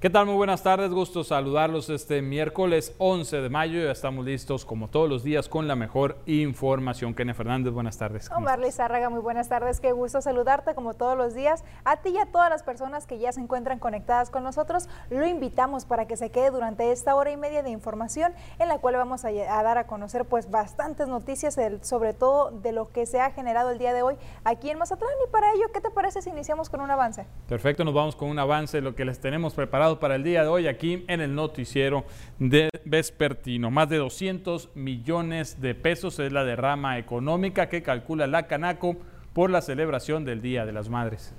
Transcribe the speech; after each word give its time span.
¿Qué 0.00 0.10
tal? 0.10 0.26
Muy 0.26 0.36
buenas 0.36 0.62
tardes, 0.62 0.92
gusto 0.92 1.24
saludarlos 1.24 1.90
este 1.90 2.22
miércoles 2.22 2.94
11 2.98 3.40
de 3.40 3.48
mayo. 3.48 3.82
Ya 3.82 3.90
estamos 3.90 4.24
listos 4.24 4.64
como 4.64 4.86
todos 4.86 5.08
los 5.08 5.24
días 5.24 5.48
con 5.48 5.66
la 5.66 5.74
mejor 5.74 6.18
información. 6.26 7.14
Kenia 7.14 7.34
Fernández, 7.34 7.72
buenas 7.72 7.98
tardes. 7.98 8.30
Omar 8.30 8.60
Lizárraga, 8.60 9.10
muy 9.10 9.18
buenas 9.18 9.48
tardes. 9.48 9.80
Qué 9.80 9.90
gusto 9.90 10.20
saludarte 10.20 10.76
como 10.76 10.94
todos 10.94 11.18
los 11.18 11.34
días. 11.34 11.64
A 11.84 11.96
ti 11.96 12.10
y 12.10 12.18
a 12.18 12.26
todas 12.26 12.48
las 12.48 12.62
personas 12.62 13.06
que 13.06 13.18
ya 13.18 13.32
se 13.32 13.40
encuentran 13.40 13.80
conectadas 13.80 14.30
con 14.30 14.44
nosotros, 14.44 14.88
lo 15.10 15.26
invitamos 15.26 15.84
para 15.84 16.06
que 16.06 16.16
se 16.16 16.30
quede 16.30 16.52
durante 16.52 16.92
esta 16.92 17.16
hora 17.16 17.32
y 17.32 17.36
media 17.36 17.64
de 17.64 17.70
información 17.70 18.32
en 18.60 18.68
la 18.68 18.78
cual 18.78 18.94
vamos 18.94 19.24
a, 19.24 19.32
dar 19.32 19.78
a 19.78 19.88
conocer 19.88 20.26
pues 20.26 20.48
bastantes 20.48 21.08
noticias, 21.08 21.58
sobre 21.82 22.14
todo 22.14 22.52
de 22.52 22.70
lo 22.70 22.88
que 22.92 23.04
se 23.04 23.18
ha 23.18 23.32
generado 23.32 23.70
el 23.70 23.78
día 23.78 23.92
de 23.92 24.02
hoy 24.02 24.14
aquí 24.44 24.70
en 24.70 24.78
Mazatlán. 24.78 25.10
Y 25.26 25.32
para 25.32 25.52
ello, 25.54 25.64
¿qué 25.74 25.80
te 25.80 25.90
parece 25.90 26.22
si 26.22 26.30
iniciamos 26.30 26.70
con 26.70 26.82
un 26.82 26.90
avance? 26.92 27.26
Perfecto, 27.48 27.84
nos 27.84 27.94
vamos 27.94 28.14
con 28.14 28.30
un 28.30 28.38
avance, 28.38 28.80
lo 28.80 28.94
que 28.94 29.04
les 29.04 29.18
tenemos 29.18 29.54
preparado 29.54 29.87
para 29.96 30.16
el 30.16 30.22
día 30.22 30.42
de 30.42 30.48
hoy 30.48 30.66
aquí 30.66 31.04
en 31.08 31.20
el 31.20 31.34
noticiero 31.34 32.04
de 32.38 32.68
Vespertino. 32.84 33.70
Más 33.70 33.88
de 33.88 33.96
200 33.96 34.70
millones 34.74 35.60
de 35.60 35.74
pesos 35.74 36.18
es 36.18 36.32
la 36.32 36.44
derrama 36.44 36.98
económica 36.98 37.68
que 37.68 37.82
calcula 37.82 38.26
la 38.26 38.46
Canaco 38.46 38.96
por 39.32 39.50
la 39.50 39.62
celebración 39.62 40.24
del 40.24 40.42
Día 40.42 40.66
de 40.66 40.72
las 40.72 40.88
Madres. 40.88 41.34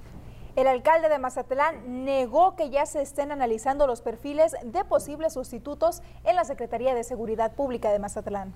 El 0.55 0.67
alcalde 0.67 1.09
de 1.09 1.19
Mazatlán 1.19 2.03
negó 2.03 2.55
que 2.55 2.69
ya 2.69 2.85
se 2.85 3.01
estén 3.01 3.31
analizando 3.31 3.87
los 3.87 4.01
perfiles 4.01 4.55
de 4.63 4.83
posibles 4.83 5.33
sustitutos 5.33 6.01
en 6.25 6.35
la 6.35 6.43
Secretaría 6.43 6.93
de 6.95 7.03
Seguridad 7.03 7.55
Pública 7.55 7.91
de 7.91 7.99
Mazatlán. 7.99 8.53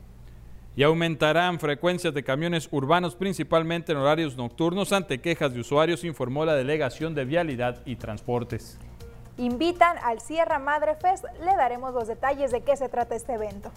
Y 0.76 0.84
aumentarán 0.84 1.60
frecuencias 1.60 2.14
de 2.16 2.24
camiones 2.24 2.68
urbanos, 2.72 3.16
principalmente 3.16 3.92
en 3.92 4.00
horarios 4.00 4.36
nocturnos, 4.36 4.92
ante 4.92 5.22
quejas 5.22 5.54
de 5.54 5.60
usuarios, 5.60 6.04
informó 6.04 6.46
la 6.46 6.56
Delegación 6.56 7.14
de 7.14 7.26
Vialidad 7.26 7.84
y 7.86 7.96
Transportes 7.96 8.80
invitan 9.38 9.98
al 10.04 10.20
Sierra 10.20 10.60
Madre 10.60 10.96
Fest. 10.96 11.26
Le 11.40 11.56
daremos 11.56 11.94
los 11.94 12.08
detalles 12.08 12.52
de 12.52 12.62
qué 12.62 12.78
se 12.78 12.90
trata 12.90 13.16
este 13.16 13.34
evento. 13.34 13.72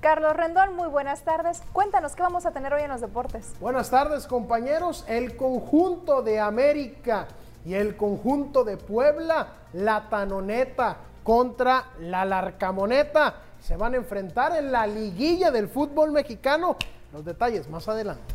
Carlos 0.00 0.34
Rendón, 0.34 0.74
muy 0.74 0.88
buenas 0.88 1.22
tardes. 1.22 1.62
Cuéntanos 1.72 2.16
qué 2.16 2.22
vamos 2.22 2.44
a 2.44 2.50
tener 2.50 2.74
hoy 2.74 2.82
en 2.82 2.90
los 2.90 3.00
deportes. 3.00 3.54
Buenas 3.60 3.88
tardes, 3.88 4.26
compañeros. 4.26 5.04
El 5.06 5.36
conjunto 5.36 6.22
de 6.22 6.40
América 6.40 7.28
y 7.64 7.74
el 7.74 7.96
conjunto 7.96 8.64
de 8.64 8.76
Puebla, 8.76 9.46
la 9.74 10.08
Tanoneta 10.08 10.96
contra 11.22 11.84
la 12.00 12.24
Larcamoneta, 12.24 13.34
se 13.60 13.76
van 13.76 13.94
a 13.94 13.98
enfrentar 13.98 14.56
en 14.56 14.72
la 14.72 14.88
liguilla 14.88 15.52
del 15.52 15.68
fútbol 15.68 16.10
mexicano. 16.10 16.76
Los 17.12 17.24
detalles 17.24 17.70
más 17.70 17.86
adelante. 17.88 18.34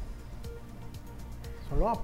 Solo 1.70 1.90
a 1.90 1.96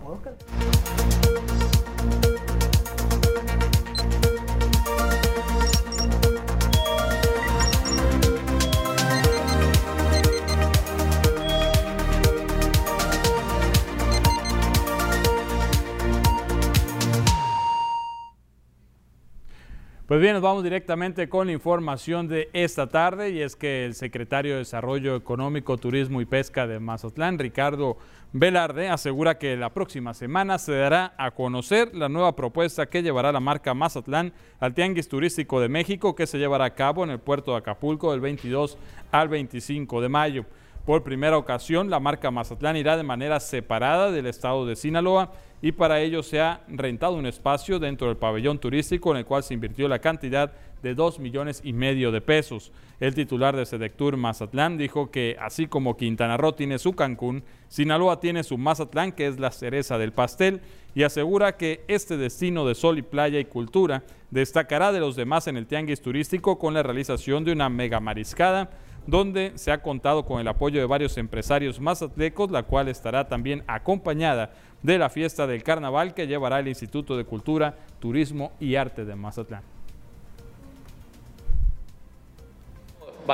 Pues 20.14 20.22
bien, 20.22 20.34
nos 20.34 20.44
vamos 20.44 20.64
directamente 20.64 21.28
con 21.28 21.48
la 21.48 21.54
información 21.54 22.28
de 22.28 22.48
esta 22.54 22.86
tarde 22.86 23.32
y 23.32 23.42
es 23.42 23.56
que 23.56 23.84
el 23.84 23.96
secretario 23.96 24.52
de 24.52 24.60
Desarrollo 24.60 25.16
Económico, 25.16 25.76
Turismo 25.80 26.22
y 26.22 26.26
Pesca 26.26 26.68
de 26.68 26.80
Mazatlán, 26.80 27.40
Ricardo 27.40 27.98
Velarde, 28.32 28.90
asegura 28.90 29.40
que 29.40 29.58
la 29.58 29.74
próxima 29.74 30.14
semana 30.14 30.60
se 30.60 30.74
dará 30.74 31.16
a 31.18 31.32
conocer 31.32 31.96
la 31.96 32.10
nueva 32.10 32.36
propuesta 32.36 32.86
que 32.86 33.02
llevará 33.02 33.32
la 33.32 33.40
marca 33.40 33.74
Mazatlán 33.74 34.34
al 34.60 34.76
Tianguis 34.76 35.10
Turístico 35.10 35.60
de 35.60 35.70
México 35.70 36.14
que 36.14 36.28
se 36.28 36.38
llevará 36.38 36.66
a 36.66 36.76
cabo 36.76 37.04
en 37.04 37.10
el 37.10 37.20
puerto 37.20 37.54
de 37.54 37.58
Acapulco 37.58 38.12
del 38.12 38.22
22 38.22 38.78
al 39.12 39.30
25 39.30 40.00
de 40.00 40.10
mayo. 40.10 40.46
Por 40.86 41.02
primera 41.02 41.38
ocasión, 41.38 41.90
la 41.90 42.02
marca 42.02 42.30
Mazatlán 42.30 42.76
irá 42.76 42.98
de 42.98 43.04
manera 43.04 43.40
separada 43.40 44.12
del 44.12 44.26
estado 44.26 44.66
de 44.66 44.76
Sinaloa 44.76 45.32
y 45.62 45.72
para 45.72 46.02
ello 46.02 46.22
se 46.24 46.42
ha 46.42 46.60
rentado 46.68 47.14
un 47.14 47.26
espacio 47.26 47.80
dentro 47.80 48.08
del 48.08 48.18
pabellón 48.18 48.60
turístico 48.60 49.12
en 49.12 49.18
el 49.20 49.26
cual 49.26 49.44
se 49.44 49.54
invirtió 49.54 49.88
la 49.88 50.00
cantidad 50.00 50.52
de 50.82 50.94
2 50.94 51.20
millones 51.20 51.62
y 51.64 51.72
medio 51.72 52.12
de 52.12 52.20
pesos. 52.20 52.74
El 53.00 53.16
titular 53.16 53.56
de 53.56 53.66
Sedectur 53.66 54.18
Mazatlán 54.18 54.78
dijo 54.78 55.10
que 55.10 55.38
así 55.40 55.68
como 55.68 55.96
Quintana 55.96 56.36
Roo 56.36 56.52
tiene 56.52 56.78
su 56.78 56.92
Cancún, 56.92 57.46
Sinaloa 57.70 58.20
tiene 58.20 58.44
su 58.44 58.58
Mazatlán, 58.58 59.14
que 59.14 59.28
es 59.28 59.40
la 59.40 59.52
cereza 59.52 59.98
del 59.98 60.12
pastel, 60.12 60.60
y 60.96 61.04
asegura 61.04 61.56
que 61.56 61.86
este 61.88 62.18
destino 62.18 62.68
de 62.68 62.76
sol 62.76 62.98
y 62.98 63.04
playa 63.04 63.40
y 63.40 63.46
cultura 63.46 64.04
destacará 64.32 64.92
de 64.92 65.00
los 65.00 65.16
demás 65.16 65.48
en 65.48 65.56
el 65.56 65.66
tianguis 65.66 66.02
turístico 66.02 66.60
con 66.60 66.74
la 66.74 66.84
realización 66.84 67.46
de 67.46 67.54
una 67.54 67.70
mega 67.70 68.02
mariscada 68.02 68.70
donde 69.06 69.52
se 69.56 69.72
ha 69.72 69.82
contado 69.82 70.26
con 70.26 70.40
el 70.40 70.48
apoyo 70.48 70.80
de 70.80 70.86
varios 70.86 71.18
empresarios 71.18 71.80
mazatlecos, 71.80 72.52
la 72.52 72.64
cual 72.64 72.88
estará 72.88 73.28
también 73.28 73.64
acompañada 73.68 74.52
de 74.82 74.98
la 74.98 75.10
fiesta 75.10 75.48
del 75.48 75.64
carnaval 75.64 76.14
que 76.14 76.28
llevará 76.28 76.60
el 76.60 76.68
Instituto 76.68 77.18
de 77.18 77.26
Cultura, 77.26 77.76
Turismo 78.00 78.52
y 78.60 78.76
Arte 78.76 79.06
de 79.06 79.16
Mazatlán. 79.16 79.64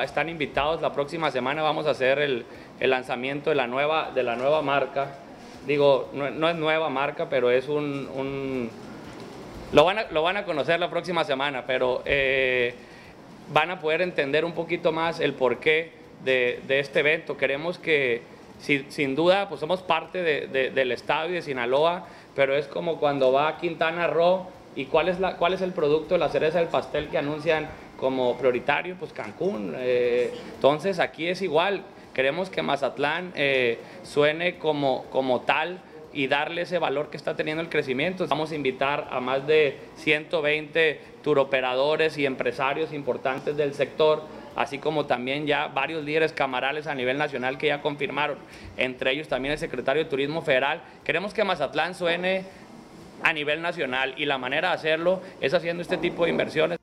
Están 0.03 0.29
invitados, 0.29 0.81
la 0.81 0.93
próxima 0.93 1.31
semana 1.31 1.63
vamos 1.63 1.87
a 1.87 1.91
hacer 1.91 2.19
el, 2.19 2.45
lanzamiento 2.79 3.49
de 3.49 3.55
la, 3.55 3.65
nueva, 3.65 4.11
de 4.13 4.21
la 4.21 4.35
nueva 4.35 4.61
marca. 4.61 5.15
Digo, 5.65 6.09
no, 6.13 6.49
es 6.49 6.55
nueva 6.55 6.89
marca, 6.89 7.27
pero 7.27 7.49
es 7.49 7.67
un... 7.67 8.69
lo, 9.71 9.83
van 9.85 9.99
a, 9.99 10.11
lo 10.11 10.21
van 10.21 10.37
a 10.37 10.45
conocer 10.45 10.79
la 10.79 10.89
próxima 10.89 11.23
semana, 11.23 11.63
pero... 11.65 12.01
Eh, 12.05 12.75
van 13.51 13.71
a 13.71 13.79
poder 13.79 14.01
entender 14.01 14.45
un 14.45 14.53
poquito 14.53 14.91
más 14.91 15.19
el 15.19 15.33
porqué 15.33 15.91
de, 16.23 16.61
este 16.67 16.99
evento. 16.99 17.37
Queremos 17.37 17.77
que, 17.77 18.21
sin 18.59 19.15
duda, 19.15 19.49
pues 19.49 19.59
somos 19.59 19.81
parte 19.81 20.21
de, 20.21 20.71
del 20.71 20.91
estado 20.91 21.29
y 21.29 21.33
de 21.33 21.41
Sinaloa, 21.41 22.07
pero 22.35 22.55
es 22.55 22.67
como 22.67 22.99
cuando 22.99 23.31
va 23.31 23.47
a 23.47 23.57
Quintana 23.57 24.07
Roo 24.07 24.47
y 24.75 24.85
cuál 24.85 25.09
es, 25.09 25.19
la, 25.19 25.37
cuál 25.37 25.53
es 25.53 25.61
el 25.61 25.73
producto 25.73 26.17
la 26.17 26.29
cereza 26.29 26.59
del 26.59 26.67
pastel 26.67 27.09
que 27.09 27.17
anuncian 27.17 27.67
como 27.97 28.37
prioritario, 28.37 28.95
pues 28.97 29.11
Cancún. 29.13 29.75
Eh, 29.77 30.33
entonces 30.55 30.99
aquí 30.99 31.27
es 31.27 31.41
igual, 31.41 31.83
queremos 32.13 32.49
que 32.49 32.61
Mazatlán 32.61 33.31
eh, 33.35 33.79
suene 34.03 34.57
como, 34.57 35.05
como 35.05 35.41
tal 35.41 35.79
y 36.19 36.27
darle 36.27 36.63
ese 36.63 36.79
valor 36.79 37.09
que 37.09 37.15
está 37.15 37.37
teniendo 37.37 37.63
el 37.63 37.69
crecimiento. 37.69 38.27
Vamos 38.27 38.51
a 38.51 38.55
invitar 38.55 39.07
a 39.09 39.21
más 39.21 39.47
de 39.47 39.77
120 39.95 40.99
turoperadores 41.23 42.17
y 42.17 42.25
empresarios 42.25 42.91
importantes 42.91 43.55
del 43.55 43.73
sector, 43.73 44.23
así 44.57 44.79
como 44.79 45.05
también 45.05 45.47
ya 45.47 45.67
varios 45.67 46.03
líderes 46.03 46.33
camarales 46.33 46.87
a 46.87 46.93
nivel 46.93 47.17
nacional 47.17 47.57
que 47.57 47.67
ya 47.67 47.81
confirmaron, 47.81 48.37
entre 48.75 49.13
ellos 49.13 49.29
también 49.29 49.53
el 49.53 49.59
secretario 49.59 50.03
de 50.03 50.09
Turismo 50.09 50.41
Federal. 50.41 50.81
Queremos 51.05 51.33
que 51.33 51.45
Mazatlán 51.45 51.95
suene 51.95 52.43
a 53.23 53.31
nivel 53.31 53.61
nacional 53.61 54.13
y 54.17 54.25
la 54.25 54.37
manera 54.37 54.71
de 54.71 54.75
hacerlo 54.75 55.21
es 55.39 55.53
haciendo 55.53 55.81
este 55.81 55.95
tipo 55.95 56.25
de 56.25 56.31
inversiones 56.31 56.79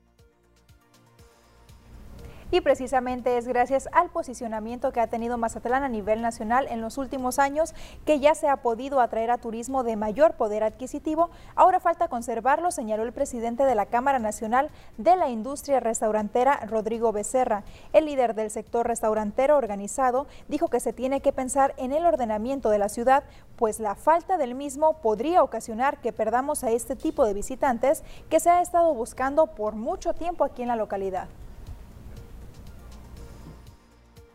y 2.51 2.61
precisamente 2.61 3.37
es 3.37 3.47
gracias 3.47 3.89
al 3.91 4.09
posicionamiento 4.09 4.91
que 4.91 5.01
ha 5.01 5.07
tenido 5.07 5.37
Mazatlán 5.37 5.83
a 5.83 5.89
nivel 5.89 6.21
nacional 6.21 6.67
en 6.69 6.81
los 6.81 6.97
últimos 6.97 7.39
años 7.39 7.73
que 8.05 8.19
ya 8.19 8.35
se 8.35 8.47
ha 8.47 8.57
podido 8.57 9.01
atraer 9.01 9.31
a 9.31 9.37
turismo 9.37 9.83
de 9.83 9.95
mayor 9.95 10.33
poder 10.33 10.63
adquisitivo. 10.63 11.29
Ahora 11.55 11.79
falta 11.79 12.07
conservarlo, 12.07 12.71
señaló 12.71 13.03
el 13.03 13.13
presidente 13.13 13.63
de 13.63 13.75
la 13.75 13.85
Cámara 13.85 14.19
Nacional 14.19 14.69
de 14.97 15.15
la 15.15 15.29
Industria 15.29 15.79
Restaurantera, 15.79 16.59
Rodrigo 16.67 17.11
Becerra. 17.11 17.63
El 17.93 18.05
líder 18.05 18.35
del 18.35 18.49
sector 18.49 18.87
restaurantero 18.87 19.57
organizado 19.57 20.27
dijo 20.47 20.69
que 20.69 20.79
se 20.79 20.93
tiene 20.93 21.21
que 21.21 21.33
pensar 21.33 21.73
en 21.77 21.91
el 21.91 22.05
ordenamiento 22.05 22.69
de 22.69 22.79
la 22.79 22.89
ciudad, 22.89 23.23
pues 23.57 23.79
la 23.79 23.95
falta 23.95 24.37
del 24.37 24.55
mismo 24.55 25.01
podría 25.01 25.43
ocasionar 25.43 25.99
que 25.99 26.13
perdamos 26.13 26.63
a 26.63 26.71
este 26.71 26.95
tipo 26.95 27.25
de 27.25 27.33
visitantes 27.33 28.03
que 28.29 28.39
se 28.39 28.49
ha 28.49 28.61
estado 28.61 28.93
buscando 28.93 29.47
por 29.47 29.75
mucho 29.75 30.13
tiempo 30.13 30.43
aquí 30.43 30.61
en 30.61 30.69
la 30.69 30.75
localidad. 30.75 31.27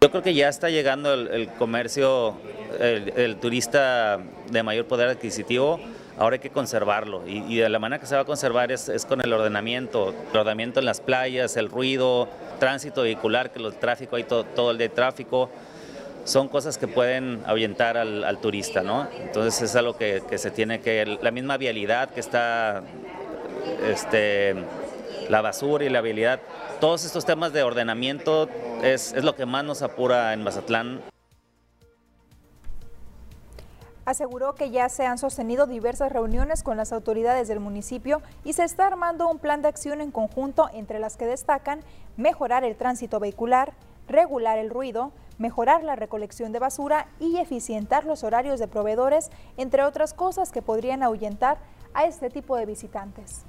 Yo 0.02 0.10
creo 0.10 0.20
que 0.24 0.34
ya 0.34 0.48
está 0.48 0.68
llegando 0.68 1.14
el, 1.14 1.46
comercio, 1.50 2.34
el, 2.80 3.36
turista 3.36 4.18
de 4.50 4.62
mayor 4.64 4.86
poder 4.86 5.06
adquisitivo, 5.06 5.78
ahora 6.18 6.34
hay 6.34 6.40
que 6.40 6.50
conservarlo. 6.50 7.22
Y, 7.24 7.54
de 7.54 7.68
la 7.68 7.78
manera 7.78 8.00
que 8.00 8.08
se 8.08 8.16
va 8.16 8.22
a 8.22 8.24
conservar 8.24 8.72
es, 8.72 9.06
con 9.08 9.20
el 9.20 9.32
ordenamiento, 9.32 10.12
el 10.32 10.36
ordenamiento 10.36 10.80
en 10.80 10.86
las 10.86 11.00
playas, 11.00 11.56
el 11.56 11.68
ruido, 11.68 12.28
tránsito 12.58 13.02
vehicular, 13.02 13.52
que 13.52 13.62
el 13.62 13.72
tráfico, 13.74 14.16
hay 14.16 14.24
todo, 14.24 14.72
el 14.72 14.78
de 14.78 14.88
tráfico, 14.88 15.50
son 16.24 16.48
cosas 16.48 16.78
que 16.78 16.88
pueden 16.88 17.40
ahuyentar 17.46 17.96
al, 17.96 18.38
turista, 18.38 18.82
¿no? 18.82 19.06
Entonces 19.20 19.62
es 19.62 19.76
algo 19.76 19.96
que, 19.96 20.20
que, 20.28 20.36
se 20.36 20.50
tiene 20.50 20.80
que, 20.80 21.16
la 21.22 21.30
misma 21.30 21.58
vialidad 21.58 22.10
que 22.10 22.18
está, 22.18 22.82
este, 23.88 24.56
la 25.28 25.42
basura 25.42 25.84
y 25.84 25.90
la 25.90 26.00
vialidad, 26.00 26.40
todos 26.82 27.04
estos 27.04 27.24
temas 27.24 27.52
de 27.52 27.62
ordenamiento 27.62 28.48
es, 28.82 29.14
lo 29.22 29.36
que 29.36 29.46
más 29.46 29.62
nos 29.62 29.82
apura 29.82 30.32
en 30.32 30.42
Mazatlán. 30.42 31.00
Aseguró 34.04 34.56
que 34.56 34.70
ya 34.70 34.88
se 34.88 35.06
han 35.06 35.16
sostenido 35.16 35.68
diversas 35.68 36.10
reuniones 36.10 36.64
con 36.64 36.76
las 36.76 36.92
autoridades 36.92 37.46
del 37.46 37.60
municipio 37.60 38.20
y 38.42 38.54
se 38.54 38.64
está 38.64 38.88
armando 38.88 39.28
un 39.28 39.38
plan 39.38 39.62
de 39.62 39.68
acción 39.68 40.00
en 40.00 40.10
conjunto 40.10 40.70
entre 40.72 40.98
las 40.98 41.16
que 41.16 41.24
destacan 41.24 41.82
mejorar 42.16 42.64
el 42.64 42.74
tránsito 42.74 43.20
vehicular, 43.20 43.74
regular 44.08 44.58
el 44.58 44.68
ruido, 44.68 45.12
mejorar 45.38 45.84
la 45.84 45.94
recolección 45.94 46.50
de 46.50 46.58
basura 46.58 47.06
y 47.20 47.36
eficientar 47.36 48.06
los 48.06 48.24
horarios 48.24 48.58
de 48.58 48.66
proveedores, 48.66 49.30
entre 49.56 49.84
otras 49.84 50.14
cosas 50.14 50.50
que 50.50 50.62
podrían 50.62 51.04
ahuyentar 51.04 51.58
a 51.94 52.06
este 52.06 52.28
tipo 52.28 52.56
de 52.56 52.66
visitantes. 52.66 53.44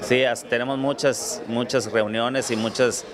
Sí, 0.00 0.24
tenemos 0.48 0.78
muchas, 0.78 1.42
muchas 1.46 1.90
reuniones 1.90 2.50
y 2.50 2.56
muchas, 2.56 3.04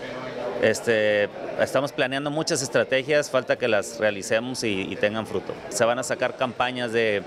este, 0.62 1.28
estamos 1.60 1.92
planeando 1.92 2.30
muchas 2.30 2.62
estrategias, 2.62 3.30
falta 3.30 3.56
que 3.56 3.68
las 3.68 3.98
realicemos 3.98 4.64
y, 4.64 4.96
tengan 4.96 5.26
fruto. 5.26 5.52
Se 5.68 5.84
van 5.84 5.98
a 5.98 6.02
sacar 6.02 6.36
campañas 6.36 6.92
de, 6.92 7.22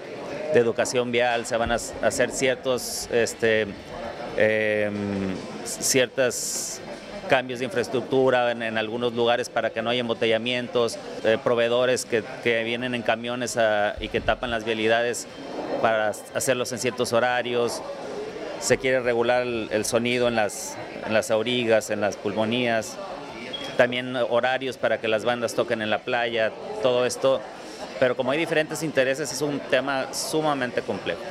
educación 0.53 1.13
vial, 1.13 1.45
se 1.45 1.56
van 1.56 1.71
a 1.71 1.75
hacer 1.75 2.30
ciertos, 2.31 3.07
este, 3.09 3.68
ciertas 5.63 6.81
cambios 7.31 7.59
de 7.59 7.65
infraestructura 7.65 8.51
en, 8.51 8.77
algunos 8.77 9.13
lugares 9.13 9.48
para 9.48 9.69
que 9.69 9.81
no 9.81 9.89
haya 9.89 10.01
embotellamientos, 10.01 10.98
eh, 11.24 11.38
proveedores 11.42 12.03
que, 12.03 12.24
vienen 12.44 12.94
en 12.94 13.03
camiones 13.03 13.57
y 14.01 14.09
que 14.09 14.19
tapan 14.19 14.51
las 14.51 14.65
vialidades 14.65 15.27
para 15.81 16.12
hacerlos 16.33 16.74
en 16.74 16.80
ciertos 16.80 17.13
horarios. 17.13 17.81
Se 18.61 18.77
quiere 18.77 18.99
regular 18.99 19.41
el, 19.41 19.85
sonido 19.85 20.27
en 20.27 20.35
las, 20.35 20.77
en 21.05 21.13
las 21.13 21.31
aurigas, 21.31 21.89
en 21.89 21.99
las 21.99 22.15
pulmonías, 22.15 22.97
también 23.75 24.15
horarios 24.15 24.77
para 24.77 25.01
que 25.01 25.07
las 25.07 25.25
bandas 25.25 25.55
toquen 25.55 25.81
en 25.81 25.89
la 25.89 25.99
playa, 25.99 26.51
todo 26.83 27.05
esto. 27.05 27.41
Pero 27.99 28.15
como 28.15 28.31
hay 28.31 28.37
diferentes 28.37 28.83
intereses, 28.83 29.31
es 29.33 29.41
un 29.41 29.59
tema 29.59 30.13
sumamente 30.13 30.83
complejo. 30.83 31.21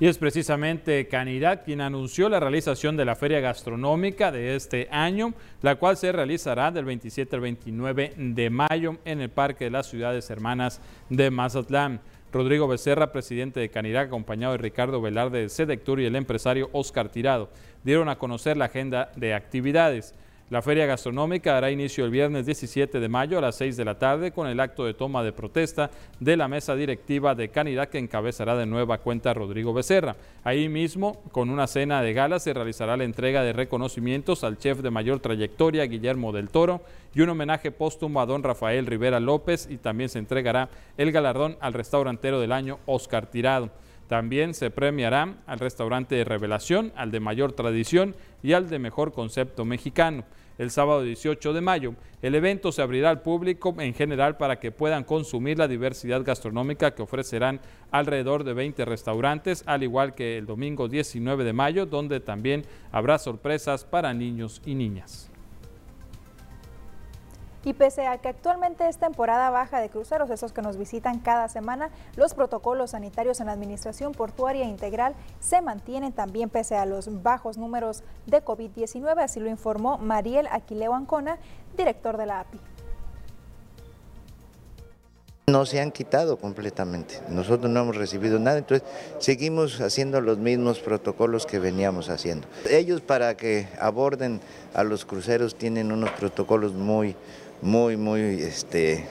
Y 0.00 0.06
es 0.06 0.18
precisamente 0.18 1.06
Canidad 1.08 1.64
quien 1.64 1.80
anunció 1.80 2.28
la 2.28 2.40
realización 2.40 2.96
de 2.96 3.04
la 3.04 3.14
feria 3.14 3.40
gastronómica 3.40 4.32
de 4.32 4.56
este 4.56 4.88
año, 4.90 5.34
la 5.62 5.76
cual 5.76 5.96
se 5.96 6.12
realizará 6.12 6.70
del 6.70 6.84
27 6.84 7.36
al 7.36 7.42
29 7.42 8.12
de 8.16 8.50
mayo 8.50 8.98
en 9.04 9.20
el 9.20 9.30
Parque 9.30 9.64
de 9.64 9.70
las 9.70 9.88
Ciudades 9.88 10.28
Hermanas 10.30 10.80
de 11.10 11.30
Mazatlán. 11.30 12.00
Rodrigo 12.34 12.66
Becerra, 12.66 13.12
presidente 13.12 13.60
de 13.60 13.68
Canidad, 13.68 14.02
acompañado 14.02 14.54
de 14.54 14.58
Ricardo 14.58 15.00
Velarde 15.00 15.42
de 15.42 15.48
Sedectur 15.48 16.00
y 16.00 16.06
el 16.06 16.16
empresario 16.16 16.68
Oscar 16.72 17.08
Tirado, 17.08 17.48
dieron 17.84 18.08
a 18.08 18.18
conocer 18.18 18.56
la 18.56 18.64
agenda 18.64 19.12
de 19.14 19.34
actividades. 19.34 20.16
La 20.50 20.60
feria 20.60 20.84
gastronómica 20.84 21.54
dará 21.54 21.70
inicio 21.70 22.04
el 22.04 22.10
viernes 22.10 22.44
17 22.44 23.00
de 23.00 23.08
mayo 23.08 23.38
a 23.38 23.40
las 23.40 23.56
6 23.56 23.78
de 23.78 23.84
la 23.86 23.98
tarde 23.98 24.30
con 24.30 24.46
el 24.46 24.60
acto 24.60 24.84
de 24.84 24.92
toma 24.92 25.22
de 25.22 25.32
protesta 25.32 25.90
de 26.20 26.36
la 26.36 26.48
mesa 26.48 26.76
directiva 26.76 27.34
de 27.34 27.48
Canidad 27.48 27.88
que 27.88 27.96
encabezará 27.96 28.54
de 28.54 28.66
nueva 28.66 28.98
cuenta 28.98 29.32
Rodrigo 29.32 29.72
Becerra. 29.72 30.16
Ahí 30.44 30.68
mismo, 30.68 31.22
con 31.32 31.48
una 31.48 31.66
cena 31.66 32.02
de 32.02 32.12
gala, 32.12 32.38
se 32.40 32.52
realizará 32.52 32.98
la 32.98 33.04
entrega 33.04 33.42
de 33.42 33.54
reconocimientos 33.54 34.44
al 34.44 34.58
chef 34.58 34.80
de 34.80 34.90
mayor 34.90 35.20
trayectoria, 35.20 35.86
Guillermo 35.86 36.30
del 36.30 36.50
Toro, 36.50 36.82
y 37.14 37.22
un 37.22 37.30
homenaje 37.30 37.70
póstumo 37.70 38.20
a 38.20 38.26
don 38.26 38.42
Rafael 38.42 38.84
Rivera 38.84 39.20
López 39.20 39.66
y 39.70 39.78
también 39.78 40.10
se 40.10 40.18
entregará 40.18 40.68
el 40.98 41.10
galardón 41.10 41.56
al 41.60 41.72
restaurantero 41.72 42.38
del 42.38 42.52
año, 42.52 42.80
Oscar 42.84 43.30
Tirado. 43.30 43.70
También 44.08 44.54
se 44.54 44.70
premiará 44.70 45.36
al 45.46 45.58
restaurante 45.58 46.14
de 46.14 46.24
revelación, 46.24 46.92
al 46.94 47.10
de 47.10 47.20
mayor 47.20 47.52
tradición 47.52 48.14
y 48.42 48.52
al 48.52 48.68
de 48.68 48.78
mejor 48.78 49.12
concepto 49.12 49.64
mexicano. 49.64 50.24
El 50.56 50.70
sábado 50.70 51.02
18 51.02 51.52
de 51.52 51.60
mayo, 51.60 51.94
el 52.22 52.36
evento 52.36 52.70
se 52.70 52.80
abrirá 52.80 53.10
al 53.10 53.22
público 53.22 53.74
en 53.78 53.92
general 53.92 54.36
para 54.36 54.60
que 54.60 54.70
puedan 54.70 55.02
consumir 55.02 55.58
la 55.58 55.66
diversidad 55.66 56.22
gastronómica 56.22 56.94
que 56.94 57.02
ofrecerán 57.02 57.60
alrededor 57.90 58.44
de 58.44 58.54
20 58.54 58.84
restaurantes, 58.84 59.64
al 59.66 59.82
igual 59.82 60.14
que 60.14 60.38
el 60.38 60.46
domingo 60.46 60.86
19 60.86 61.42
de 61.42 61.52
mayo, 61.52 61.86
donde 61.86 62.20
también 62.20 62.64
habrá 62.92 63.18
sorpresas 63.18 63.84
para 63.84 64.14
niños 64.14 64.62
y 64.64 64.76
niñas. 64.76 65.33
Y 67.64 67.72
pese 67.72 68.06
a 68.06 68.18
que 68.18 68.28
actualmente 68.28 68.86
es 68.88 68.98
temporada 68.98 69.50
baja 69.50 69.80
de 69.80 69.88
cruceros, 69.88 70.30
esos 70.30 70.52
que 70.52 70.60
nos 70.60 70.76
visitan 70.76 71.18
cada 71.18 71.48
semana, 71.48 71.90
los 72.16 72.34
protocolos 72.34 72.90
sanitarios 72.90 73.40
en 73.40 73.46
la 73.46 73.52
Administración 73.52 74.12
Portuaria 74.12 74.64
Integral 74.64 75.14
se 75.40 75.62
mantienen 75.62 76.12
también 76.12 76.50
pese 76.50 76.76
a 76.76 76.84
los 76.84 77.22
bajos 77.22 77.56
números 77.56 78.02
de 78.26 78.44
COVID-19, 78.44 79.22
así 79.22 79.40
lo 79.40 79.48
informó 79.48 79.96
Mariel 79.98 80.46
Aquileo 80.50 80.94
Ancona, 80.94 81.38
director 81.76 82.18
de 82.18 82.26
la 82.26 82.40
API. 82.40 82.60
No 85.46 85.66
se 85.66 85.78
han 85.78 85.92
quitado 85.92 86.38
completamente, 86.38 87.20
nosotros 87.28 87.70
no 87.70 87.80
hemos 87.80 87.96
recibido 87.96 88.38
nada, 88.38 88.56
entonces 88.56 88.88
seguimos 89.18 89.78
haciendo 89.82 90.22
los 90.22 90.38
mismos 90.38 90.80
protocolos 90.80 91.44
que 91.44 91.58
veníamos 91.58 92.08
haciendo. 92.08 92.48
Ellos 92.70 93.02
para 93.02 93.36
que 93.36 93.68
aborden 93.78 94.40
a 94.72 94.84
los 94.84 95.04
cruceros 95.04 95.54
tienen 95.54 95.92
unos 95.92 96.10
protocolos 96.12 96.72
muy, 96.72 97.14
muy, 97.64 97.96
muy, 97.96 98.20
este, 98.42 99.06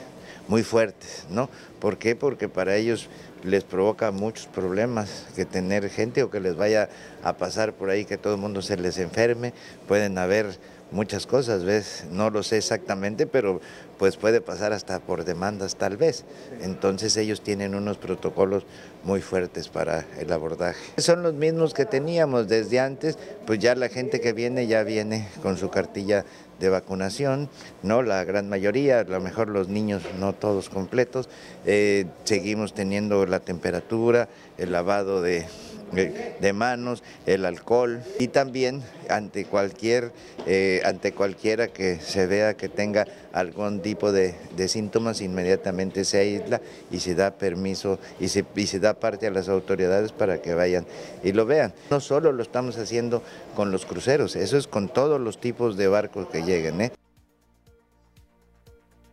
muy 0.46 0.62
fuertes, 0.62 1.26
¿no? 1.28 1.50
¿Por 1.80 1.98
qué? 1.98 2.14
Porque 2.14 2.48
para 2.48 2.76
ellos 2.76 3.08
les 3.42 3.64
provoca 3.64 4.12
muchos 4.12 4.46
problemas 4.46 5.26
que 5.34 5.44
tener 5.44 5.90
gente 5.90 6.22
o 6.22 6.30
que 6.30 6.40
les 6.40 6.56
vaya 6.56 6.88
a 7.24 7.34
pasar 7.34 7.74
por 7.74 7.90
ahí 7.90 8.04
que 8.04 8.16
todo 8.16 8.34
el 8.34 8.40
mundo 8.40 8.62
se 8.62 8.76
les 8.76 8.98
enferme, 8.98 9.52
pueden 9.88 10.16
haber 10.16 10.56
muchas 10.92 11.26
cosas, 11.26 11.64
¿ves? 11.64 12.04
No 12.10 12.30
lo 12.30 12.42
sé 12.44 12.56
exactamente, 12.56 13.26
pero 13.26 13.60
pues 13.98 14.16
puede 14.16 14.40
pasar 14.40 14.72
hasta 14.72 15.00
por 15.00 15.24
demandas 15.24 15.76
tal 15.76 15.96
vez. 15.96 16.24
Entonces 16.62 17.16
ellos 17.16 17.42
tienen 17.42 17.74
unos 17.74 17.98
protocolos 17.98 18.64
muy 19.02 19.20
fuertes 19.20 19.68
para 19.68 20.06
el 20.18 20.32
abordaje. 20.32 20.80
Son 20.98 21.22
los 21.22 21.34
mismos 21.34 21.74
que 21.74 21.84
teníamos 21.84 22.48
desde 22.48 22.80
antes, 22.80 23.18
pues 23.46 23.58
ya 23.58 23.74
la 23.74 23.88
gente 23.88 24.20
que 24.20 24.32
viene 24.32 24.66
ya 24.68 24.84
viene 24.84 25.28
con 25.42 25.56
su 25.56 25.68
cartilla 25.68 26.24
de 26.60 26.68
vacunación, 26.68 27.48
¿no? 27.82 28.02
La 28.02 28.24
gran 28.24 28.48
mayoría, 28.48 29.00
a 29.00 29.04
lo 29.04 29.20
mejor 29.20 29.48
los 29.48 29.68
niños 29.68 30.02
no 30.18 30.32
todos 30.32 30.68
completos. 30.68 31.28
Eh, 31.66 32.06
seguimos 32.24 32.74
teniendo 32.74 33.26
la 33.26 33.40
temperatura, 33.40 34.28
el 34.58 34.72
lavado 34.72 35.22
de, 35.22 35.46
de 35.94 36.52
manos, 36.52 37.02
el 37.26 37.44
alcohol 37.44 38.02
y 38.18 38.28
también 38.28 38.82
ante 39.08 39.44
cualquier 39.44 40.12
eh, 40.46 40.82
ante 40.84 41.12
cualquiera 41.12 41.68
que 41.68 41.98
se 42.00 42.26
vea 42.26 42.54
que 42.54 42.68
tenga 42.68 43.06
algún 43.32 43.80
tipo 43.80 44.12
de, 44.12 44.34
síntomas 44.68 45.20
inmediatamente 45.20 46.04
se 46.04 46.18
aísla 46.18 46.60
y 46.90 47.00
se 47.00 47.14
da 47.14 47.32
permiso 47.32 47.98
y 48.20 48.28
se, 48.28 48.44
y 48.54 48.66
se 48.66 48.78
da 48.78 48.94
parte 48.94 49.26
a 49.26 49.30
las 49.30 49.48
autoridades 49.48 50.12
para 50.12 50.42
que 50.42 50.54
vayan 50.54 50.86
y 51.22 51.32
lo 51.32 51.46
vean. 51.46 51.72
No 51.90 52.00
solo 52.00 52.32
lo 52.32 52.42
estamos 52.42 52.76
haciendo 52.78 53.22
con 53.56 53.70
los 53.72 53.86
cruceros, 53.86 54.36
eso 54.36 54.56
es 54.58 54.66
con 54.66 54.88
todos 54.88 55.20
los 55.20 55.40
tipos 55.40 55.76
de 55.76 55.88
barcos 55.88 56.28
que 56.28 56.42
lleguen. 56.42 56.80
¿eh? 56.80 56.92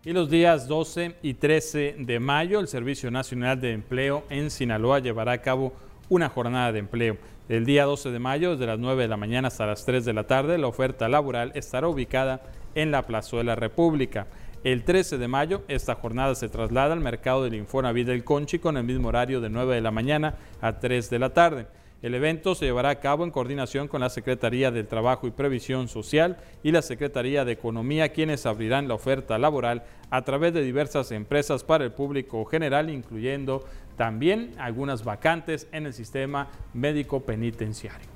Y 0.03 0.11
los 0.11 0.29
días 0.29 0.67
12 0.67 1.15
y 1.21 1.35
13 1.35 1.95
de 1.99 2.19
mayo, 2.19 2.59
el 2.59 2.67
Servicio 2.67 3.09
Nacional 3.09 3.61
de 3.61 3.71
Empleo 3.71 4.23
en 4.29 4.49
Sinaloa 4.49 4.99
llevará 4.99 5.31
a 5.31 5.41
cabo 5.41 5.73
una 6.11 6.27
jornada 6.27 6.73
de 6.73 6.79
empleo. 6.79 7.17
El 7.47 7.65
día 7.65 7.85
12 7.85 8.11
de 8.11 8.19
mayo, 8.19 8.51
desde 8.51 8.67
las 8.67 8.77
9 8.77 9.03
de 9.03 9.07
la 9.07 9.15
mañana 9.15 9.47
hasta 9.47 9.65
las 9.65 9.85
3 9.85 10.03
de 10.03 10.11
la 10.11 10.27
tarde, 10.27 10.57
la 10.57 10.67
oferta 10.67 11.07
laboral 11.07 11.53
estará 11.55 11.87
ubicada 11.87 12.41
en 12.75 12.91
la 12.91 13.03
Plazuela 13.03 13.55
República. 13.55 14.27
El 14.65 14.83
13 14.83 15.17
de 15.17 15.29
mayo, 15.29 15.63
esta 15.69 15.95
jornada 15.95 16.35
se 16.35 16.49
traslada 16.49 16.91
al 16.91 16.99
mercado 16.99 17.45
del 17.45 17.55
Infonavit 17.55 18.07
del 18.07 18.25
Conchi 18.25 18.59
con 18.59 18.75
el 18.75 18.83
mismo 18.83 19.07
horario 19.07 19.39
de 19.39 19.49
9 19.49 19.75
de 19.75 19.81
la 19.81 19.91
mañana 19.91 20.35
a 20.59 20.79
3 20.79 21.09
de 21.09 21.19
la 21.19 21.29
tarde. 21.33 21.67
El 22.01 22.15
evento 22.15 22.55
se 22.55 22.65
llevará 22.65 22.89
a 22.89 22.99
cabo 22.99 23.23
en 23.23 23.29
coordinación 23.29 23.87
con 23.87 24.01
la 24.01 24.09
Secretaría 24.09 24.71
del 24.71 24.87
Trabajo 24.87 25.27
y 25.27 25.31
Previsión 25.31 25.87
Social 25.87 26.37
y 26.63 26.71
la 26.71 26.81
Secretaría 26.81 27.45
de 27.45 27.51
Economía, 27.51 28.09
quienes 28.09 28.47
abrirán 28.47 28.87
la 28.87 28.95
oferta 28.95 29.37
laboral 29.37 29.83
a 30.09 30.23
través 30.23 30.51
de 30.51 30.63
diversas 30.63 31.11
empresas 31.11 31.63
para 31.63 31.83
el 31.83 31.91
público 31.91 32.43
general, 32.45 32.89
incluyendo 32.89 33.63
también 33.97 34.53
algunas 34.57 35.03
vacantes 35.03 35.67
en 35.71 35.85
el 35.85 35.93
sistema 35.93 36.47
médico 36.73 37.21
penitenciario. 37.21 38.07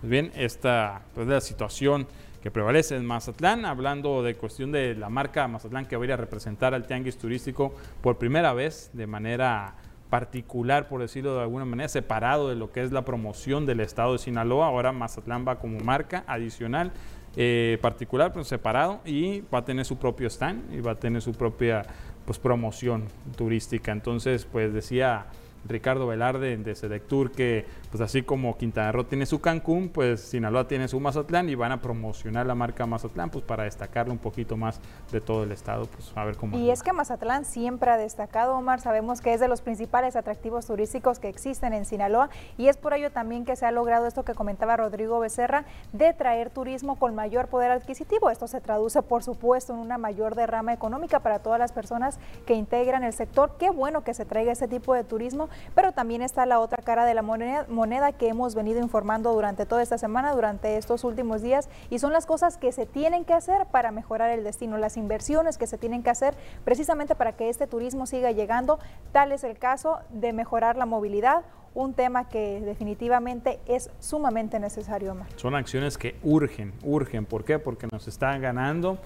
Pues 0.00 0.10
bien, 0.10 0.32
esta 0.34 1.02
es 1.16 1.26
la 1.26 1.40
situación 1.40 2.06
que 2.42 2.50
prevalece 2.50 2.96
en 2.96 3.06
Mazatlán, 3.06 3.64
hablando 3.64 4.22
de 4.24 4.34
cuestión 4.34 4.72
de 4.72 4.96
la 4.96 5.08
marca 5.08 5.46
Mazatlán 5.46 5.86
que 5.86 5.96
va 5.96 6.02
a 6.02 6.06
ir 6.06 6.12
a 6.12 6.16
representar 6.16 6.74
al 6.74 6.86
tianguis 6.86 7.16
turístico 7.16 7.72
por 8.00 8.18
primera 8.18 8.52
vez 8.52 8.90
de 8.94 9.06
manera 9.06 9.76
particular, 10.10 10.88
por 10.88 11.00
decirlo 11.00 11.36
de 11.36 11.42
alguna 11.42 11.64
manera, 11.64 11.88
separado 11.88 12.48
de 12.48 12.56
lo 12.56 12.72
que 12.72 12.82
es 12.82 12.90
la 12.90 13.04
promoción 13.04 13.64
del 13.64 13.80
estado 13.80 14.12
de 14.12 14.18
Sinaloa. 14.18 14.66
Ahora 14.66 14.92
Mazatlán 14.92 15.46
va 15.46 15.60
como 15.60 15.78
marca 15.78 16.24
adicional, 16.26 16.90
eh, 17.36 17.78
particular, 17.80 18.32
pero 18.32 18.44
separado, 18.44 19.00
y 19.06 19.42
va 19.42 19.60
a 19.60 19.64
tener 19.64 19.86
su 19.86 19.96
propio 19.96 20.28
stand 20.28 20.74
y 20.74 20.80
va 20.80 20.90
a 20.90 20.96
tener 20.96 21.22
su 21.22 21.32
propia 21.32 21.86
pues, 22.24 22.38
promoción 22.38 23.04
turística. 23.36 23.92
Entonces, 23.92 24.46
pues 24.50 24.72
decía 24.72 25.26
Ricardo 25.66 26.06
Velarde 26.06 26.56
de 26.56 26.74
Sedectur 26.74 27.30
que 27.30 27.66
pues 27.90 28.00
así 28.00 28.22
como 28.22 28.56
Quintana 28.56 28.92
Roo 28.92 29.04
tiene 29.04 29.26
su 29.26 29.40
Cancún, 29.40 29.88
pues 29.88 30.20
Sinaloa 30.20 30.66
tiene 30.66 30.88
su 30.88 30.98
Mazatlán 30.98 31.48
y 31.48 31.54
van 31.54 31.72
a 31.72 31.82
promocionar 31.82 32.46
la 32.46 32.54
marca 32.54 32.86
Mazatlán 32.86 33.30
pues 33.30 33.44
para 33.44 33.64
destacarlo 33.64 34.12
un 34.12 34.18
poquito 34.18 34.56
más 34.56 34.80
de 35.10 35.20
todo 35.20 35.44
el 35.44 35.52
estado, 35.52 35.86
pues 35.86 36.12
a 36.14 36.24
ver 36.24 36.36
cómo. 36.36 36.56
Y 36.56 36.70
es 36.70 36.82
que 36.82 36.92
Mazatlán 36.92 37.44
siempre 37.44 37.90
ha 37.90 37.96
destacado, 37.96 38.56
Omar, 38.56 38.80
sabemos 38.80 39.20
que 39.20 39.34
es 39.34 39.40
de 39.40 39.48
los 39.48 39.60
principales 39.60 40.16
atractivos 40.16 40.66
turísticos 40.66 41.18
que 41.18 41.28
existen 41.28 41.72
en 41.72 41.84
Sinaloa 41.84 42.30
y 42.56 42.68
es 42.68 42.76
por 42.76 42.94
ello 42.94 43.10
también 43.10 43.44
que 43.44 43.56
se 43.56 43.66
ha 43.66 43.70
logrado 43.72 44.06
esto 44.06 44.24
que 44.24 44.34
comentaba 44.34 44.76
Rodrigo 44.76 45.20
Becerra 45.20 45.64
de 45.92 46.12
traer 46.12 46.50
turismo 46.50 46.96
con 46.96 47.14
mayor 47.14 47.48
poder 47.48 47.70
adquisitivo. 47.70 48.30
Esto 48.30 48.46
se 48.46 48.60
traduce 48.60 49.02
por 49.02 49.22
supuesto 49.22 49.72
en 49.74 49.78
una 49.78 49.98
mayor 49.98 50.34
derrama 50.34 50.72
económica 50.72 51.20
para 51.20 51.40
todas 51.40 51.58
las 51.58 51.72
personas 51.72 52.18
que 52.46 52.54
integran 52.54 53.04
el 53.04 53.12
sector. 53.12 53.56
Qué 53.58 53.70
bueno 53.70 54.04
que 54.04 54.14
se 54.14 54.24
traiga 54.24 54.52
ese 54.52 54.68
tipo 54.68 54.94
de 54.94 55.04
turismo 55.04 55.48
pero 55.74 55.92
también 55.92 56.22
está 56.22 56.46
la 56.46 56.60
otra 56.60 56.82
cara 56.82 57.04
de 57.04 57.14
la 57.14 57.22
moneda, 57.22 58.12
que 58.12 58.28
hemos 58.28 58.54
venido 58.54 58.80
informando 58.80 59.32
durante 59.32 59.66
toda 59.66 59.82
esta 59.82 59.98
semana, 59.98 60.34
durante 60.34 60.76
estos 60.76 61.04
últimos 61.04 61.42
días, 61.42 61.68
y 61.90 61.98
son 61.98 62.12
las 62.12 62.26
cosas 62.26 62.56
que 62.56 62.72
se 62.72 62.86
tienen 62.86 63.24
que 63.24 63.34
hacer 63.34 63.66
para 63.66 63.90
mejorar 63.90 64.30
el 64.30 64.44
destino, 64.44 64.78
las 64.78 64.96
inversiones 64.96 65.58
que 65.58 65.66
se 65.66 65.78
tienen 65.78 66.02
que 66.02 66.10
hacer 66.10 66.34
precisamente 66.64 67.14
para 67.14 67.32
que 67.32 67.48
este 67.48 67.66
turismo 67.66 68.06
siga 68.06 68.32
llegando. 68.32 68.78
Tal 69.12 69.32
es 69.32 69.44
el 69.44 69.58
caso 69.58 69.98
de 70.10 70.32
mejorar 70.32 70.76
la 70.76 70.86
movilidad 70.86 71.44
un 71.74 71.94
tema 71.94 72.28
que 72.28 72.60
definitivamente 72.60 73.58
es 73.66 73.90
sumamente 73.98 74.58
necesario. 74.58 75.16
Son 75.36 75.54
acciones 75.54 75.96
que 75.96 76.16
urgen, 76.22 76.74
urgen. 76.84 77.24
¿Por 77.24 77.44
qué? 77.44 77.58
Porque 77.58 77.86
nos 77.90 78.06
están 78.08 78.42
ganando 78.42 78.98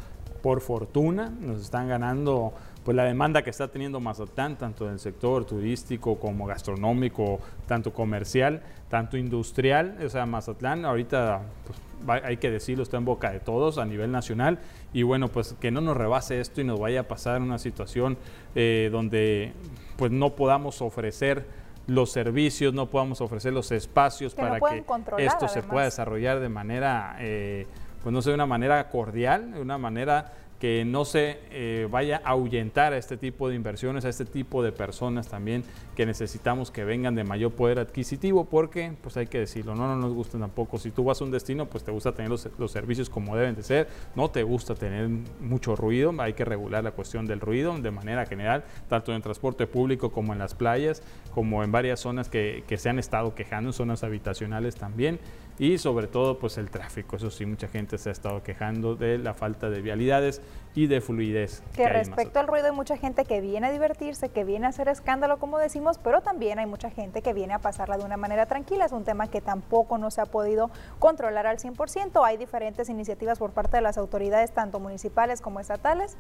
por 0.42 0.60
fortuna, 0.60 1.32
nos 1.40 1.60
están 1.60 1.88
ganando 1.88 2.52
pues 2.86 2.94
la 2.94 3.02
demanda 3.02 3.42
que 3.42 3.50
está 3.50 3.66
teniendo 3.66 3.98
Mazatlán, 3.98 4.56
tanto 4.56 4.86
en 4.86 4.92
el 4.92 5.00
sector 5.00 5.44
turístico 5.44 6.20
como 6.20 6.46
gastronómico, 6.46 7.40
tanto 7.66 7.92
comercial, 7.92 8.62
tanto 8.88 9.16
industrial, 9.16 9.98
o 10.06 10.08
sea, 10.08 10.24
Mazatlán 10.24 10.84
ahorita, 10.84 11.42
pues, 11.66 12.22
hay 12.22 12.36
que 12.36 12.48
decirlo, 12.48 12.84
está 12.84 12.96
en 12.98 13.04
boca 13.04 13.32
de 13.32 13.40
todos 13.40 13.78
a 13.78 13.84
nivel 13.84 14.12
nacional. 14.12 14.60
Y 14.92 15.02
bueno, 15.02 15.26
pues 15.26 15.56
que 15.58 15.72
no 15.72 15.80
nos 15.80 15.96
rebase 15.96 16.40
esto 16.40 16.60
y 16.60 16.64
nos 16.64 16.78
vaya 16.78 17.00
a 17.00 17.02
pasar 17.02 17.42
una 17.42 17.58
situación 17.58 18.18
eh, 18.54 18.88
donde 18.92 19.52
pues 19.96 20.12
no 20.12 20.36
podamos 20.36 20.80
ofrecer 20.80 21.44
los 21.88 22.12
servicios, 22.12 22.72
no 22.72 22.86
podamos 22.86 23.20
ofrecer 23.20 23.52
los 23.52 23.72
espacios 23.72 24.32
para 24.32 24.60
que 24.60 24.84
esto 25.18 25.48
se 25.48 25.64
pueda 25.64 25.86
desarrollar 25.86 26.38
de 26.38 26.50
manera, 26.50 27.16
eh, 27.18 27.66
pues 28.04 28.12
no 28.12 28.22
sé, 28.22 28.30
de 28.30 28.36
una 28.36 28.46
manera 28.46 28.88
cordial, 28.90 29.54
de 29.54 29.60
una 29.60 29.76
manera 29.76 30.32
que 30.58 30.84
no 30.84 31.04
se 31.04 31.38
eh, 31.50 31.88
vaya 31.90 32.20
a 32.24 32.30
ahuyentar 32.30 32.92
a 32.92 32.96
este 32.96 33.16
tipo 33.16 33.48
de 33.48 33.54
inversiones, 33.54 34.04
a 34.04 34.08
este 34.08 34.24
tipo 34.24 34.62
de 34.62 34.72
personas 34.72 35.28
también 35.28 35.64
que 35.94 36.06
necesitamos 36.06 36.70
que 36.70 36.84
vengan 36.84 37.14
de 37.14 37.24
mayor 37.24 37.52
poder 37.52 37.78
adquisitivo, 37.78 38.44
porque 38.44 38.92
pues 39.02 39.16
hay 39.16 39.26
que 39.26 39.38
decirlo, 39.38 39.74
no, 39.74 39.86
no 39.86 39.96
nos 39.96 40.12
gusta 40.12 40.38
tampoco. 40.38 40.78
Si 40.78 40.90
tú 40.90 41.04
vas 41.04 41.20
a 41.20 41.24
un 41.24 41.30
destino, 41.30 41.66
pues 41.66 41.84
te 41.84 41.90
gusta 41.90 42.12
tener 42.12 42.30
los, 42.30 42.48
los 42.58 42.70
servicios 42.70 43.10
como 43.10 43.36
deben 43.36 43.54
de 43.54 43.62
ser, 43.62 43.88
no 44.14 44.30
te 44.30 44.42
gusta 44.42 44.74
tener 44.74 45.08
mucho 45.40 45.76
ruido, 45.76 46.12
hay 46.18 46.34
que 46.34 46.44
regular 46.44 46.84
la 46.84 46.92
cuestión 46.92 47.26
del 47.26 47.40
ruido 47.40 47.76
de 47.78 47.90
manera 47.90 48.26
general, 48.26 48.64
tanto 48.88 49.12
en 49.12 49.16
el 49.16 49.22
transporte 49.22 49.66
público 49.66 50.10
como 50.10 50.32
en 50.32 50.38
las 50.38 50.54
playas, 50.54 51.02
como 51.36 51.62
en 51.62 51.70
varias 51.70 52.00
zonas 52.00 52.30
que, 52.30 52.64
que 52.66 52.78
se 52.78 52.88
han 52.88 52.98
estado 52.98 53.34
quejando, 53.34 53.68
en 53.68 53.72
zonas 53.74 54.02
habitacionales 54.02 54.74
también 54.74 55.20
y 55.58 55.76
sobre 55.76 56.06
todo 56.06 56.38
pues 56.38 56.56
el 56.56 56.70
tráfico. 56.70 57.16
Eso 57.16 57.30
sí, 57.30 57.44
mucha 57.44 57.68
gente 57.68 57.98
se 57.98 58.08
ha 58.08 58.12
estado 58.12 58.42
quejando 58.42 58.96
de 58.96 59.18
la 59.18 59.34
falta 59.34 59.68
de 59.68 59.82
vialidades 59.82 60.40
y 60.74 60.86
de 60.86 61.02
fluidez. 61.02 61.62
Que, 61.74 61.90
respecto 61.90 62.38
al 62.38 62.46
ruido 62.46 62.66
hay 62.68 62.72
mucha 62.72 62.96
gente 62.96 63.26
que 63.26 63.42
viene 63.42 63.66
a 63.66 63.70
divertirse, 63.70 64.30
que 64.30 64.44
viene 64.44 64.64
a 64.64 64.70
hacer 64.70 64.88
escándalo 64.88 65.38
como 65.38 65.58
decimos, 65.58 65.98
pero 65.98 66.22
también 66.22 66.58
hay 66.58 66.66
mucha 66.66 66.88
gente 66.88 67.20
que 67.20 67.34
viene 67.34 67.52
a 67.52 67.58
pasarla 67.58 67.98
de 67.98 68.04
una 68.06 68.16
manera 68.16 68.46
tranquila. 68.46 68.86
Es 68.86 68.92
un 68.92 69.04
tema 69.04 69.26
que 69.28 69.42
tampoco 69.42 69.98
no 69.98 70.10
se 70.10 70.22
ha 70.22 70.26
podido 70.26 70.70
controlar 70.98 71.46
al 71.46 71.58
100%. 71.58 72.24
Hay 72.24 72.38
diferentes 72.38 72.88
iniciativas 72.88 73.38
por 73.38 73.50
parte 73.50 73.76
de 73.76 73.82
las 73.82 73.98
autoridades, 73.98 74.52
tanto 74.52 74.80
municipales 74.80 75.42
como 75.42 75.60
estatales, 75.60 76.16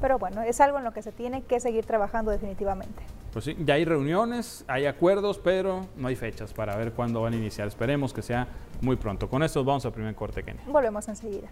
pero 0.00 0.18
bueno, 0.18 0.42
es 0.42 0.60
algo 0.60 0.78
en 0.78 0.84
lo 0.84 0.92
que 0.92 1.02
se 1.02 1.12
tiene 1.12 1.42
que 1.42 1.60
seguir 1.60 1.84
trabajando 1.84 2.30
definitivamente. 2.30 3.02
Pues 3.32 3.46
sí, 3.46 3.56
ya 3.64 3.74
hay 3.74 3.84
reuniones, 3.84 4.64
hay 4.68 4.86
acuerdos, 4.86 5.38
pero 5.38 5.86
no 5.96 6.08
hay 6.08 6.16
fechas 6.16 6.52
para 6.52 6.76
ver 6.76 6.92
cuándo 6.92 7.22
van 7.22 7.32
a 7.32 7.36
iniciar. 7.36 7.66
Esperemos 7.66 8.12
que 8.12 8.22
sea 8.22 8.46
muy 8.80 8.96
pronto. 8.96 9.28
Con 9.28 9.42
esto 9.42 9.64
vamos 9.64 9.84
al 9.84 9.92
primer 9.92 10.14
corte, 10.14 10.42
Kenia. 10.42 10.62
Volvemos 10.66 11.08
enseguida. 11.08 11.48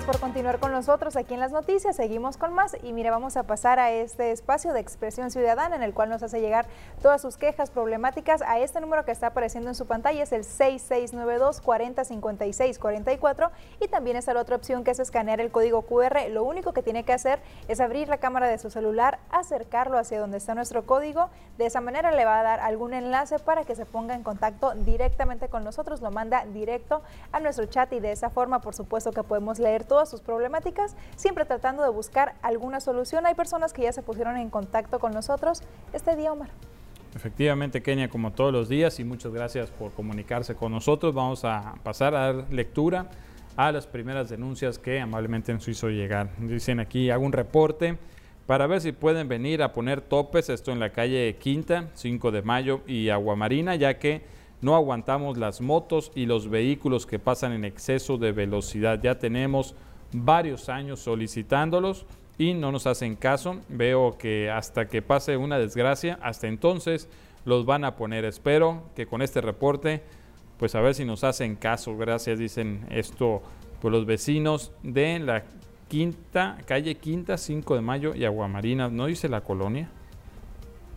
Por 0.00 0.18
continuar 0.20 0.58
con 0.58 0.72
nosotros 0.72 1.16
aquí 1.16 1.34
en 1.34 1.40
las 1.40 1.52
noticias. 1.52 1.96
Seguimos 1.96 2.38
con 2.38 2.54
más 2.54 2.74
y 2.82 2.94
mire, 2.94 3.10
vamos 3.10 3.36
a 3.36 3.42
pasar 3.42 3.78
a 3.78 3.90
este 3.90 4.30
espacio 4.30 4.72
de 4.72 4.80
expresión 4.80 5.30
ciudadana 5.30 5.76
en 5.76 5.82
el 5.82 5.92
cual 5.92 6.08
nos 6.08 6.22
hace 6.22 6.40
llegar 6.40 6.64
todas 7.02 7.20
sus 7.20 7.36
quejas, 7.36 7.70
problemáticas 7.70 8.40
a 8.40 8.58
este 8.58 8.80
número 8.80 9.04
que 9.04 9.12
está 9.12 9.26
apareciendo 9.28 9.68
en 9.68 9.74
su 9.74 9.84
pantalla, 9.86 10.22
es 10.22 10.32
el 10.32 10.44
6692 10.44 11.60
4056 11.60 12.78
44 12.78 13.50
y 13.80 13.88
también 13.88 14.16
está 14.16 14.32
la 14.32 14.40
otra 14.40 14.56
opción 14.56 14.82
que 14.82 14.92
es 14.92 14.98
escanear 14.98 15.42
el 15.42 15.50
código 15.50 15.82
QR. 15.82 16.30
Lo 16.30 16.42
único 16.42 16.72
que 16.72 16.82
tiene 16.82 17.04
que 17.04 17.12
hacer 17.12 17.40
es 17.68 17.78
abrir 17.78 18.08
la 18.08 18.16
cámara 18.16 18.48
de 18.48 18.56
su 18.56 18.70
celular, 18.70 19.18
acercarlo 19.30 19.98
hacia 19.98 20.18
donde 20.18 20.38
está 20.38 20.54
nuestro 20.54 20.86
código. 20.86 21.28
De 21.58 21.66
esa 21.66 21.82
manera 21.82 22.12
le 22.12 22.24
va 22.24 22.40
a 22.40 22.42
dar 22.42 22.60
algún 22.60 22.94
enlace 22.94 23.38
para 23.38 23.64
que 23.64 23.76
se 23.76 23.84
ponga 23.84 24.14
en 24.14 24.22
contacto 24.22 24.72
directamente 24.74 25.48
con 25.48 25.64
nosotros, 25.64 26.00
lo 26.00 26.10
manda 26.10 26.46
directo 26.46 27.02
a 27.30 27.40
nuestro 27.40 27.66
chat 27.66 27.92
y 27.92 28.00
de 28.00 28.12
esa 28.12 28.30
forma, 28.30 28.60
por 28.62 28.74
supuesto, 28.74 29.12
que 29.12 29.22
podemos 29.22 29.58
leer 29.58 29.81
todas 29.84 30.08
sus 30.08 30.20
problemáticas, 30.20 30.96
siempre 31.16 31.44
tratando 31.44 31.82
de 31.82 31.90
buscar 31.90 32.34
alguna 32.42 32.80
solución. 32.80 33.26
Hay 33.26 33.34
personas 33.34 33.72
que 33.72 33.82
ya 33.82 33.92
se 33.92 34.02
pusieron 34.02 34.36
en 34.36 34.50
contacto 34.50 34.98
con 34.98 35.12
nosotros 35.12 35.62
este 35.92 36.16
día, 36.16 36.32
Omar. 36.32 36.50
Efectivamente, 37.14 37.82
Kenia, 37.82 38.08
como 38.08 38.32
todos 38.32 38.52
los 38.52 38.68
días, 38.68 38.98
y 38.98 39.04
muchas 39.04 39.32
gracias 39.32 39.70
por 39.70 39.92
comunicarse 39.92 40.54
con 40.54 40.72
nosotros. 40.72 41.12
Vamos 41.12 41.44
a 41.44 41.74
pasar 41.82 42.14
a 42.14 42.32
dar 42.32 42.52
lectura 42.52 43.10
a 43.56 43.70
las 43.70 43.86
primeras 43.86 44.30
denuncias 44.30 44.78
que 44.78 45.00
amablemente 45.00 45.52
nos 45.52 45.68
hizo 45.68 45.90
llegar. 45.90 46.30
Dicen 46.38 46.80
aquí, 46.80 47.10
hago 47.10 47.24
un 47.24 47.32
reporte 47.32 47.98
para 48.46 48.66
ver 48.66 48.80
si 48.80 48.92
pueden 48.92 49.28
venir 49.28 49.62
a 49.62 49.72
poner 49.72 50.00
topes, 50.00 50.48
esto 50.48 50.72
en 50.72 50.80
la 50.80 50.90
calle 50.90 51.36
Quinta, 51.38 51.90
5 51.94 52.30
de 52.30 52.42
mayo 52.42 52.80
y 52.86 53.10
Aguamarina, 53.10 53.76
ya 53.76 53.98
que 53.98 54.22
no 54.62 54.76
aguantamos 54.76 55.36
las 55.36 55.60
motos 55.60 56.12
y 56.14 56.26
los 56.26 56.48
vehículos 56.48 57.04
que 57.04 57.18
pasan 57.18 57.52
en 57.52 57.64
exceso 57.64 58.16
de 58.16 58.32
velocidad. 58.32 59.00
Ya 59.02 59.18
tenemos 59.18 59.74
varios 60.12 60.68
años 60.68 61.00
solicitándolos 61.00 62.06
y 62.38 62.54
no 62.54 62.72
nos 62.72 62.86
hacen 62.86 63.16
caso. 63.16 63.56
Veo 63.68 64.16
que 64.16 64.50
hasta 64.50 64.86
que 64.86 65.02
pase 65.02 65.36
una 65.36 65.58
desgracia, 65.58 66.18
hasta 66.22 66.46
entonces 66.46 67.08
los 67.44 67.66
van 67.66 67.84
a 67.84 67.96
poner. 67.96 68.24
Espero 68.24 68.84
que 68.94 69.06
con 69.06 69.20
este 69.20 69.40
reporte, 69.40 70.02
pues 70.58 70.76
a 70.76 70.80
ver 70.80 70.94
si 70.94 71.04
nos 71.04 71.24
hacen 71.24 71.56
caso. 71.56 71.96
Gracias, 71.96 72.38
dicen 72.38 72.86
esto 72.90 73.42
pues 73.80 73.90
los 73.90 74.06
vecinos 74.06 74.70
de 74.84 75.18
la 75.18 75.42
quinta, 75.88 76.56
calle 76.66 76.94
Quinta, 76.94 77.36
5 77.36 77.74
de 77.74 77.80
mayo 77.80 78.14
y 78.14 78.24
Aguamarina. 78.24 78.88
¿No 78.88 79.06
dice 79.06 79.28
la 79.28 79.40
colonia? 79.40 79.90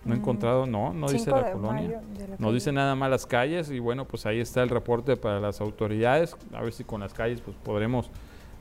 No 0.05 0.13
he 0.13 0.17
encontrado, 0.17 0.67
no, 0.67 0.93
no 0.93 1.07
dice 1.09 1.31
la 1.31 1.51
colonia. 1.51 2.01
no 2.37 2.53
dice 2.53 2.71
nada 2.71 2.95
más 2.95 3.09
las 3.09 3.25
calles 3.25 3.71
y 3.71 3.79
bueno, 3.79 4.05
pues 4.05 4.25
ahí 4.27 4.39
está 4.39 4.61
el 4.61 4.69
reporte 4.69 5.17
para 5.17 5.39
las 5.39 5.61
autoridades. 5.61 6.37
A 6.53 6.61
ver 6.61 6.73
si 6.73 6.83
con 6.83 7.01
las 7.01 7.13
calles 7.13 7.41
pues 7.41 7.57
podremos 7.57 8.11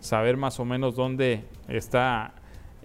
saber 0.00 0.36
más 0.36 0.58
o 0.58 0.64
menos 0.64 0.96
dónde 0.96 1.44
está 1.68 2.32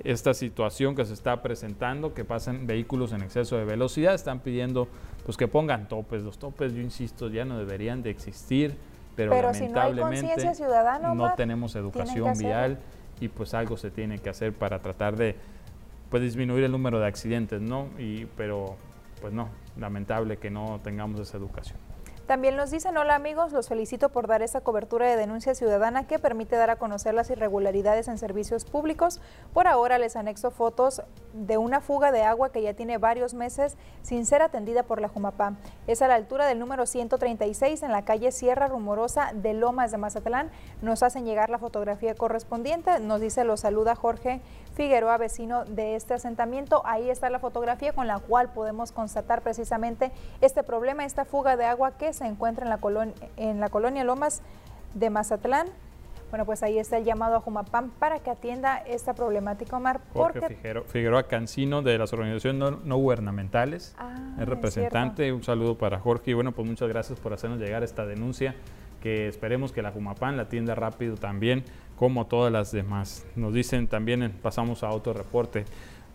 esta 0.04 0.34
situación 0.34 0.96
que 0.96 1.06
se 1.06 1.14
está 1.14 1.42
presentando, 1.42 2.14
que 2.14 2.24
pasan 2.24 2.68
vehículos 2.68 3.12
en 3.14 3.22
exceso 3.22 3.58
de 3.58 3.66
velocidad. 3.66 4.14
Están 4.14 4.40
pidiendo 4.40 4.88
pues 5.26 5.38
que 5.38 5.48
pongan 5.48 5.88
topes. 5.88 6.24
Los 6.24 6.38
topes, 6.38 6.74
yo 6.74 6.82
insisto, 6.82 7.30
ya 7.30 7.46
no 7.46 7.58
deberían 7.58 8.02
de 8.02 8.10
existir, 8.10 8.76
pero, 9.16 9.32
lamentablemente 9.32 10.36
no, 11.16 11.34
tenemos 11.36 11.76
educación 11.76 12.38
vial 12.38 12.80
y 13.20 13.28
pues 13.28 13.54
algo 13.54 13.76
se 13.78 13.92
tiene 13.92 14.20
que 14.20 14.30
hacer 14.30 14.54
para 14.54 14.80
tratar 14.80 15.18
de 15.18 15.36
puede 16.10 16.26
disminuir 16.26 16.64
el 16.64 16.72
número 16.72 17.00
de 17.00 17.08
accidentes, 17.08 17.62
¿no? 17.62 17.90
Y, 17.98 18.26
pero, 18.38 18.78
pues 19.22 19.34
no, 19.34 19.50
lamentable 19.78 20.38
que 20.38 20.50
no 20.50 20.80
tengamos 20.84 21.20
esa 21.20 21.38
educación. 21.38 21.78
También 22.30 22.56
nos 22.56 22.70
dicen, 22.70 22.96
hola 22.96 23.16
amigos, 23.16 23.54
los 23.54 23.70
felicito 23.70 24.10
por 24.10 24.28
dar 24.28 24.44
esta 24.44 24.62
cobertura 24.62 25.08
de 25.08 25.16
denuncia 25.16 25.56
ciudadana 25.56 26.06
que 26.06 26.20
permite 26.20 26.58
dar 26.58 26.70
a 26.70 26.76
conocer 26.76 27.16
las 27.16 27.32
irregularidades 27.32 28.08
en 28.08 28.20
servicios 28.20 28.66
públicos. 28.66 29.20
Por 29.52 29.66
ahora 29.66 29.98
les 29.98 30.16
anexo 30.16 30.52
fotos 30.52 31.02
de 31.34 31.58
una 31.58 31.82
fuga 31.82 32.12
de 32.12 32.22
agua 32.22 32.52
que 32.52 32.62
ya 32.62 32.76
tiene 32.76 33.00
varios 33.00 33.34
meses 33.34 33.78
sin 34.04 34.28
ser 34.28 34.44
atendida 34.44 34.84
por 34.84 35.02
la 35.02 35.08
Jumapá. 35.08 35.56
Es 35.88 36.04
a 36.04 36.08
la 36.08 36.14
altura 36.14 36.46
del 36.46 36.60
número 36.60 36.86
136 36.86 37.82
en 37.82 37.92
la 37.92 38.06
calle 38.06 38.32
Sierra 38.32 38.68
Rumorosa 38.68 39.32
de 39.34 39.56
Lomas 39.56 39.90
de 39.90 39.98
Mazatlán. 39.98 40.52
Nos 40.84 41.02
hacen 41.02 41.26
llegar 41.26 41.50
la 41.50 41.58
fotografía 41.58 42.14
correspondiente. 42.14 43.00
Nos 43.00 43.22
dice, 43.22 43.44
lo 43.44 43.58
saluda 43.58 43.96
Jorge 43.96 44.40
Figueroa, 44.76 45.18
vecino 45.18 45.66
de 45.66 45.96
este 45.96 46.14
asentamiento. 46.14 46.84
Ahí 46.86 47.10
está 47.10 47.32
la 47.32 47.40
fotografía 47.40 47.92
con 47.92 48.06
la 48.06 48.20
cual 48.20 48.54
podemos 48.54 48.92
constatar 48.92 49.42
precisamente 49.42 50.12
este 50.42 50.62
problema, 50.62 51.06
esta 51.06 51.26
fuga 51.26 51.58
de 51.58 51.66
agua 51.66 51.98
que 51.98 52.14
se 52.20 52.28
encuentra 52.28 52.64
en 52.66 52.70
la, 52.70 52.78
colonia, 52.78 53.16
en 53.38 53.60
la 53.60 53.70
colonia 53.70 54.04
Lomas 54.04 54.42
de 54.94 55.10
Mazatlán. 55.10 55.68
Bueno, 56.30 56.46
pues 56.46 56.62
ahí 56.62 56.78
está 56.78 56.98
el 57.00 57.06
llamado 57.06 57.38
a 57.38 57.40
Jumapam 57.40 57.90
para 57.90 58.20
que 58.20 58.30
atienda 58.30 58.78
esta 58.78 59.16
problemática, 59.16 59.78
Omar. 59.78 60.00
Porque 60.14 60.42
Figueroa, 60.42 60.84
Figueroa 60.86 61.24
Cancino 61.24 61.82
de 61.82 61.98
las 61.98 62.14
organizaciones 62.14 62.76
no, 62.84 62.98
gubernamentales, 62.98 63.96
ah, 63.98 64.36
es 64.40 64.48
representante. 64.48 65.34
un 65.34 65.44
saludo 65.44 65.76
para 65.76 66.00
Jorge 66.00 66.32
y 66.32 66.34
bueno, 66.36 66.52
pues 66.52 66.68
muchas 66.68 66.88
gracias 66.88 67.20
por 67.20 67.34
hacernos 67.34 67.60
llegar 67.60 67.84
esta 67.84 68.06
denuncia 68.06 68.54
que 69.02 69.28
esperemos 69.28 69.72
que 69.72 69.82
la 69.82 69.92
Jumapam 69.92 70.36
la 70.36 70.44
atienda 70.44 70.76
rápido 70.76 71.16
también 71.16 71.64
como 71.96 72.28
todas 72.28 72.52
las 72.52 72.72
demás. 72.72 73.26
Nos 73.36 73.54
dicen 73.54 73.88
también, 73.88 74.32
pasamos 74.42 74.84
a 74.84 74.90
otro 74.92 75.14
reporte. 75.14 75.66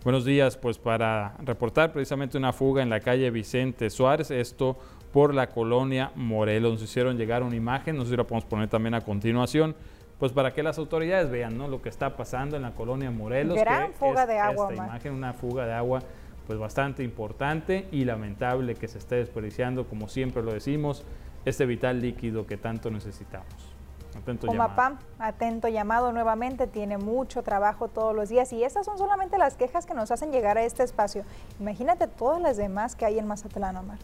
Buenos 0.05 0.25
días, 0.25 0.57
pues 0.59 0.79
para 0.79 1.35
reportar 1.43 1.93
precisamente 1.93 2.37
una 2.37 2.53
fuga 2.53 2.83
en 2.83 2.91
la 2.91 3.01
calle 3.01 3.31
Vicente 3.31 3.89
Suárez, 3.89 4.31
esto 4.31 4.79
por 5.15 5.33
la 5.33 5.47
colonia 5.47 6.11
Morelos. 6.17 6.73
Nos 6.73 6.83
hicieron 6.83 7.17
llegar 7.17 7.45
una 7.45 7.55
imagen, 7.55 7.97
no 7.97 8.03
sé 8.03 8.11
si 8.11 8.17
la 8.17 8.25
podemos 8.25 8.45
poner 8.45 8.69
también 8.69 8.95
a 8.95 9.01
continuación, 9.01 9.77
pues 10.19 10.33
para 10.33 10.53
que 10.53 10.65
las 10.65 10.77
autoridades 10.77 11.31
vean 11.31 11.57
¿no? 11.57 11.69
lo 11.69 11.81
que 11.81 11.89
está 11.89 12.17
pasando 12.17 12.57
en 12.57 12.63
la 12.63 12.73
colonia 12.73 13.13
Morelos. 13.13 13.57
Gran 13.57 13.93
fuga 13.93 14.27
de 14.27 14.41
agua. 14.41 14.73
Esta 14.73 14.85
imagen, 14.85 15.13
una 15.15 15.33
fuga 15.33 15.67
de 15.67 15.73
agua 15.73 16.01
pues 16.49 16.59
bastante 16.59 17.05
importante 17.05 17.87
y 17.93 18.05
lamentable 18.05 18.75
que 18.75 18.89
se 18.89 18.99
esté 18.99 19.15
desperdiciando, 19.15 19.87
como 19.87 20.09
siempre 20.09 20.43
lo 20.43 20.53
decimos, 20.53 21.05
este 21.45 21.65
vital 21.65 22.03
líquido 22.03 22.47
que 22.47 22.57
tanto 22.57 22.91
necesitamos. 22.91 23.75
Atento 24.17 24.47
llamado. 24.47 24.99
atento 25.19 25.69
llamado 25.69 26.13
nuevamente, 26.13 26.67
tiene 26.67 26.99
mucho 26.99 27.43
trabajo 27.43 27.89
todos 27.89 28.15
los 28.15 28.29
días 28.29 28.53
y 28.53 28.63
estas 28.63 28.87
son 28.87 28.99
solamente 28.99 29.39
las 29.39 29.57
quejas 29.57 29.87
que 29.87 29.95
nos 29.95 30.11
hacen 30.11 30.31
llegar 30.33 30.59
a 30.59 30.65
este 30.65 30.83
espacio. 30.83 31.25
Imagínate 31.61 32.07
todas 32.07 32.41
las 32.41 32.57
demás 32.57 32.95
que 32.95 33.07
hay 33.07 33.19
en 33.19 33.27
Mazatlán, 33.27 33.77
Omar. 33.77 33.99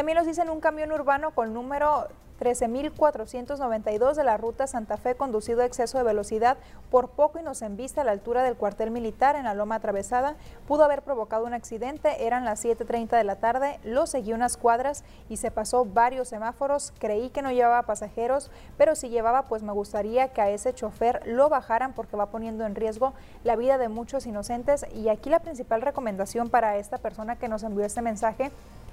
También 0.00 0.16
nos 0.16 0.26
dicen 0.26 0.48
un 0.48 0.60
camión 0.60 0.92
urbano 0.92 1.32
con 1.32 1.52
número 1.52 2.08
13.492 2.40 4.14
de 4.14 4.24
la 4.24 4.38
ruta 4.38 4.66
Santa 4.66 4.96
Fe 4.96 5.14
conducido 5.14 5.60
a 5.60 5.66
exceso 5.66 5.98
de 5.98 6.04
velocidad 6.04 6.56
por 6.90 7.10
poco 7.10 7.38
y 7.38 7.42
nos 7.42 7.60
embista 7.60 8.00
a 8.00 8.04
la 8.04 8.12
altura 8.12 8.42
del 8.42 8.56
cuartel 8.56 8.90
militar 8.90 9.36
en 9.36 9.44
la 9.44 9.52
Loma 9.52 9.74
Atravesada. 9.74 10.36
Pudo 10.66 10.84
haber 10.84 11.02
provocado 11.02 11.44
un 11.44 11.52
accidente, 11.52 12.26
eran 12.26 12.46
las 12.46 12.64
7.30 12.64 13.10
de 13.10 13.24
la 13.24 13.36
tarde, 13.36 13.78
lo 13.84 14.06
seguí 14.06 14.32
unas 14.32 14.56
cuadras 14.56 15.04
y 15.28 15.36
se 15.36 15.50
pasó 15.50 15.84
varios 15.84 16.28
semáforos. 16.28 16.94
Creí 16.98 17.28
que 17.28 17.42
no 17.42 17.52
llevaba 17.52 17.82
pasajeros, 17.82 18.50
pero 18.78 18.94
si 18.94 19.10
llevaba, 19.10 19.48
pues 19.48 19.62
me 19.62 19.72
gustaría 19.72 20.28
que 20.28 20.40
a 20.40 20.48
ese 20.48 20.72
chofer 20.72 21.20
lo 21.26 21.50
bajaran 21.50 21.92
porque 21.92 22.16
va 22.16 22.30
poniendo 22.30 22.64
en 22.64 22.74
riesgo 22.74 23.12
la 23.44 23.54
vida 23.54 23.76
de 23.76 23.90
muchos 23.90 24.24
inocentes. 24.24 24.86
Y 24.94 25.10
aquí 25.10 25.28
la 25.28 25.40
principal 25.40 25.82
recomendación 25.82 26.48
para 26.48 26.78
esta 26.78 26.96
persona 26.96 27.36
que 27.36 27.48
nos 27.48 27.62
envió 27.64 27.84
este 27.84 28.00
mensaje 28.00 28.50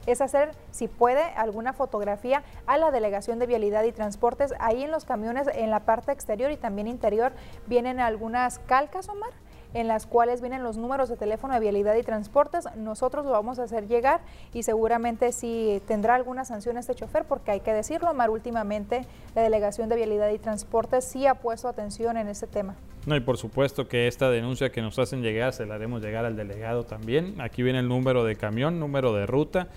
es 0.07 0.21
hacer, 0.21 0.51
si 0.71 0.87
puede, 0.87 1.21
alguna 1.21 1.73
fotografía 1.73 2.43
a 2.65 2.77
la 2.77 2.89
Delegación 2.89 3.37
de 3.37 3.45
Vialidad 3.45 3.83
y 3.83 3.91
Transportes. 3.91 4.53
Ahí 4.59 4.83
en 4.83 4.91
los 4.91 5.05
camiones, 5.05 5.47
en 5.53 5.69
la 5.69 5.81
parte 5.81 6.11
exterior 6.11 6.49
y 6.49 6.57
también 6.57 6.87
interior, 6.87 7.33
vienen 7.67 7.99
algunas 7.99 8.57
calcas, 8.59 9.09
Omar 9.09 9.31
en 9.73 9.87
las 9.87 10.05
cuales 10.05 10.41
vienen 10.41 10.63
los 10.63 10.77
números 10.77 11.09
de 11.09 11.17
teléfono 11.17 11.53
de 11.53 11.59
vialidad 11.59 11.95
y 11.95 12.03
transportes. 12.03 12.65
Nosotros 12.75 13.25
lo 13.25 13.31
vamos 13.31 13.59
a 13.59 13.63
hacer 13.63 13.87
llegar 13.87 14.21
y 14.53 14.63
seguramente 14.63 15.31
sí 15.31 15.81
tendrá 15.87 16.15
alguna 16.15 16.45
sanción 16.45 16.77
este 16.77 16.95
chofer, 16.95 17.25
porque 17.25 17.51
hay 17.51 17.59
que 17.59 17.73
decirlo, 17.73 18.11
Omar, 18.11 18.29
últimamente 18.29 19.05
la 19.35 19.41
Delegación 19.41 19.89
de 19.89 19.95
Vialidad 19.95 20.29
y 20.29 20.39
Transportes 20.39 21.05
sí 21.05 21.27
ha 21.27 21.35
puesto 21.35 21.67
atención 21.67 22.17
en 22.17 22.27
este 22.27 22.47
tema. 22.47 22.75
No, 23.05 23.15
y 23.15 23.21
por 23.21 23.37
supuesto 23.37 23.87
que 23.87 24.07
esta 24.07 24.29
denuncia 24.29 24.71
que 24.71 24.81
nos 24.81 24.99
hacen 24.99 25.21
llegar 25.21 25.53
se 25.53 25.65
la 25.65 25.75
haremos 25.75 26.01
llegar 26.01 26.25
al 26.25 26.35
delegado 26.35 26.83
también. 26.83 27.39
Aquí 27.39 27.63
viene 27.63 27.79
el 27.79 27.87
número 27.87 28.25
de 28.25 28.35
camión, 28.35 28.79
número 28.79 29.13
de 29.13 29.25
ruta 29.25 29.69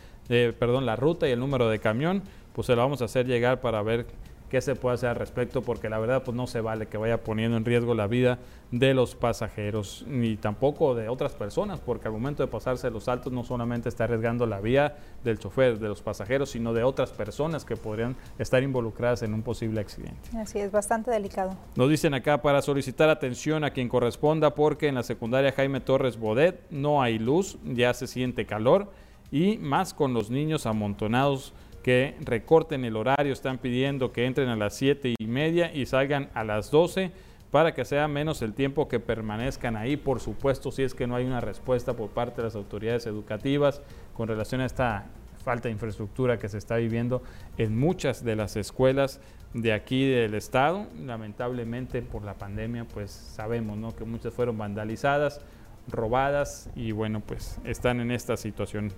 perdón, 0.59 0.87
la 0.87 0.97
ruta 0.97 1.29
y 1.29 1.33
el 1.33 1.41
número 1.41 1.69
de 1.69 1.81
camión, 1.81 2.23
pues 2.53 2.67
se 2.67 2.77
lo 2.77 2.83
vamos 2.83 3.03
a 3.03 3.07
hacer 3.07 3.27
llegar 3.27 3.61
para 3.61 3.83
ver 3.83 4.07
qué 4.51 4.61
se 4.61 4.75
puede 4.75 4.95
hacer 4.97 5.11
al 5.11 5.17
respecto, 5.17 5.63
porque 5.63 5.89
la 5.89 5.99
verdad 5.99 6.23
pues 6.25 6.37
no 6.37 6.47
se 6.47 6.61
vale 6.61 6.87
que 6.87 6.99
vaya 6.99 7.23
poniendo 7.23 7.57
en 7.57 7.65
riesgo 7.65 7.95
la 7.95 8.09
vida 8.09 8.39
de 8.73 8.95
los 8.95 9.15
pasajeros, 9.15 10.05
ni 10.09 10.37
tampoco 10.37 10.95
de 10.95 11.09
otras 11.09 11.33
personas, 11.33 11.81
porque 11.81 12.09
al 12.09 12.15
momento 12.15 12.43
de 12.43 12.49
pasarse 12.49 12.91
los 12.91 13.05
saltos 13.05 13.33
no 13.33 13.45
solamente 13.45 13.89
está 13.89 14.05
arriesgando 14.05 14.47
la 14.47 14.61
vida 14.61 14.99
del 15.25 15.39
chofer, 15.39 15.79
de 15.79 15.89
los 15.89 16.03
pasajeros, 16.03 16.51
sino 16.51 16.73
de 16.73 16.83
otras 16.83 17.13
personas 17.13 17.65
que 17.65 17.77
podrían 17.77 18.17
estar 18.39 18.63
involucradas 18.63 19.23
en 19.23 19.35
un 19.35 19.43
posible 19.43 19.81
accidente. 19.81 20.37
Así 20.37 20.59
es, 20.59 20.73
bastante 20.73 21.11
delicado. 21.11 21.57
Nos 21.77 21.89
dicen 21.89 22.13
acá 22.15 22.43
para 22.43 22.61
solicitar 22.61 23.09
atención 23.09 23.63
a 23.65 23.71
quien 23.71 23.89
corresponda, 23.89 24.55
porque 24.55 24.89
en 24.89 24.97
la 24.97 25.05
secundaria 25.05 25.53
Jaime 25.53 25.81
Torres 25.81 26.19
Bodet 26.19 26.61
no 26.71 27.03
hay 27.03 27.19
luz, 27.19 27.57
ya 27.65 27.95
se 27.95 28.09
siente 28.09 28.47
calor 28.47 28.91
y 29.31 29.59
más 29.59 29.95
con 29.95 30.15
los 30.15 30.31
niños 30.31 30.67
amontonados 30.67 31.53
que 31.83 32.17
recorten 32.21 32.85
el 32.85 32.97
horario, 32.97 33.33
están 33.33 33.59
pidiendo 33.59 34.13
que 34.13 34.27
entren 34.27 34.49
a 34.49 34.57
las 34.57 34.75
7 34.75 35.15
y 35.19 35.27
media 35.27 35.73
y 35.75 35.87
salgan 35.87 36.29
a 36.35 36.45
las 36.45 36.71
12 36.71 37.11
para 37.51 37.75
que 37.75 37.85
sea 37.85 38.07
menos 38.07 38.43
el 38.43 38.55
tiempo 38.55 38.89
que 38.89 39.01
permanezcan 39.01 39.77
ahí, 39.77 39.97
por 39.97 40.21
supuesto, 40.21 40.71
si 40.71 40.83
es 40.83 40.95
que 40.95 41.07
no 41.07 41.17
hay 41.17 41.25
una 41.25 41.41
respuesta 41.41 41.95
por 41.95 42.11
parte 42.11 42.37
de 42.37 42.45
las 42.45 42.55
autoridades 42.55 43.07
educativas 43.07 43.83
con 44.15 44.29
relación 44.29 44.61
a 44.61 44.67
esta 44.67 45.07
falta 45.43 45.69
de 45.69 45.73
infraestructura 45.73 46.39
que 46.39 46.49
se 46.49 46.59
está 46.59 46.77
viviendo 46.77 47.23
en 47.59 47.77
muchas 47.79 48.25
de 48.25 48.37
las 48.37 48.57
escuelas 48.57 49.21
de 49.55 49.73
aquí 49.73 50.09
del 50.09 50.35
estado. 50.35 50.87
Lamentablemente 50.99 52.03
por 52.03 52.25
la 52.25 52.35
pandemia, 52.35 52.85
pues 52.85 53.11
sabemos 53.11 53.77
¿no? 53.79 53.97
que 53.97 54.05
muchas 54.05 54.33
fueron 54.33 54.59
vandalizadas, 54.59 55.41
robadas 55.89 56.71
y 56.77 56.93
bueno, 56.93 57.21
pues 57.21 57.59
están 57.65 58.01
en 58.01 58.11
esta 58.11 58.37
situación 58.37 58.93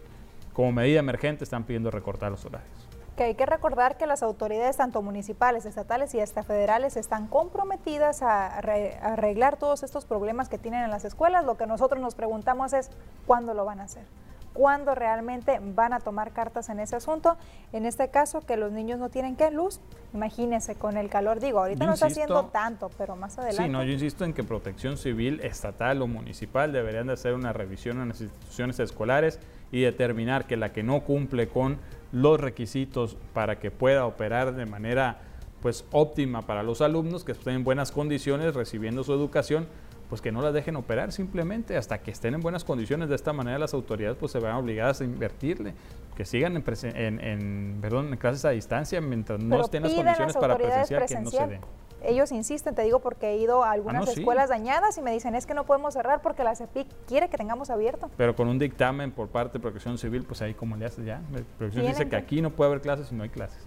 como 0.52 0.72
medida 0.72 1.00
emergente 1.00 1.44
están 1.44 1.64
pidiendo 1.64 1.90
recortar 1.90 2.30
los 2.30 2.44
horarios. 2.44 2.70
Que 3.16 3.24
hay 3.24 3.34
que 3.34 3.44
recordar 3.44 3.98
que 3.98 4.06
las 4.06 4.22
autoridades 4.22 4.78
tanto 4.78 5.02
municipales, 5.02 5.66
estatales 5.66 6.14
y 6.14 6.20
hasta 6.20 6.42
federales 6.42 6.96
están 6.96 7.26
comprometidas 7.26 8.22
a 8.22 8.56
arreglar 8.56 9.58
todos 9.58 9.82
estos 9.82 10.06
problemas 10.06 10.48
que 10.48 10.56
tienen 10.56 10.84
en 10.84 10.90
las 10.90 11.04
escuelas. 11.04 11.44
Lo 11.44 11.56
que 11.56 11.66
nosotros 11.66 12.00
nos 12.00 12.14
preguntamos 12.14 12.72
es 12.72 12.90
cuándo 13.26 13.52
lo 13.52 13.66
van 13.66 13.80
a 13.80 13.84
hacer 13.84 14.04
cuándo 14.52 14.94
realmente 14.94 15.60
van 15.62 15.92
a 15.92 16.00
tomar 16.00 16.32
cartas 16.32 16.68
en 16.68 16.80
ese 16.80 16.96
asunto. 16.96 17.36
En 17.72 17.86
este 17.86 18.08
caso, 18.08 18.40
que 18.40 18.56
los 18.56 18.72
niños 18.72 18.98
no 18.98 19.08
tienen 19.08 19.36
que 19.36 19.50
luz, 19.50 19.80
imagínense 20.12 20.74
con 20.74 20.96
el 20.96 21.08
calor. 21.08 21.40
Digo, 21.40 21.60
ahorita 21.60 21.86
no 21.86 21.94
está 21.94 22.06
haciendo 22.06 22.46
tanto, 22.46 22.90
pero 22.98 23.16
más 23.16 23.38
adelante. 23.38 23.62
Sí, 23.64 23.68
no, 23.68 23.82
yo 23.82 23.92
insisto 23.92 24.24
en 24.24 24.32
que 24.32 24.44
protección 24.44 24.96
civil, 24.96 25.40
estatal 25.42 26.02
o 26.02 26.06
municipal 26.06 26.72
deberían 26.72 27.06
de 27.06 27.14
hacer 27.14 27.34
una 27.34 27.52
revisión 27.52 28.00
en 28.00 28.08
las 28.08 28.20
instituciones 28.20 28.78
escolares 28.80 29.40
y 29.72 29.80
determinar 29.80 30.46
que 30.46 30.56
la 30.56 30.72
que 30.72 30.84
no 30.84 31.00
cumple 31.00 31.48
con 31.48 31.78
los 32.12 32.38
requisitos 32.38 33.16
para 33.32 33.58
que 33.58 33.70
pueda 33.70 34.06
operar 34.06 34.54
de 34.54 34.66
manera 34.66 35.22
pues 35.60 35.84
óptima 35.92 36.42
para 36.42 36.62
los 36.62 36.80
alumnos, 36.80 37.24
que 37.24 37.32
estén 37.32 37.54
en 37.54 37.64
buenas 37.64 37.90
condiciones 37.90 38.54
recibiendo 38.54 39.02
su 39.02 39.12
educación, 39.12 39.66
pues 40.12 40.20
que 40.20 40.30
no 40.30 40.42
las 40.42 40.52
dejen 40.52 40.76
operar 40.76 41.10
simplemente 41.10 41.74
hasta 41.78 42.02
que 42.02 42.10
estén 42.10 42.34
en 42.34 42.42
buenas 42.42 42.64
condiciones. 42.64 43.08
De 43.08 43.14
esta 43.14 43.32
manera 43.32 43.58
las 43.58 43.72
autoridades 43.72 44.18
pues 44.20 44.30
se 44.30 44.40
van 44.40 44.56
obligadas 44.56 45.00
a 45.00 45.04
invertirle, 45.04 45.72
que 46.14 46.26
sigan 46.26 46.54
en, 46.54 47.18
en, 47.18 47.78
perdón, 47.80 48.08
en 48.08 48.18
clases 48.18 48.44
a 48.44 48.50
distancia 48.50 49.00
mientras 49.00 49.42
no 49.42 49.62
estén 49.62 49.84
las 49.84 49.94
condiciones 49.94 50.36
para 50.36 50.58
presenciar, 50.58 51.06
que 51.06 51.18
no 51.18 51.30
se 51.30 51.46
den 51.46 51.60
ellos 52.02 52.30
insisten, 52.30 52.74
te 52.74 52.82
digo 52.82 52.98
porque 52.98 53.30
he 53.30 53.38
ido 53.38 53.64
a 53.64 53.70
algunas 53.70 54.06
ah, 54.06 54.12
escuelas 54.12 54.50
dañadas 54.50 54.98
y 54.98 55.00
me 55.00 55.12
dicen 55.12 55.34
es 55.34 55.46
que 55.46 55.54
no 55.54 55.64
podemos 55.64 55.94
cerrar 55.94 56.20
porque 56.20 56.44
la 56.44 56.54
CEPIC 56.54 56.86
quiere 57.06 57.30
que 57.30 57.38
tengamos 57.38 57.70
abierto. 57.70 58.10
Pero 58.18 58.36
con 58.36 58.48
un 58.48 58.58
dictamen 58.58 59.12
por 59.12 59.28
parte 59.28 59.54
de 59.54 59.62
Protección 59.62 59.96
Civil, 59.96 60.24
pues 60.24 60.42
ahí 60.42 60.52
como 60.52 60.76
le 60.76 60.84
haces 60.84 61.06
ya. 61.06 61.22
Protección 61.56 61.86
dice 61.86 62.06
que, 62.06 62.16
aquí 62.16 62.42
no 62.42 62.50
puede 62.50 62.68
haber 62.70 62.82
clases 62.82 63.06
si 63.06 63.14
no 63.14 63.22
hay 63.22 63.30
clases. 63.30 63.64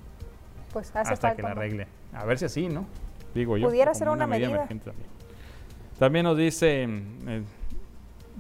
Pues 0.74 0.96
hace 0.96 1.14
Hasta 1.14 1.36
que 1.36 1.42
la 1.42 1.52
arregle. 1.52 1.88
A 2.14 2.24
ver 2.26 2.38
si 2.38 2.46
así, 2.46 2.68
¿no? 2.68 2.86
Digo 3.34 3.58
yo. 3.58 3.68
Pudiera 3.68 3.96
ser 3.96 4.10
una, 4.10 4.28
medida. 4.28 4.68
también. 4.68 5.16
Nos 6.00 6.38
dice, 6.38 6.84
eh, 6.84 7.44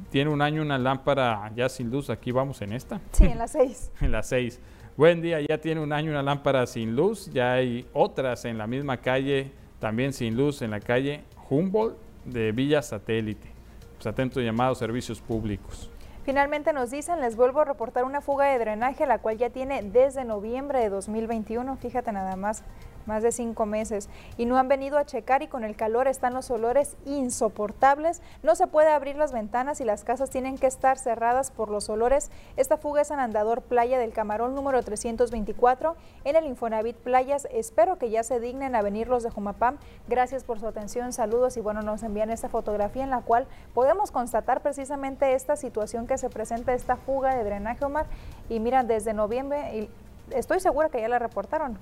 tiene 0.09 0.29
un 0.29 0.41
año 0.41 0.61
una 0.61 0.77
lámpara 0.77 1.51
ya 1.55 1.69
sin 1.69 1.89
luz, 1.89 2.09
aquí 2.09 2.31
vamos 2.31 2.61
en 2.61 2.73
esta. 2.73 2.99
Sí, 3.11 3.25
en 3.25 3.37
la 3.37 3.47
6. 3.47 3.91
en 4.01 4.11
la 4.11 4.23
6. 4.23 4.59
Buen 4.97 5.21
día, 5.21 5.41
ya 5.41 5.57
tiene 5.57 5.81
un 5.81 5.91
año 5.91 6.11
una 6.11 6.23
lámpara 6.23 6.65
sin 6.67 6.95
luz, 6.95 7.29
ya 7.33 7.53
hay 7.53 7.85
otras 7.93 8.45
en 8.45 8.57
la 8.57 8.67
misma 8.67 8.97
calle 8.97 9.51
también 9.79 10.13
sin 10.13 10.37
luz 10.37 10.61
en 10.61 10.71
la 10.71 10.79
calle 10.79 11.23
Humboldt 11.49 11.97
de 12.23 12.51
Villa 12.51 12.81
Satélite. 12.81 13.51
Pues 13.95 14.07
atento 14.07 14.39
llamado 14.39 14.73
servicios 14.75 15.21
públicos. 15.21 15.89
Finalmente 16.23 16.73
nos 16.73 16.89
dicen, 16.89 17.21
les 17.21 17.35
vuelvo 17.35 17.61
a 17.61 17.65
reportar 17.65 18.03
una 18.03 18.19
fuga 18.19 18.45
de 18.45 18.57
drenaje, 18.57 19.05
la 19.05 19.19
cual 19.19 19.37
ya 19.37 19.51
tiene 19.51 19.83
desde 19.83 20.25
noviembre 20.25 20.79
de 20.79 20.89
2021, 20.89 21.77
fíjate 21.77 22.11
nada 22.11 22.35
más, 22.35 22.63
más 23.05 23.23
de 23.23 23.31
cinco 23.31 23.65
meses, 23.65 24.09
y 24.37 24.45
no 24.45 24.57
han 24.57 24.67
venido 24.67 24.97
a 24.97 25.05
checar 25.05 25.41
y 25.43 25.47
con 25.47 25.63
el 25.63 25.75
calor 25.75 26.07
están 26.07 26.33
los 26.33 26.49
olores 26.51 26.95
insoportables. 27.05 28.21
No 28.43 28.55
se 28.55 28.67
puede 28.67 28.89
abrir 28.89 29.15
las 29.15 29.31
ventanas 29.31 29.81
y 29.81 29.85
las 29.85 30.03
casas 30.03 30.29
tienen 30.29 30.57
que 30.57 30.67
estar 30.67 30.97
cerradas 30.97 31.51
por 31.51 31.69
los 31.69 31.89
olores. 31.89 32.31
Esta 32.57 32.77
fuga 32.77 33.01
es 33.01 33.11
en 33.11 33.19
Andador 33.19 33.61
Playa 33.61 33.99
del 33.99 34.13
Camarón 34.13 34.55
número 34.55 34.81
324 34.83 35.95
en 36.23 36.35
el 36.35 36.45
Infonavit 36.45 36.95
Playas. 36.97 37.47
Espero 37.51 37.97
que 37.97 38.09
ya 38.09 38.23
se 38.23 38.39
dignen 38.39 38.75
a 38.75 38.81
venir 38.81 39.07
los 39.07 39.23
de 39.23 39.29
Jumapam. 39.29 39.77
Gracias 40.07 40.43
por 40.43 40.59
su 40.59 40.67
atención, 40.67 41.13
saludos 41.13 41.57
y 41.57 41.61
bueno, 41.61 41.81
nos 41.81 42.03
envían 42.03 42.29
esta 42.29 42.49
fotografía 42.49 43.03
en 43.03 43.09
la 43.09 43.21
cual 43.21 43.47
podemos 43.73 44.11
constatar 44.11 44.61
precisamente 44.61 45.33
esta 45.33 45.55
situación 45.55 46.07
que 46.07 46.17
se 46.17 46.29
presenta, 46.29 46.73
esta 46.73 46.95
fuga 46.95 47.35
de 47.35 47.43
drenaje, 47.43 47.85
Omar. 47.85 48.05
Y 48.49 48.59
mira, 48.59 48.83
desde 48.83 49.13
noviembre, 49.13 49.77
y 49.77 49.89
estoy 50.31 50.59
segura 50.59 50.89
que 50.89 51.01
ya 51.01 51.07
la 51.07 51.19
reportaron. 51.19 51.77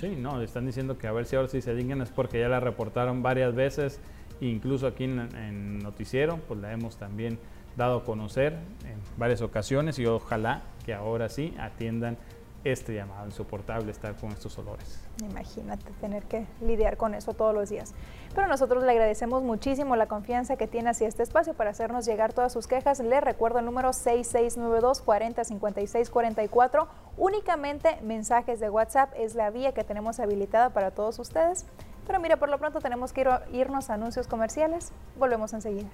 Sí, 0.00 0.16
no, 0.16 0.40
están 0.40 0.66
diciendo 0.66 0.98
que 0.98 1.06
a 1.06 1.12
ver 1.12 1.26
si 1.26 1.36
ahora 1.36 1.48
sí 1.48 1.60
se 1.60 1.74
dignan 1.74 2.02
es 2.02 2.10
porque 2.10 2.40
ya 2.40 2.48
la 2.48 2.60
reportaron 2.60 3.22
varias 3.22 3.54
veces, 3.54 4.00
incluso 4.40 4.86
aquí 4.86 5.04
en, 5.04 5.78
Noticiero, 5.78 6.38
pues 6.48 6.60
la 6.60 6.72
hemos 6.72 6.96
también 6.96 7.38
dado 7.76 7.98
a 7.98 8.04
conocer 8.04 8.52
en 8.84 8.98
varias 9.16 9.42
ocasiones 9.42 9.98
y 9.98 10.06
ojalá 10.06 10.62
que 10.84 10.94
ahora 10.94 11.28
sí 11.28 11.54
atiendan 11.58 12.16
este 12.64 12.94
llamado, 12.94 13.26
insoportable 13.26 13.90
estar 13.92 14.16
con 14.16 14.30
estos 14.30 14.58
olores. 14.58 14.98
Imagínate 15.22 15.84
tener 16.00 16.22
que 16.24 16.46
lidiar 16.60 16.96
con 16.96 17.14
eso 17.14 17.34
todos 17.34 17.54
los 17.54 17.68
días. 17.68 17.94
Pero 18.34 18.48
nosotros 18.48 18.82
le 18.82 18.90
agradecemos 18.90 19.42
muchísimo 19.42 19.96
la 19.96 20.06
confianza 20.06 20.56
que 20.56 20.66
tiene 20.66 20.90
hacia 20.90 21.06
este 21.06 21.22
espacio 21.22 21.54
para 21.54 21.70
hacernos 21.70 22.06
llegar 22.06 22.32
todas 22.32 22.52
sus 22.52 22.66
quejas. 22.66 23.00
Le 23.00 23.20
recuerdo 23.20 23.58
el 23.58 23.66
número 23.66 23.92
6692 23.92 25.02
405644. 25.02 26.88
Únicamente 27.16 27.98
mensajes 28.02 28.60
de 28.60 28.70
WhatsApp 28.70 29.12
es 29.16 29.34
la 29.34 29.50
vía 29.50 29.72
que 29.72 29.84
tenemos 29.84 30.18
habilitada 30.18 30.70
para 30.70 30.90
todos 30.90 31.18
ustedes. 31.18 31.66
Pero 32.06 32.18
mira, 32.18 32.36
por 32.38 32.48
lo 32.48 32.58
pronto 32.58 32.80
tenemos 32.80 33.12
que 33.12 33.26
irnos 33.52 33.90
a 33.90 33.94
anuncios 33.94 34.26
comerciales. 34.26 34.92
Volvemos 35.16 35.52
enseguida. 35.52 35.88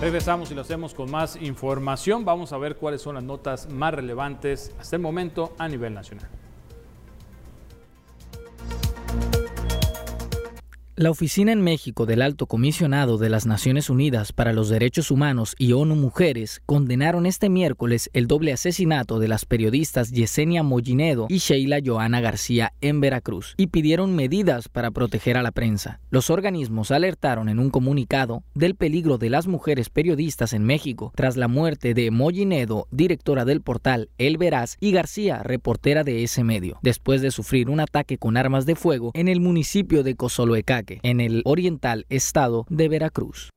Regresamos 0.00 0.50
y 0.50 0.54
lo 0.54 0.60
hacemos 0.60 0.92
con 0.92 1.10
más 1.10 1.40
información. 1.40 2.26
Vamos 2.26 2.52
a 2.52 2.58
ver 2.58 2.76
cuáles 2.76 3.00
son 3.00 3.14
las 3.14 3.24
notas 3.24 3.70
más 3.70 3.94
relevantes 3.94 4.74
hasta 4.78 4.96
el 4.96 5.00
momento 5.00 5.54
a 5.58 5.68
nivel 5.68 5.94
nacional. 5.94 6.28
La 10.98 11.10
oficina 11.10 11.52
en 11.52 11.60
México 11.60 12.06
del 12.06 12.22
Alto 12.22 12.46
Comisionado 12.46 13.18
de 13.18 13.28
las 13.28 13.44
Naciones 13.44 13.90
Unidas 13.90 14.32
para 14.32 14.54
los 14.54 14.70
Derechos 14.70 15.10
Humanos 15.10 15.54
y 15.58 15.72
ONU 15.72 15.94
Mujeres 15.94 16.62
condenaron 16.64 17.26
este 17.26 17.50
miércoles 17.50 18.08
el 18.14 18.26
doble 18.26 18.54
asesinato 18.54 19.18
de 19.18 19.28
las 19.28 19.44
periodistas 19.44 20.10
Yesenia 20.10 20.62
Mollinedo 20.62 21.26
y 21.28 21.36
Sheila 21.36 21.80
Joana 21.84 22.22
García 22.22 22.72
en 22.80 23.02
Veracruz 23.02 23.52
y 23.58 23.66
pidieron 23.66 24.16
medidas 24.16 24.70
para 24.70 24.90
proteger 24.90 25.36
a 25.36 25.42
la 25.42 25.50
prensa. 25.50 26.00
Los 26.08 26.30
organismos 26.30 26.90
alertaron 26.90 27.50
en 27.50 27.58
un 27.58 27.68
comunicado 27.68 28.42
del 28.54 28.74
peligro 28.74 29.18
de 29.18 29.28
las 29.28 29.48
mujeres 29.48 29.90
periodistas 29.90 30.54
en 30.54 30.64
México 30.64 31.12
tras 31.14 31.36
la 31.36 31.46
muerte 31.46 31.92
de 31.92 32.10
Mollinedo, 32.10 32.88
directora 32.90 33.44
del 33.44 33.60
portal 33.60 34.08
El 34.16 34.38
Veraz, 34.38 34.78
y 34.80 34.92
García, 34.92 35.42
reportera 35.42 36.04
de 36.04 36.24
ese 36.24 36.42
medio, 36.42 36.78
después 36.80 37.20
de 37.20 37.32
sufrir 37.32 37.68
un 37.68 37.80
ataque 37.80 38.16
con 38.16 38.38
armas 38.38 38.64
de 38.64 38.76
fuego 38.76 39.10
en 39.12 39.28
el 39.28 39.42
municipio 39.42 40.02
de 40.02 40.16
Cozoloecac 40.16 40.85
en 41.02 41.20
el 41.20 41.42
oriental 41.44 42.06
estado 42.08 42.66
de 42.68 42.88
Veracruz. 42.88 43.50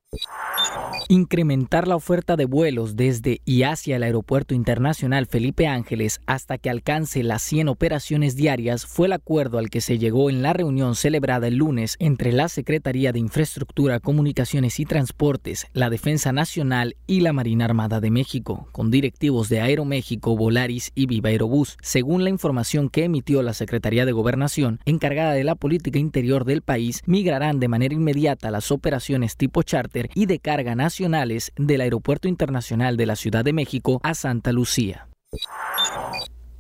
Incrementar 1.08 1.88
la 1.88 1.96
oferta 1.96 2.36
de 2.36 2.46
vuelos 2.46 2.96
desde 2.96 3.42
y 3.44 3.64
hacia 3.64 3.96
el 3.96 4.04
Aeropuerto 4.04 4.54
Internacional 4.54 5.26
Felipe 5.26 5.66
Ángeles 5.66 6.22
hasta 6.28 6.60
que 6.60 6.70
alcance 6.70 7.24
las 7.24 7.42
100 7.42 7.68
operaciones 7.70 8.36
diarias 8.36 8.86
fue 8.86 9.08
el 9.08 9.14
acuerdo 9.14 9.58
al 9.58 9.72
que 9.72 9.82
se 9.82 9.98
llegó 9.98 10.30
en 10.30 10.44
la 10.44 10.54
reunión 10.54 10.94
celebrada 10.94 11.48
el 11.48 11.56
lunes 11.56 11.96
entre 12.00 12.32
la 12.32 12.48
Secretaría 12.48 13.12
de 13.12 13.20
Infraestructura, 13.20 14.00
Comunicaciones 14.00 14.80
y 14.80 14.86
Transportes, 14.86 15.66
la 15.74 15.90
Defensa 15.90 16.32
Nacional 16.32 16.96
y 17.08 17.22
la 17.22 17.34
Marina 17.34 17.66
Armada 17.66 18.00
de 18.00 18.12
México, 18.12 18.68
con 18.72 18.92
directivos 18.92 19.50
de 19.50 19.62
Aeroméxico, 19.62 20.36
Volaris 20.36 20.92
y 20.94 21.08
Viva 21.08 21.30
Aerobús, 21.30 21.78
según 21.82 22.24
la 22.24 22.30
información 22.30 22.90
que 22.90 23.06
emitió 23.06 23.42
la 23.42 23.54
Secretaría 23.54 24.06
de 24.06 24.12
Gobernación, 24.12 24.80
encargada 24.86 25.34
de 25.34 25.44
la 25.44 25.56
política 25.56 25.98
interior 25.98 26.46
del 26.46 26.62
país, 26.62 27.02
migrarán 27.08 27.60
de 27.60 27.68
manera 27.68 27.96
inmediata 27.96 28.52
las 28.52 28.72
operaciones 28.72 29.36
tipo 29.36 29.64
charter 29.64 29.99
y 30.14 30.26
de 30.26 30.40
carga 30.40 30.76
nacional 30.76 31.34
del 31.58 31.82
Aeropuerto 31.82 32.28
Internacional 32.28 32.98
de 32.98 33.06
la 33.06 33.16
Ciudad 33.16 33.44
de 33.44 33.54
México 33.54 34.00
a 34.04 34.14
Santa 34.14 34.52
Lucía. 34.52 35.08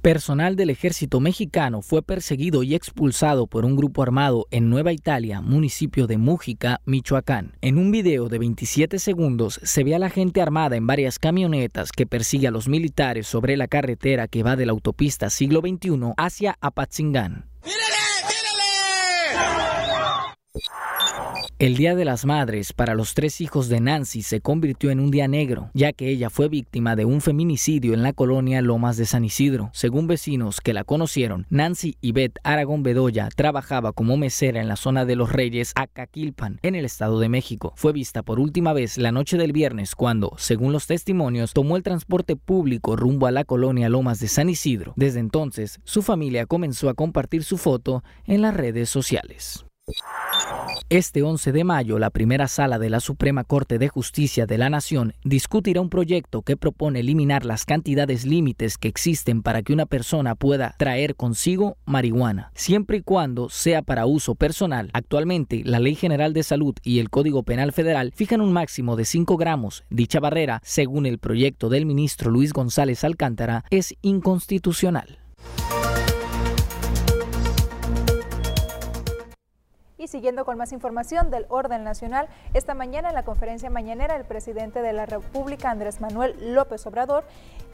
Personal 0.02 0.56
del 0.56 0.70
ejército 0.70 1.20
mexicano 1.20 1.82
fue 1.82 2.02
perseguido 2.02 2.64
y 2.64 2.74
expulsado 2.74 3.48
por 3.48 3.66
un 3.66 3.76
grupo 3.76 4.02
armado 4.02 4.48
en 4.50 4.70
Nueva 4.70 4.94
Italia, 4.94 5.42
municipio 5.42 6.08
de 6.08 6.18
Mújica, 6.18 6.80
Michoacán. 6.86 7.58
En 7.60 7.78
un 7.78 7.92
video 7.92 8.30
de 8.30 8.40
27 8.40 8.98
segundos 8.98 9.60
se 9.62 9.84
ve 9.84 9.96
a 9.96 10.00
la 10.00 10.10
gente 10.10 10.42
armada 10.42 10.78
en 10.78 10.88
varias 10.88 11.20
camionetas 11.20 11.92
que 11.92 12.06
persigue 12.06 12.48
a 12.48 12.52
los 12.52 12.70
militares 12.70 13.28
sobre 13.28 13.58
la 13.58 13.68
carretera 13.68 14.30
que 14.30 14.42
va 14.42 14.56
de 14.56 14.66
la 14.66 14.72
autopista 14.72 15.30
siglo 15.30 15.60
XXI 15.60 16.14
hacia 16.16 16.58
Apatzingán. 16.62 17.50
El 21.60 21.76
Día 21.76 21.94
de 21.94 22.06
las 22.06 22.24
Madres 22.24 22.72
para 22.72 22.96
los 22.96 23.14
tres 23.14 23.42
hijos 23.42 23.68
de 23.68 23.82
Nancy 23.82 24.22
se 24.22 24.40
convirtió 24.40 24.92
en 24.92 25.02
un 25.02 25.12
día 25.12 25.28
negro, 25.28 25.72
ya 25.74 25.92
que 25.92 26.08
ella 26.08 26.30
fue 26.30 26.48
víctima 26.48 26.96
de 26.96 27.04
un 27.04 27.20
feminicidio 27.20 27.94
en 27.94 28.02
la 28.02 28.14
colonia 28.14 28.62
Lomas 28.62 28.96
de 28.96 29.06
San 29.06 29.26
Isidro. 29.26 29.70
Según 29.74 30.08
vecinos 30.08 30.62
que 30.62 30.74
la 30.74 30.86
conocieron, 30.86 31.48
Nancy 31.50 31.98
Yvette 32.00 32.40
Aragón 32.46 32.82
Bedoya 32.82 33.28
trabajaba 33.36 33.92
como 33.92 34.16
mesera 34.16 34.62
en 34.62 34.70
la 34.70 34.78
zona 34.78 35.04
de 35.04 35.18
los 35.18 35.34
Reyes, 35.34 35.74
Acaquilpan, 35.76 36.60
en 36.62 36.76
el 36.76 36.86
Estado 36.86 37.20
de 37.20 37.28
México. 37.28 37.74
Fue 37.76 37.92
vista 37.92 38.24
por 38.24 38.40
última 38.40 38.72
vez 38.72 38.98
la 38.98 39.12
noche 39.12 39.36
del 39.36 39.52
viernes 39.52 39.96
cuando, 39.96 40.32
según 40.38 40.72
los 40.72 40.88
testimonios, 40.88 41.52
tomó 41.52 41.76
el 41.76 41.84
transporte 41.84 42.38
público 42.38 42.96
rumbo 42.96 43.28
a 43.28 43.32
la 43.32 43.44
colonia 43.44 43.90
Lomas 43.90 44.22
de 44.22 44.30
San 44.30 44.48
Isidro. 44.48 44.94
Desde 44.96 45.20
entonces, 45.20 45.82
su 45.84 46.04
familia 46.04 46.46
comenzó 46.46 46.88
a 46.88 46.94
compartir 46.94 47.44
su 47.44 47.58
foto 47.58 48.02
en 48.26 48.44
las 48.44 48.56
redes 48.56 48.88
sociales. 48.88 49.66
Este 50.90 51.22
11 51.22 51.52
de 51.52 51.64
mayo, 51.64 52.00
la 52.00 52.10
primera 52.10 52.48
sala 52.48 52.80
de 52.80 52.90
la 52.90 53.00
Suprema 53.00 53.44
Corte 53.44 53.78
de 53.78 53.90
Justicia 53.90 54.46
de 54.46 54.58
la 54.58 54.70
Nación 54.70 55.14
discutirá 55.24 55.82
un 55.82 55.90
proyecto 55.90 56.42
que 56.42 56.58
propone 56.58 57.02
eliminar 57.02 57.46
las 57.46 57.66
cantidades 57.66 58.26
límites 58.26 58.78
que 58.78 58.88
existen 58.88 59.44
para 59.44 59.62
que 59.62 59.74
una 59.74 59.86
persona 59.86 60.36
pueda 60.36 60.76
traer 60.78 61.16
consigo 61.16 61.78
marihuana, 61.86 62.52
siempre 62.56 62.98
y 62.98 63.02
cuando 63.02 63.50
sea 63.50 63.82
para 63.82 64.06
uso 64.06 64.36
personal. 64.36 64.90
Actualmente, 64.94 65.62
la 65.64 65.80
Ley 65.80 65.96
General 65.96 66.34
de 66.34 66.44
Salud 66.44 66.76
y 66.84 67.00
el 67.00 67.10
Código 67.10 67.44
Penal 67.44 67.72
Federal 67.72 68.12
fijan 68.16 68.42
un 68.42 68.52
máximo 68.52 68.96
de 68.96 69.06
5 69.06 69.38
gramos. 69.38 69.84
Dicha 69.90 70.20
barrera, 70.20 70.62
según 70.64 71.06
el 71.06 71.20
proyecto 71.20 71.70
del 71.70 71.86
ministro 71.86 72.32
Luis 72.32 72.54
González 72.54 73.04
Alcántara, 73.04 73.64
es 73.70 73.96
inconstitucional. 74.02 75.20
Y 80.00 80.08
siguiendo 80.08 80.46
con 80.46 80.58
más 80.58 80.72
información 80.72 81.30
del 81.30 81.46
orden 81.50 81.84
nacional, 81.84 82.30
esta 82.54 82.74
mañana 82.74 83.10
en 83.10 83.16
la 83.16 83.26
conferencia 83.26 83.70
mañanera 83.70 84.16
el 84.16 84.24
presidente 84.24 84.82
de 84.82 84.94
la 84.94 85.06
República, 85.06 85.70
Andrés 85.70 86.00
Manuel 86.00 86.56
López 86.56 86.88
Obrador, 86.88 87.26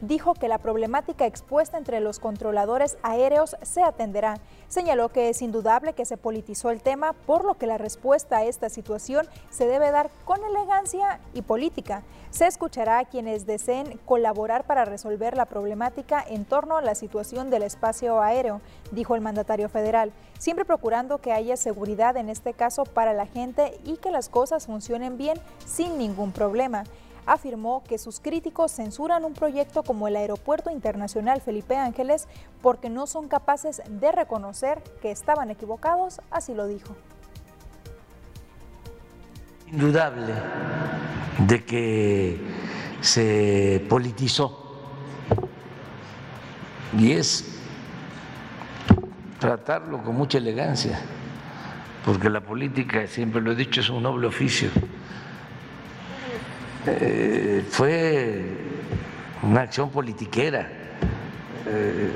dijo 0.02 0.34
que 0.34 0.48
la 0.48 0.58
problemática 0.58 1.26
expuesta 1.26 1.78
entre 1.78 2.00
los 2.00 2.20
controladores 2.20 2.98
aéreos 3.04 3.56
se 3.62 3.84
atenderá. 3.84 4.38
Señaló 4.68 5.10
que 5.10 5.30
es 5.30 5.42
indudable 5.42 5.94
que 5.94 6.06
se 6.06 6.18
politizó 6.18 6.70
el 6.70 6.82
tema, 6.82 7.14
por 7.14 7.46
lo 7.46 7.56
que 7.56 7.68
la 7.68 7.78
respuesta 7.78 8.38
a 8.38 8.44
esta 8.44 8.70
situación 8.70 9.28
se 9.50 9.68
debe 9.68 9.92
dar 9.92 10.10
con 10.26 10.44
elegancia 10.44 11.20
y 11.34 11.42
política. 11.42 12.04
Se 12.30 12.48
escuchará 12.48 13.00
a 13.00 13.06
quienes 13.06 13.46
deseen 13.46 14.00
colaborar 14.06 14.66
para 14.66 14.86
resolver 14.86 15.38
la 15.38 15.46
problemática 15.46 16.24
en 16.28 16.46
torno 16.46 16.78
a 16.78 16.82
la 16.82 16.96
situación 16.96 17.50
del 17.50 17.64
espacio 17.64 18.22
aéreo, 18.22 18.62
dijo 18.92 19.16
el 19.16 19.22
mandatario 19.22 19.70
federal, 19.70 20.12
siempre 20.38 20.66
procurando 20.66 21.20
que 21.20 21.32
haya 21.32 21.56
seguridad 21.56 22.18
en 22.18 22.30
este 22.30 22.54
caso 22.54 22.84
para 22.84 23.14
la 23.14 23.26
gente 23.26 23.80
y 23.86 23.98
que 23.98 24.12
las 24.12 24.30
cosas 24.30 24.66
funcionen 24.66 25.18
bien 25.18 25.40
sin 25.66 25.98
ningún 25.98 26.32
problema. 26.32 26.84
Afirmó 27.26 27.84
que 27.84 27.98
sus 27.98 28.20
críticos 28.20 28.72
censuran 28.72 29.26
un 29.26 29.34
proyecto 29.34 29.84
como 29.84 30.08
el 30.08 30.16
Aeropuerto 30.16 30.70
Internacional 30.70 31.42
Felipe 31.42 31.76
Ángeles 31.76 32.28
porque 32.62 32.90
no 32.90 33.08
son 33.08 33.28
capaces 33.28 33.82
de 33.88 34.12
reconocer 34.12 34.84
que 35.02 35.12
estaban 35.12 35.50
equivocados, 35.50 36.22
así 36.30 36.54
lo 36.54 36.68
dijo. 36.68 36.96
Indudable 39.72 40.34
de 41.48 41.66
que 41.66 42.40
se 43.02 43.86
politizó 43.90 44.66
y 46.98 47.12
es 47.12 47.60
tratarlo 49.40 50.02
con 50.04 50.16
mucha 50.16 50.38
elegancia, 50.38 51.00
porque 52.06 52.30
la 52.30 52.42
política, 52.42 53.06
siempre 53.08 53.42
lo 53.42 53.52
he 53.52 53.56
dicho, 53.56 53.82
es 53.82 53.90
un 53.90 54.04
noble 54.04 54.28
oficio. 54.28 54.70
Eh, 56.88 57.64
fue 57.70 58.44
una 59.42 59.62
acción 59.62 59.90
politiquera, 59.90 60.70
eh, 61.68 62.10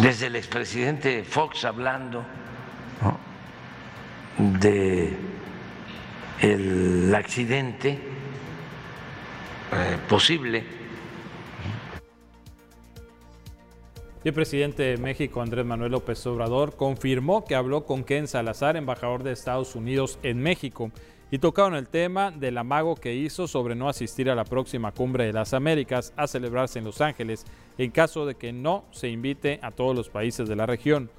desde 0.00 0.26
el 0.26 0.36
expresidente 0.36 1.24
Fox 1.24 1.64
hablando 1.64 2.24
de 4.38 5.16
el 6.40 7.12
accidente 7.12 7.98
eh, 9.72 9.96
posible. 10.08 10.64
El 14.22 14.32
presidente 14.32 14.82
de 14.82 14.96
México, 14.96 15.40
Andrés 15.40 15.64
Manuel 15.64 15.92
López 15.92 16.24
Obrador, 16.26 16.76
confirmó 16.76 17.44
que 17.44 17.54
habló 17.54 17.84
con 17.84 18.04
Ken 18.04 18.28
Salazar, 18.28 18.76
embajador 18.76 19.22
de 19.22 19.32
Estados 19.32 19.74
Unidos 19.74 20.18
en 20.22 20.40
México, 20.40 20.92
y 21.30 21.38
tocaron 21.38 21.74
el 21.74 21.88
tema 21.88 22.30
del 22.30 22.56
amago 22.56 22.96
que 22.96 23.14
hizo 23.14 23.46
sobre 23.46 23.74
no 23.74 23.88
asistir 23.88 24.30
a 24.30 24.34
la 24.34 24.44
próxima 24.44 24.92
cumbre 24.92 25.26
de 25.26 25.32
las 25.32 25.52
Américas 25.52 26.12
a 26.16 26.26
celebrarse 26.26 26.78
en 26.78 26.86
Los 26.86 27.00
Ángeles 27.00 27.44
en 27.76 27.90
caso 27.90 28.24
de 28.24 28.34
que 28.34 28.52
no 28.52 28.84
se 28.90 29.08
invite 29.08 29.60
a 29.62 29.70
todos 29.70 29.94
los 29.94 30.08
países 30.08 30.48
de 30.48 30.56
la 30.56 30.66
región. 30.66 31.10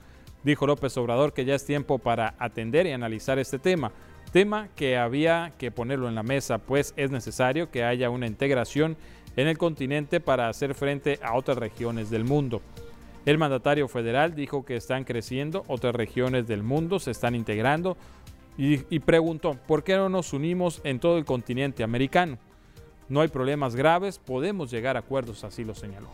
Dijo 0.44 0.66
López 0.66 0.98
Obrador 0.98 1.34
que 1.34 1.46
ya 1.46 1.56
es 1.56 1.66
tiempo 1.66 2.00
para 2.00 2.34
atender 2.40 2.88
y 2.88 2.92
analizar 2.92 3.38
este 3.38 3.60
tema, 3.60 3.92
tema 4.32 4.70
que 4.76 4.98
había 4.98 5.54
que 5.58 5.72
ponerlo 5.72 6.08
en 6.08 6.16
la 6.16 6.24
mesa, 6.24 6.58
pues 6.58 6.94
es 6.98 7.12
necesario 7.12 7.70
que 7.70 7.84
haya 7.84 8.10
una 8.10 8.28
integración 8.28 8.98
en 9.36 9.48
el 9.48 9.58
continente 9.58 10.20
para 10.20 10.50
hacer 10.50 10.74
frente 10.74 11.20
a 11.22 11.36
otras 11.36 11.58
regiones 11.58 12.10
del 12.10 12.24
mundo. 12.24 12.62
El 13.26 13.38
mandatario 13.38 13.88
federal 13.88 14.34
dijo 14.34 14.66
que 14.66 14.76
están 14.76 15.04
creciendo, 15.04 15.64
otras 15.68 15.94
regiones 15.94 16.48
del 16.48 16.64
mundo 16.64 17.00
se 17.00 17.12
están 17.12 17.36
integrando 17.36 17.98
y, 18.60 18.86
y, 18.94 19.00
preguntó, 19.00 19.58
¿por 19.66 19.86
qué 19.86 19.96
no 19.96 20.10
nos 20.10 20.34
unimos 20.34 20.82
en 20.84 21.00
todo 21.00 21.18
el 21.18 21.24
continente 21.24 21.82
americano? 21.82 22.38
No 23.08 23.22
hay 23.22 23.30
problemas 23.30 23.74
graves, 23.74 24.20
podemos 24.20 24.70
llegar 24.70 24.98
a 24.98 25.00
acuerdos, 25.00 25.46
así 25.46 25.64
lo 25.64 25.74
señaló. 25.74 26.10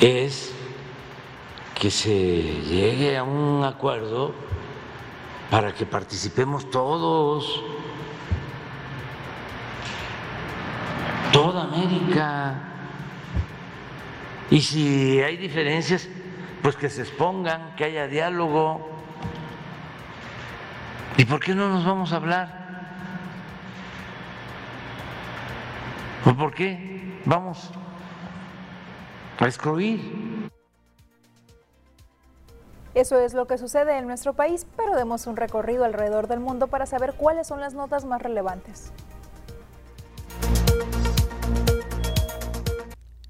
Es 0.00 0.54
que 1.78 1.90
se 1.90 2.08
llegue 2.08 3.18
a 3.18 3.24
un 3.24 3.62
acuerdo 3.62 4.32
para 5.50 5.74
que 5.74 5.84
participemos 5.84 6.70
todos, 6.70 7.62
toda 11.30 11.64
América. 11.64 12.70
Y 14.50 14.60
si 14.60 15.20
hay 15.20 15.36
diferencias, 15.36 16.08
pues 16.62 16.76
que 16.76 16.88
se 16.88 17.02
expongan, 17.02 17.74
que 17.76 17.84
haya 17.84 18.06
diálogo. 18.06 18.88
¿Y 21.16 21.24
por 21.24 21.40
qué 21.40 21.54
no 21.54 21.68
nos 21.68 21.84
vamos 21.84 22.12
a 22.12 22.16
hablar? 22.16 22.62
¿O 26.24 26.34
por 26.34 26.54
qué 26.54 27.20
vamos 27.24 27.70
a 29.38 29.44
excluir? 29.46 30.50
Eso 32.94 33.18
es 33.18 33.34
lo 33.34 33.46
que 33.46 33.58
sucede 33.58 33.98
en 33.98 34.06
nuestro 34.06 34.34
país, 34.34 34.66
pero 34.76 34.94
demos 34.94 35.26
un 35.26 35.36
recorrido 35.36 35.84
alrededor 35.84 36.28
del 36.28 36.40
mundo 36.40 36.68
para 36.68 36.86
saber 36.86 37.14
cuáles 37.14 37.46
son 37.46 37.60
las 37.60 37.74
notas 37.74 38.04
más 38.04 38.22
relevantes. 38.22 38.92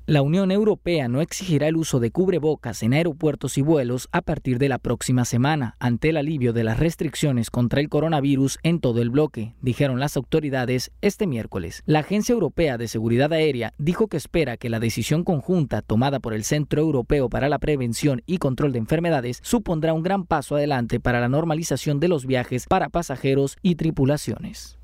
La 0.07 0.23
Unión 0.23 0.51
Europea 0.51 1.07
no 1.07 1.21
exigirá 1.21 1.69
el 1.69 1.77
uso 1.77 2.01
de 2.01 2.11
cubrebocas 2.11 2.83
en 2.83 2.93
aeropuertos 2.93 3.57
y 3.57 3.63
vuelos 3.63 4.09
a 4.11 4.21
partir 4.21 4.59
de 4.59 4.69
la 4.69 4.79
próxima 4.79 5.25
semana, 5.25 5.77
ante 5.79 6.09
el 6.09 6.17
alivio 6.17 6.53
de 6.53 6.65
las 6.65 6.81
restricciones 6.81 7.51
contra 7.51 7.81
el 7.81 7.89
coronavirus 7.89 8.59
en 8.65 8.81
todo 8.81 9.01
el 9.01 9.11
bloque, 9.11 9.55
dijeron 9.61 10.01
las 10.01 10.17
autoridades 10.17 10.91
este 11.03 11.29
miércoles. 11.29 11.85
La 11.87 12.01
Agencia 12.01 12.33
Europea 12.33 12.79
de 12.79 12.89
Seguridad 12.89 13.33
Aérea 13.33 13.75
dijo 13.79 14.09
que 14.09 14.17
espera 14.17 14.57
que 14.57 14.71
la 14.71 14.81
decisión 14.81 15.23
conjunta 15.23 15.83
tomada 15.83 16.19
por 16.19 16.35
el 16.35 16.43
Centro 16.43 16.81
Europeo 16.81 17.29
para 17.29 17.49
la 17.49 17.61
Prevención 17.61 18.23
y 18.27 18.39
Control 18.39 18.73
de 18.73 18.81
Enfermedades 18.81 19.39
supondrá 19.45 19.93
un 19.93 20.03
gran 20.03 20.27
paso 20.27 20.57
adelante 20.57 20.99
para 20.99 21.21
la 21.21 21.29
normalización 21.29 22.01
de 22.01 22.09
los 22.09 22.27
viajes 22.27 22.67
para 22.67 22.89
pasajeros 22.89 23.57
y 23.63 23.77
tripulaciones. 23.77 24.81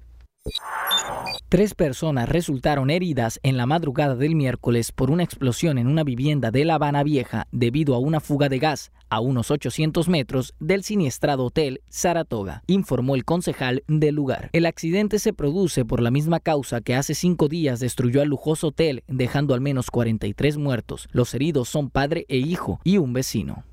Tres 1.48 1.74
personas 1.74 2.28
resultaron 2.28 2.90
heridas 2.90 3.40
en 3.42 3.56
la 3.56 3.64
madrugada 3.64 4.14
del 4.14 4.34
miércoles 4.34 4.92
por 4.92 5.10
una 5.10 5.22
explosión 5.22 5.78
en 5.78 5.86
una 5.86 6.04
vivienda 6.04 6.50
de 6.50 6.64
La 6.64 6.74
Habana 6.74 7.02
Vieja 7.02 7.46
debido 7.52 7.94
a 7.94 7.98
una 7.98 8.20
fuga 8.20 8.48
de 8.48 8.58
gas 8.58 8.92
a 9.08 9.20
unos 9.20 9.50
800 9.50 10.08
metros 10.08 10.54
del 10.60 10.84
siniestrado 10.84 11.46
hotel 11.46 11.80
Saratoga, 11.88 12.62
informó 12.66 13.14
el 13.14 13.24
concejal 13.24 13.82
del 13.88 14.14
lugar. 14.14 14.50
El 14.52 14.66
accidente 14.66 15.18
se 15.18 15.32
produce 15.32 15.84
por 15.84 16.02
la 16.02 16.10
misma 16.10 16.40
causa 16.40 16.82
que 16.82 16.94
hace 16.94 17.14
cinco 17.14 17.48
días 17.48 17.80
destruyó 17.80 18.20
al 18.20 18.28
lujoso 18.28 18.68
hotel, 18.68 19.02
dejando 19.08 19.54
al 19.54 19.62
menos 19.62 19.90
43 19.90 20.58
muertos. 20.58 21.08
Los 21.12 21.32
heridos 21.32 21.68
son 21.68 21.88
padre 21.88 22.26
e 22.28 22.36
hijo 22.36 22.80
y 22.84 22.98
un 22.98 23.14
vecino. 23.14 23.64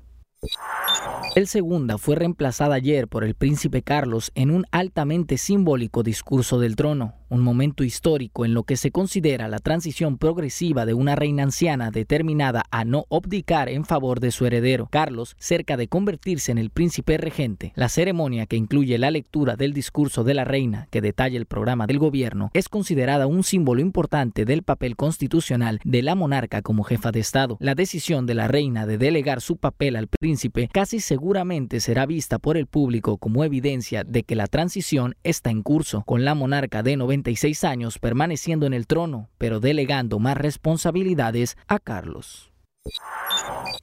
El 1.36 1.48
segunda 1.48 1.98
fue 1.98 2.16
reemplazada 2.16 2.76
ayer 2.76 3.08
por 3.08 3.22
el 3.22 3.34
príncipe 3.34 3.82
Carlos 3.82 4.32
en 4.34 4.50
un 4.50 4.64
altamente 4.70 5.36
simbólico 5.36 6.02
discurso 6.02 6.58
del 6.58 6.76
trono, 6.76 7.12
un 7.28 7.42
momento 7.42 7.84
histórico 7.84 8.46
en 8.46 8.54
lo 8.54 8.62
que 8.62 8.78
se 8.78 8.90
considera 8.90 9.46
la 9.46 9.58
transición 9.58 10.16
progresiva 10.16 10.86
de 10.86 10.94
una 10.94 11.14
reina 11.14 11.42
anciana 11.42 11.90
determinada 11.90 12.64
a 12.70 12.86
no 12.86 13.04
abdicar 13.10 13.68
en 13.68 13.84
favor 13.84 14.20
de 14.20 14.30
su 14.30 14.46
heredero, 14.46 14.88
Carlos, 14.90 15.36
cerca 15.38 15.76
de 15.76 15.88
convertirse 15.88 16.52
en 16.52 16.58
el 16.58 16.70
príncipe 16.70 17.18
regente. 17.18 17.72
La 17.74 17.90
ceremonia, 17.90 18.46
que 18.46 18.56
incluye 18.56 18.96
la 18.96 19.10
lectura 19.10 19.56
del 19.56 19.74
discurso 19.74 20.24
de 20.24 20.32
la 20.32 20.44
reina, 20.44 20.88
que 20.90 21.02
detalla 21.02 21.36
el 21.36 21.44
programa 21.44 21.86
del 21.86 21.98
gobierno, 21.98 22.50
es 22.54 22.70
considerada 22.70 23.26
un 23.26 23.44
símbolo 23.44 23.82
importante 23.82 24.46
del 24.46 24.62
papel 24.62 24.96
constitucional 24.96 25.80
de 25.84 26.02
la 26.02 26.14
monarca 26.14 26.62
como 26.62 26.82
jefa 26.84 27.12
de 27.12 27.20
Estado. 27.20 27.58
La 27.60 27.74
decisión 27.74 28.24
de 28.24 28.34
la 28.34 28.48
reina 28.48 28.86
de 28.86 28.96
delegar 28.96 29.42
su 29.42 29.58
papel 29.58 29.96
al 29.96 30.08
príncipe 30.08 30.70
casi 30.72 31.00
seguramente 31.26 31.80
será 31.80 32.06
vista 32.06 32.38
por 32.38 32.56
el 32.56 32.68
público 32.68 33.18
como 33.18 33.42
evidencia 33.42 34.04
de 34.04 34.22
que 34.22 34.36
la 34.36 34.46
transición 34.46 35.16
está 35.24 35.50
en 35.50 35.64
curso, 35.64 36.04
con 36.06 36.24
la 36.24 36.36
monarca 36.36 36.84
de 36.84 36.96
90 36.96 37.32
años 37.64 37.98
permaneciendo 37.98 38.64
en 38.64 38.72
el 38.72 38.86
trono, 38.86 39.28
pero 39.36 39.58
delegando 39.58 40.20
más 40.20 40.36
responsabilidades 40.36 41.56
a 41.66 41.80
Carlos. 41.80 42.52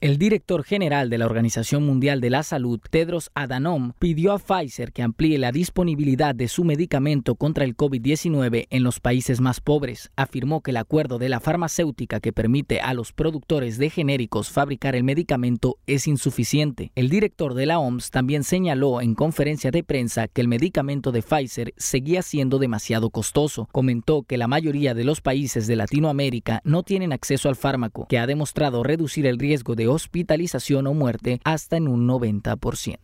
El 0.00 0.18
director 0.18 0.64
general 0.64 1.08
de 1.08 1.18
la 1.18 1.26
Organización 1.26 1.84
Mundial 1.84 2.20
de 2.20 2.30
la 2.30 2.42
Salud, 2.42 2.80
Tedros 2.90 3.30
Adhanom, 3.34 3.92
pidió 3.98 4.32
a 4.32 4.38
Pfizer 4.38 4.92
que 4.92 5.02
amplíe 5.02 5.38
la 5.38 5.52
disponibilidad 5.52 6.34
de 6.34 6.48
su 6.48 6.64
medicamento 6.64 7.36
contra 7.36 7.64
el 7.64 7.76
COVID-19 7.76 8.66
en 8.68 8.82
los 8.82 9.00
países 9.00 9.40
más 9.40 9.60
pobres. 9.60 10.10
Afirmó 10.16 10.60
que 10.60 10.72
el 10.72 10.76
acuerdo 10.76 11.18
de 11.18 11.28
la 11.28 11.40
farmacéutica 11.40 12.20
que 12.20 12.32
permite 12.32 12.80
a 12.80 12.92
los 12.92 13.12
productores 13.12 13.78
de 13.78 13.90
genéricos 13.90 14.50
fabricar 14.50 14.94
el 14.94 15.04
medicamento 15.04 15.78
es 15.86 16.06
insuficiente. 16.06 16.92
El 16.94 17.08
director 17.08 17.54
de 17.54 17.66
la 17.66 17.78
OMS 17.78 18.10
también 18.10 18.44
señaló 18.44 19.00
en 19.00 19.14
conferencia 19.14 19.70
de 19.70 19.84
prensa 19.84 20.28
que 20.28 20.40
el 20.40 20.48
medicamento 20.48 21.12
de 21.12 21.22
Pfizer 21.22 21.72
seguía 21.76 22.22
siendo 22.22 22.58
demasiado 22.58 23.10
costoso. 23.10 23.68
Comentó 23.72 24.22
que 24.24 24.38
la 24.38 24.48
mayoría 24.48 24.94
de 24.94 25.04
los 25.04 25.20
países 25.20 25.66
de 25.66 25.76
Latinoamérica 25.76 26.60
no 26.64 26.82
tienen 26.82 27.12
acceso 27.12 27.48
al 27.48 27.56
fármaco, 27.56 28.06
que 28.08 28.18
ha 28.18 28.26
demostrado 28.26 28.82
reducir 28.94 29.26
el 29.26 29.38
riesgo 29.38 29.74
de 29.74 29.88
hospitalización 29.88 30.86
o 30.86 30.94
muerte 30.94 31.40
hasta 31.44 31.76
en 31.76 31.88
un 31.88 32.06
90%. 32.08 32.98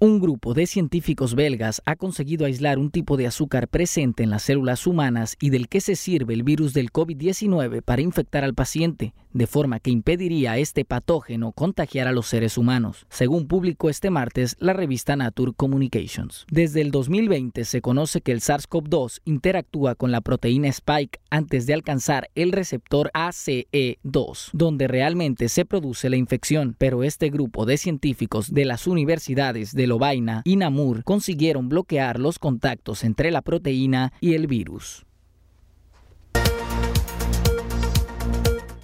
Un 0.00 0.20
grupo 0.20 0.54
de 0.54 0.68
científicos 0.68 1.34
belgas 1.34 1.82
ha 1.84 1.96
conseguido 1.96 2.46
aislar 2.46 2.78
un 2.78 2.92
tipo 2.92 3.16
de 3.16 3.26
azúcar 3.26 3.66
presente 3.66 4.22
en 4.22 4.30
las 4.30 4.44
células 4.44 4.86
humanas 4.86 5.34
y 5.40 5.50
del 5.50 5.68
que 5.68 5.80
se 5.80 5.96
sirve 5.96 6.34
el 6.34 6.44
virus 6.44 6.72
del 6.72 6.92
COVID-19 6.92 7.82
para 7.82 8.00
infectar 8.00 8.44
al 8.44 8.54
paciente, 8.54 9.12
de 9.32 9.48
forma 9.48 9.80
que 9.80 9.90
impediría 9.90 10.52
a 10.52 10.58
este 10.58 10.84
patógeno 10.84 11.50
contagiar 11.50 12.06
a 12.06 12.12
los 12.12 12.28
seres 12.28 12.56
humanos, 12.56 13.06
según 13.08 13.48
publicó 13.48 13.90
este 13.90 14.10
martes 14.10 14.54
la 14.60 14.72
revista 14.72 15.16
Nature 15.16 15.50
Communications. 15.56 16.46
Desde 16.48 16.80
el 16.80 16.92
2020 16.92 17.64
se 17.64 17.80
conoce 17.80 18.20
que 18.20 18.30
el 18.30 18.40
SARS-CoV-2 18.40 19.20
interactúa 19.24 19.96
con 19.96 20.12
la 20.12 20.20
proteína 20.20 20.68
Spike 20.68 21.18
antes 21.28 21.66
de 21.66 21.74
alcanzar 21.74 22.30
el 22.36 22.52
receptor 22.52 23.10
ACE2, 23.14 24.50
donde 24.52 24.86
realmente 24.86 25.48
se 25.48 25.64
produce 25.64 26.08
la 26.08 26.16
infección, 26.16 26.76
pero 26.78 27.02
este 27.02 27.30
grupo 27.30 27.66
de 27.66 27.78
científicos 27.78 28.54
de 28.54 28.64
las 28.64 28.86
universidades 28.86 29.74
de 29.74 29.87
Lovaina 29.88 30.42
y 30.44 30.56
Namur 30.56 31.02
consiguieron 31.02 31.68
bloquear 31.68 32.20
los 32.20 32.38
contactos 32.38 33.04
entre 33.04 33.30
la 33.30 33.42
proteína 33.42 34.12
y 34.20 34.34
el 34.34 34.46
virus. 34.46 35.04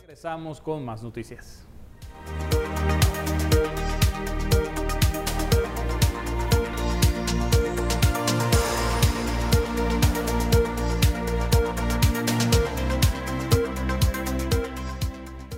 Regresamos 0.00 0.60
con 0.60 0.84
más 0.84 1.02
noticias. 1.02 1.66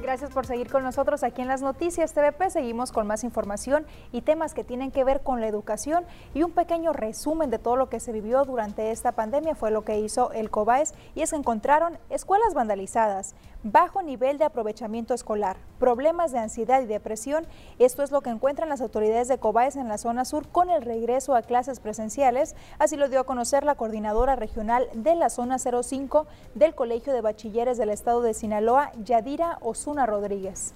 Gracias 0.06 0.30
por 0.30 0.46
seguir 0.46 0.70
con 0.70 0.84
nosotros 0.84 1.24
aquí 1.24 1.42
en 1.42 1.48
las 1.48 1.62
noticias 1.62 2.12
TVP. 2.12 2.50
Seguimos 2.50 2.92
con 2.92 3.08
más 3.08 3.24
información 3.24 3.84
y 4.12 4.20
temas 4.20 4.54
que 4.54 4.62
tienen 4.62 4.92
que 4.92 5.02
ver 5.02 5.24
con 5.24 5.40
la 5.40 5.48
educación 5.48 6.04
y 6.32 6.44
un 6.44 6.52
pequeño 6.52 6.92
resumen 6.92 7.50
de 7.50 7.58
todo 7.58 7.74
lo 7.74 7.88
que 7.88 7.98
se 7.98 8.12
vivió 8.12 8.44
durante 8.44 8.92
esta 8.92 9.10
pandemia 9.10 9.56
fue 9.56 9.72
lo 9.72 9.84
que 9.84 9.98
hizo 9.98 10.30
el 10.30 10.48
COBAES 10.48 10.94
y 11.16 11.22
es 11.22 11.30
que 11.30 11.36
encontraron 11.36 11.98
escuelas 12.08 12.54
vandalizadas, 12.54 13.34
bajo 13.64 14.00
nivel 14.00 14.38
de 14.38 14.44
aprovechamiento 14.44 15.12
escolar, 15.12 15.56
problemas 15.80 16.30
de 16.30 16.38
ansiedad 16.38 16.80
y 16.82 16.86
depresión. 16.86 17.44
Esto 17.80 18.04
es 18.04 18.12
lo 18.12 18.20
que 18.20 18.30
encuentran 18.30 18.68
las 18.68 18.82
autoridades 18.82 19.26
de 19.26 19.38
COBAES 19.38 19.74
en 19.74 19.88
la 19.88 19.98
zona 19.98 20.24
sur 20.24 20.46
con 20.46 20.70
el 20.70 20.82
regreso 20.82 21.34
a 21.34 21.42
clases 21.42 21.80
presenciales. 21.80 22.54
Así 22.78 22.96
lo 22.96 23.08
dio 23.08 23.18
a 23.18 23.24
conocer 23.24 23.64
la 23.64 23.74
coordinadora 23.74 24.36
regional 24.36 24.88
de 24.94 25.16
la 25.16 25.30
zona 25.30 25.58
05 25.58 26.28
del 26.54 26.76
Colegio 26.76 27.12
de 27.12 27.22
Bachilleres 27.22 27.76
del 27.76 27.90
Estado 27.90 28.22
de 28.22 28.34
Sinaloa, 28.34 28.92
Yadira 29.02 29.58
Osuna 29.62 29.95
Rodríguez. 30.04 30.74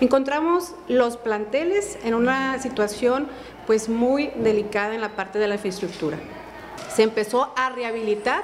Encontramos 0.00 0.74
los 0.88 1.16
planteles 1.16 1.96
en 2.02 2.14
una 2.14 2.58
situación 2.60 3.28
pues 3.66 3.88
muy 3.88 4.32
delicada 4.36 4.94
en 4.94 5.00
la 5.00 5.14
parte 5.14 5.38
de 5.38 5.46
la 5.46 5.54
infraestructura. 5.54 6.18
Se 6.92 7.04
empezó 7.04 7.52
a 7.56 7.70
rehabilitar 7.70 8.42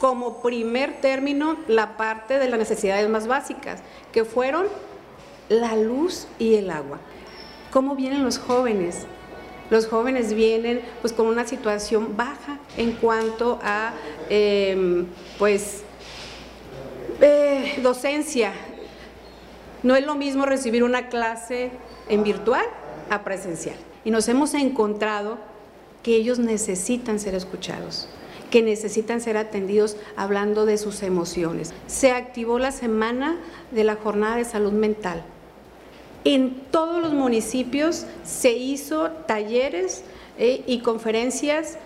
como 0.00 0.42
primer 0.42 1.00
término 1.00 1.56
la 1.66 1.96
parte 1.96 2.38
de 2.38 2.48
las 2.48 2.58
necesidades 2.58 3.08
más 3.08 3.26
básicas, 3.26 3.80
que 4.12 4.24
fueron 4.24 4.66
la 5.48 5.76
luz 5.76 6.26
y 6.38 6.56
el 6.56 6.70
agua. 6.70 6.98
¿Cómo 7.72 7.96
vienen 7.96 8.22
los 8.22 8.38
jóvenes? 8.38 9.06
Los 9.70 9.86
jóvenes 9.86 10.34
vienen 10.34 10.82
pues 11.00 11.12
con 11.12 11.26
una 11.26 11.46
situación 11.46 12.16
baja 12.16 12.58
en 12.76 12.92
cuanto 12.92 13.58
a 13.62 13.92
eh, 14.30 15.06
pues 15.38 15.84
eh, 17.20 17.80
docencia. 17.82 18.52
No 19.82 19.96
es 19.96 20.04
lo 20.04 20.14
mismo 20.14 20.46
recibir 20.46 20.84
una 20.84 21.08
clase 21.08 21.70
en 22.08 22.22
virtual 22.24 22.64
a 23.10 23.24
presencial. 23.24 23.76
Y 24.04 24.10
nos 24.10 24.28
hemos 24.28 24.54
encontrado 24.54 25.38
que 26.02 26.16
ellos 26.16 26.38
necesitan 26.38 27.18
ser 27.20 27.34
escuchados, 27.34 28.08
que 28.50 28.62
necesitan 28.62 29.20
ser 29.20 29.36
atendidos 29.36 29.96
hablando 30.16 30.64
de 30.66 30.78
sus 30.78 31.02
emociones. 31.02 31.72
Se 31.86 32.12
activó 32.12 32.58
la 32.58 32.72
semana 32.72 33.38
de 33.70 33.84
la 33.84 33.96
jornada 33.96 34.36
de 34.36 34.44
salud 34.44 34.72
mental. 34.72 35.22
En 36.24 36.62
todos 36.70 37.02
los 37.02 37.12
municipios 37.12 38.06
se 38.24 38.52
hizo 38.52 39.10
talleres 39.26 40.04
eh, 40.38 40.62
y 40.66 40.80
conferencias 40.80 41.78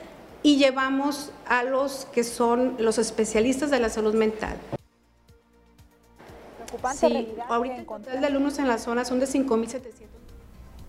y 0.43 0.57
llevamos 0.57 1.31
a 1.47 1.63
los 1.63 2.07
que 2.13 2.25
son 2.25 2.75
los 2.79 2.99
especialistas 2.99 3.71
de 3.71 3.79
la 3.79 3.89
salud 3.89 4.15
mental 4.15 4.57
sí, 6.95 7.35
ahorita 7.49 7.77
el 7.77 7.87
total 7.87 8.21
de 8.21 8.27
alumnos 8.27 8.59
en 8.59 8.69
la 8.69 8.79
zona 8.79 9.05
son 9.05 9.21
de 9.21 9.27
5.700 9.27 10.23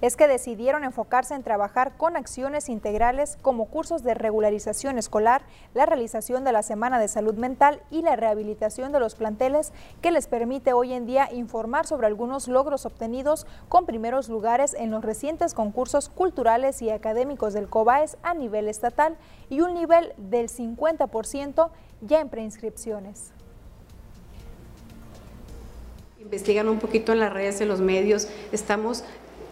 es 0.04 0.18
que 0.18 0.28
decidieron 0.28 0.84
enfocarse 0.84 1.34
en 1.34 1.44
trabajar 1.44 1.96
con 1.96 2.18
acciones 2.18 2.68
integrales 2.68 3.38
como 3.42 3.70
cursos 3.70 4.04
de 4.04 4.14
regularización 4.14 4.98
escolar, 4.98 5.44
la 5.74 5.86
realización 5.86 6.44
de 6.44 6.52
la 6.52 6.62
Semana 6.62 7.00
de 7.00 7.08
Salud 7.08 7.36
Mental 7.36 7.82
y 7.90 8.02
la 8.02 8.18
rehabilitación 8.18 8.92
de 8.92 9.00
los 9.00 9.16
planteles 9.16 9.72
que 10.02 10.12
les 10.12 10.28
permite 10.28 10.74
hoy 10.74 10.92
en 10.92 11.06
día 11.06 11.32
informar 11.32 11.88
sobre 11.88 12.08
algunos 12.08 12.50
logros 12.50 12.86
obtenidos 12.86 13.48
con 13.70 13.86
primeros 13.86 14.28
lugares 14.28 14.74
en 14.74 14.92
los 14.92 15.06
recientes 15.06 15.54
concursos 15.54 16.10
culturales 16.10 16.82
y 16.82 16.90
académicos 16.90 17.54
del 17.54 17.70
COBAES 17.70 18.18
a 18.24 18.34
nivel 18.34 18.68
estatal 18.68 19.16
y 19.50 19.62
un 19.62 19.74
nivel 19.74 20.12
del 20.18 20.50
50% 20.50 21.70
ya 22.02 22.20
en 22.20 22.28
preinscripciones 22.28 23.32
investigan 26.24 26.70
un 26.70 26.80
poquito 26.80 27.12
en 27.12 27.20
las 27.20 27.34
redes, 27.34 27.60
en 27.62 27.68
los 27.68 27.82
medios, 27.82 28.28
estamos 28.52 29.04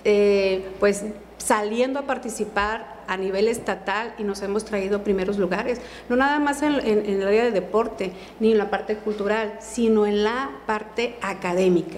eh, 0.05 0.65
pues 0.79 1.03
saliendo 1.38 1.99
a 1.99 2.03
participar 2.03 3.01
a 3.07 3.17
nivel 3.17 3.47
estatal 3.47 4.13
y 4.17 4.23
nos 4.23 4.41
hemos 4.41 4.63
traído 4.63 5.03
primeros 5.03 5.38
lugares, 5.38 5.81
no 6.07 6.15
nada 6.15 6.39
más 6.39 6.62
en, 6.62 6.75
el 6.75 7.27
área 7.27 7.43
de 7.43 7.51
deporte 7.51 8.13
ni 8.39 8.53
en 8.53 8.57
la 8.57 8.69
parte 8.69 8.95
cultural, 8.95 9.57
sino 9.60 10.05
en 10.05 10.23
la 10.23 10.49
parte 10.65 11.15
académica. 11.21 11.97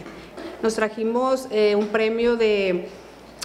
Nos 0.63 0.75
trajimos 0.75 1.47
eh, 1.51 1.75
un 1.75 1.88
premio 1.88 2.36
de 2.36 2.88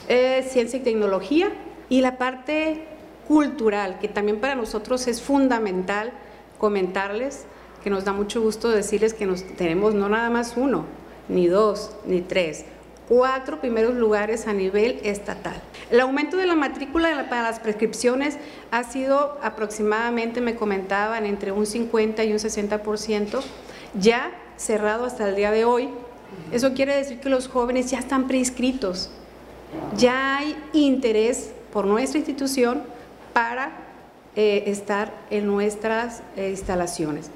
eh, 0.08 0.46
ciencia 0.48 0.78
y 0.78 0.82
tecnología 0.82 1.50
y 1.90 2.00
la 2.00 2.16
parte 2.16 2.84
cultural, 3.26 3.98
que 4.00 4.08
también 4.08 4.40
para 4.40 4.54
nosotros 4.54 5.06
es 5.08 5.20
fundamental 5.20 6.12
comentarles, 6.58 7.44
que 7.84 7.90
nos 7.90 8.04
da 8.04 8.12
mucho 8.12 8.40
gusto 8.40 8.70
decirles 8.70 9.12
que 9.14 9.26
nos 9.26 9.44
tenemos 9.56 9.94
no 9.94 10.08
nada 10.08 10.30
más 10.30 10.56
uno, 10.56 10.86
ni 11.28 11.46
dos, 11.46 11.90
ni 12.06 12.20
tres, 12.20 12.64
cuatro 13.08 13.60
primeros 13.60 13.94
lugares 13.94 14.46
a 14.46 14.52
nivel 14.52 15.00
estatal. 15.02 15.60
El 15.90 16.00
aumento 16.00 16.36
de 16.36 16.46
la 16.46 16.54
matrícula 16.54 17.26
para 17.30 17.42
las 17.42 17.58
prescripciones 17.58 18.36
ha 18.70 18.84
sido 18.84 19.38
aproximadamente, 19.42 20.40
me 20.40 20.54
comentaban, 20.54 21.24
entre 21.24 21.52
un 21.52 21.66
50 21.66 22.22
y 22.24 22.32
un 22.32 22.38
60%, 22.38 23.40
ya 23.98 24.30
cerrado 24.56 25.06
hasta 25.06 25.28
el 25.28 25.36
día 25.36 25.50
de 25.50 25.64
hoy. 25.64 25.88
Eso 26.52 26.74
quiere 26.74 26.94
decir 26.94 27.20
que 27.20 27.30
los 27.30 27.48
jóvenes 27.48 27.90
ya 27.90 27.98
están 27.98 28.28
prescritos, 28.28 29.10
ya 29.96 30.38
hay 30.38 30.56
interés 30.74 31.52
por 31.72 31.86
nuestra 31.86 32.18
institución 32.18 32.82
para 33.32 33.72
eh, 34.36 34.64
estar 34.66 35.12
en 35.30 35.46
nuestras 35.46 36.22
eh, 36.36 36.50
instalaciones. 36.50 37.30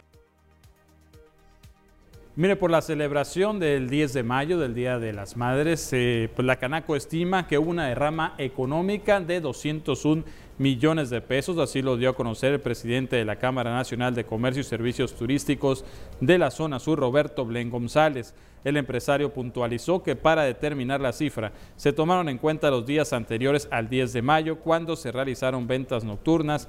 Mire, 2.35 2.57
por 2.57 2.71
la 2.71 2.81
celebración 2.81 3.59
del 3.59 3.91
10 3.91 4.15
de 4.15 4.23
mayo, 4.23 4.59
del 4.59 4.75
Día 4.75 4.99
de 4.99 5.13
las 5.13 5.37
Madres, 5.37 5.91
eh, 5.93 6.31
pues 6.35 6.47
la 6.47 6.57
Canaco 6.57 6.97
estima 6.97 7.47
que 7.47 7.59
hubo 7.59 7.69
una 7.69 7.89
derrama 7.89 8.35
económica 8.39 9.21
de 9.21 9.43
201 9.43 10.25
millones 10.57 11.11
de 11.11 11.21
pesos, 11.21 11.59
así 11.59 11.83
lo 11.83 11.99
dio 11.99 12.09
a 12.09 12.15
conocer 12.15 12.55
el 12.55 12.61
presidente 12.61 13.17
de 13.17 13.27
la 13.27 13.37
Cámara 13.37 13.75
Nacional 13.75 14.15
de 14.15 14.25
Comercio 14.25 14.63
y 14.63 14.65
Servicios 14.65 15.15
Turísticos 15.15 15.85
de 16.23 16.39
la 16.39 16.51
zona 16.51 16.79
sur, 16.79 16.99
Roberto 16.99 17.45
Blen 17.45 17.69
González. 17.69 18.33
El 18.65 18.79
empresario 18.79 19.35
puntualizó 19.35 20.03
que 20.03 20.17
para 20.17 20.45
determinar 20.45 21.03
la 21.03 21.13
cifra 21.13 21.53
se 21.77 21.93
tomaron 21.93 22.31
en 22.31 22.39
cuenta 22.39 22.71
los 22.71 22.87
días 22.87 23.13
anteriores 23.13 23.69
al 23.71 23.91
10 23.91 24.11
de 24.11 24.23
mayo, 24.23 24.57
cuando 24.57 24.97
se 24.97 25.13
realizaron 25.13 25.67
ventas 25.67 26.03
nocturnas 26.03 26.67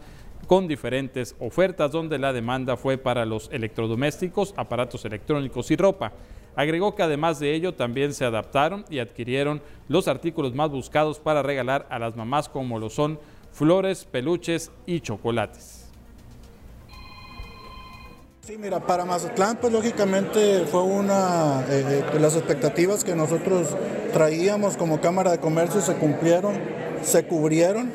con 0.48 0.68
diferentes 0.68 1.36
ofertas 1.40 1.92
donde 1.92 2.20
la 2.20 2.34
demanda 2.34 2.78
fue 2.78 2.98
para 2.98 3.26
los 3.26 3.50
electrodomésticos, 3.52 4.54
aparatos 4.58 5.06
electrónicos 5.06 5.72
y 5.72 5.76
ropa. 5.76 6.12
Agregó 6.56 6.94
que 6.94 7.04
además 7.04 7.40
de 7.40 7.56
ello 7.56 7.74
también 7.74 8.14
se 8.14 8.26
adaptaron 8.26 8.86
y 8.90 9.00
adquirieron 9.00 9.62
los 9.88 10.08
artículos 10.08 10.54
más 10.54 10.70
buscados 10.70 11.20
para 11.20 11.42
regalar 11.42 11.88
a 11.90 11.98
las 11.98 12.16
mamás 12.16 12.48
como 12.48 12.78
lo 12.78 12.90
son 12.90 13.20
flores, 13.52 14.06
peluches 14.06 14.72
y 14.86 15.00
chocolates. 15.00 15.84
Sí, 18.46 18.58
mira, 18.58 18.82
para 18.82 19.06
Mazatlán 19.06 19.58
pues 19.62 19.72
lógicamente 19.72 20.66
fue 20.70 20.84
una, 20.84 21.62
eh, 21.70 22.04
eh, 22.14 22.20
las 22.20 22.36
expectativas 22.36 23.06
que 23.06 23.16
nosotros 23.16 23.70
traíamos 24.12 24.76
como 24.76 25.00
Cámara 25.00 25.32
de 25.32 25.40
Comercio 25.40 25.80
se 25.80 25.96
cumplieron, 25.96 26.60
se 27.04 27.26
cubrieron 27.26 27.90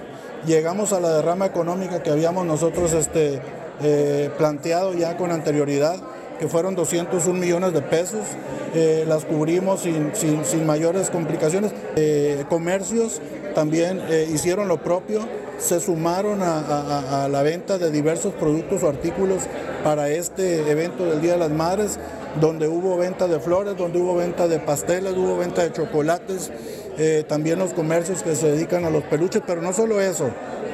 llegamos 0.47 0.93
a 0.93 1.01
la 1.01 1.17
derrama 1.17 1.47
económica 1.47 2.03
que 2.03 2.11
habíamos 2.11 2.47
nosotros 2.47 2.93
este, 2.93 3.41
eh, 3.83 4.31
planteado 4.37 4.95
ya 4.95 5.17
con 5.17 5.31
anterioridad, 5.31 5.97
que 6.39 6.49
fueron 6.49 6.75
201 6.75 7.39
millones 7.39 7.73
de 7.73 7.83
pesos. 7.83 8.21
Eh, 8.75 9.05
las 9.09 9.25
cubrimos 9.25 9.81
sin, 9.81 10.67
mayores 10.67 11.11
complicaciones. 11.11 11.73
Eh, 11.97 12.45
comercios 12.49 13.21
también 13.55 14.03
hicieron 14.33 14.69
lo 14.69 14.77
propio, 14.79 15.27
se 15.59 15.81
sumaron 15.81 16.43
a, 16.43 17.25
a 17.25 17.29
la 17.29 17.43
venta 17.43 17.79
de 17.79 17.91
diversos 17.91 18.35
productos 18.35 18.85
o 18.85 18.89
artículos 18.89 19.43
para 19.83 20.11
este 20.11 20.71
evento 20.71 21.07
del 21.07 21.21
Día 21.21 21.33
de 21.33 21.39
las 21.39 21.51
Madres, 21.51 21.99
donde 22.41 22.69
hubo 22.69 22.97
venta 22.97 23.27
de 23.27 23.41
flores, 23.41 23.77
donde 23.77 23.99
hubo 23.99 24.15
venta 24.15 24.47
de 24.47 24.61
pasteles, 24.61 25.15
hubo 25.17 25.39
venta 25.39 25.63
de 25.63 25.73
chocolates. 25.73 26.53
Eh, 26.99 27.25
también 27.29 27.61
los 27.61 27.73
comercios 27.75 28.25
que 28.25 28.35
se 28.35 28.51
dedican 28.51 28.85
a 28.85 28.91
los 28.91 29.05
peluches, 29.05 29.41
pero 29.47 29.63
no 29.63 29.73
solo 29.73 30.01
eso, 30.01 30.31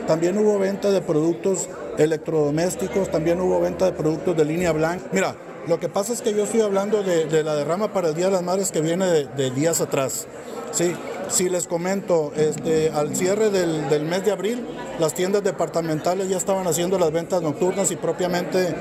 también 0.06 0.38
hubo 0.38 0.58
venta 0.58 0.90
de 0.90 1.02
productos 1.02 1.68
electrodomésticos, 1.98 3.10
también 3.10 3.40
hubo 3.42 3.60
venta 3.60 3.84
de 3.84 3.92
productos 3.92 4.34
de 4.34 4.44
línea 4.46 4.72
blanca. 4.72 5.04
Mira, 5.12 5.36
lo 5.66 5.78
que 5.78 5.90
pasa 5.90 6.14
es 6.14 6.22
que 6.22 6.32
yo 6.32 6.44
estoy 6.44 6.62
hablando 6.62 7.02
de, 7.02 7.42
la 7.42 7.54
derrama 7.54 7.92
para 7.92 8.08
el 8.08 8.14
Día 8.14 8.26
de 8.26 8.32
las 8.32 8.42
Madres 8.42 8.70
que 8.70 8.80
viene 8.80 9.06
de, 9.06 9.50
días 9.50 9.82
atrás. 9.82 10.26
Sí, 10.72 10.94
si 11.28 11.48
les 11.48 11.66
comento, 11.66 12.32
este, 12.36 12.90
al 12.90 13.14
cierre 13.14 13.50
del, 13.50 14.04
mes 14.04 14.24
de 14.24 14.32
abril, 14.32 14.66
las 14.98 15.14
tiendas 15.14 15.44
departamentales 15.44 16.28
ya 16.28 16.38
estaban 16.38 16.66
haciendo 16.66 16.98
las 16.98 17.12
ventas 17.12 17.42
nocturnas 17.42 17.90
y 17.90 17.96
propiamente, 17.96 18.74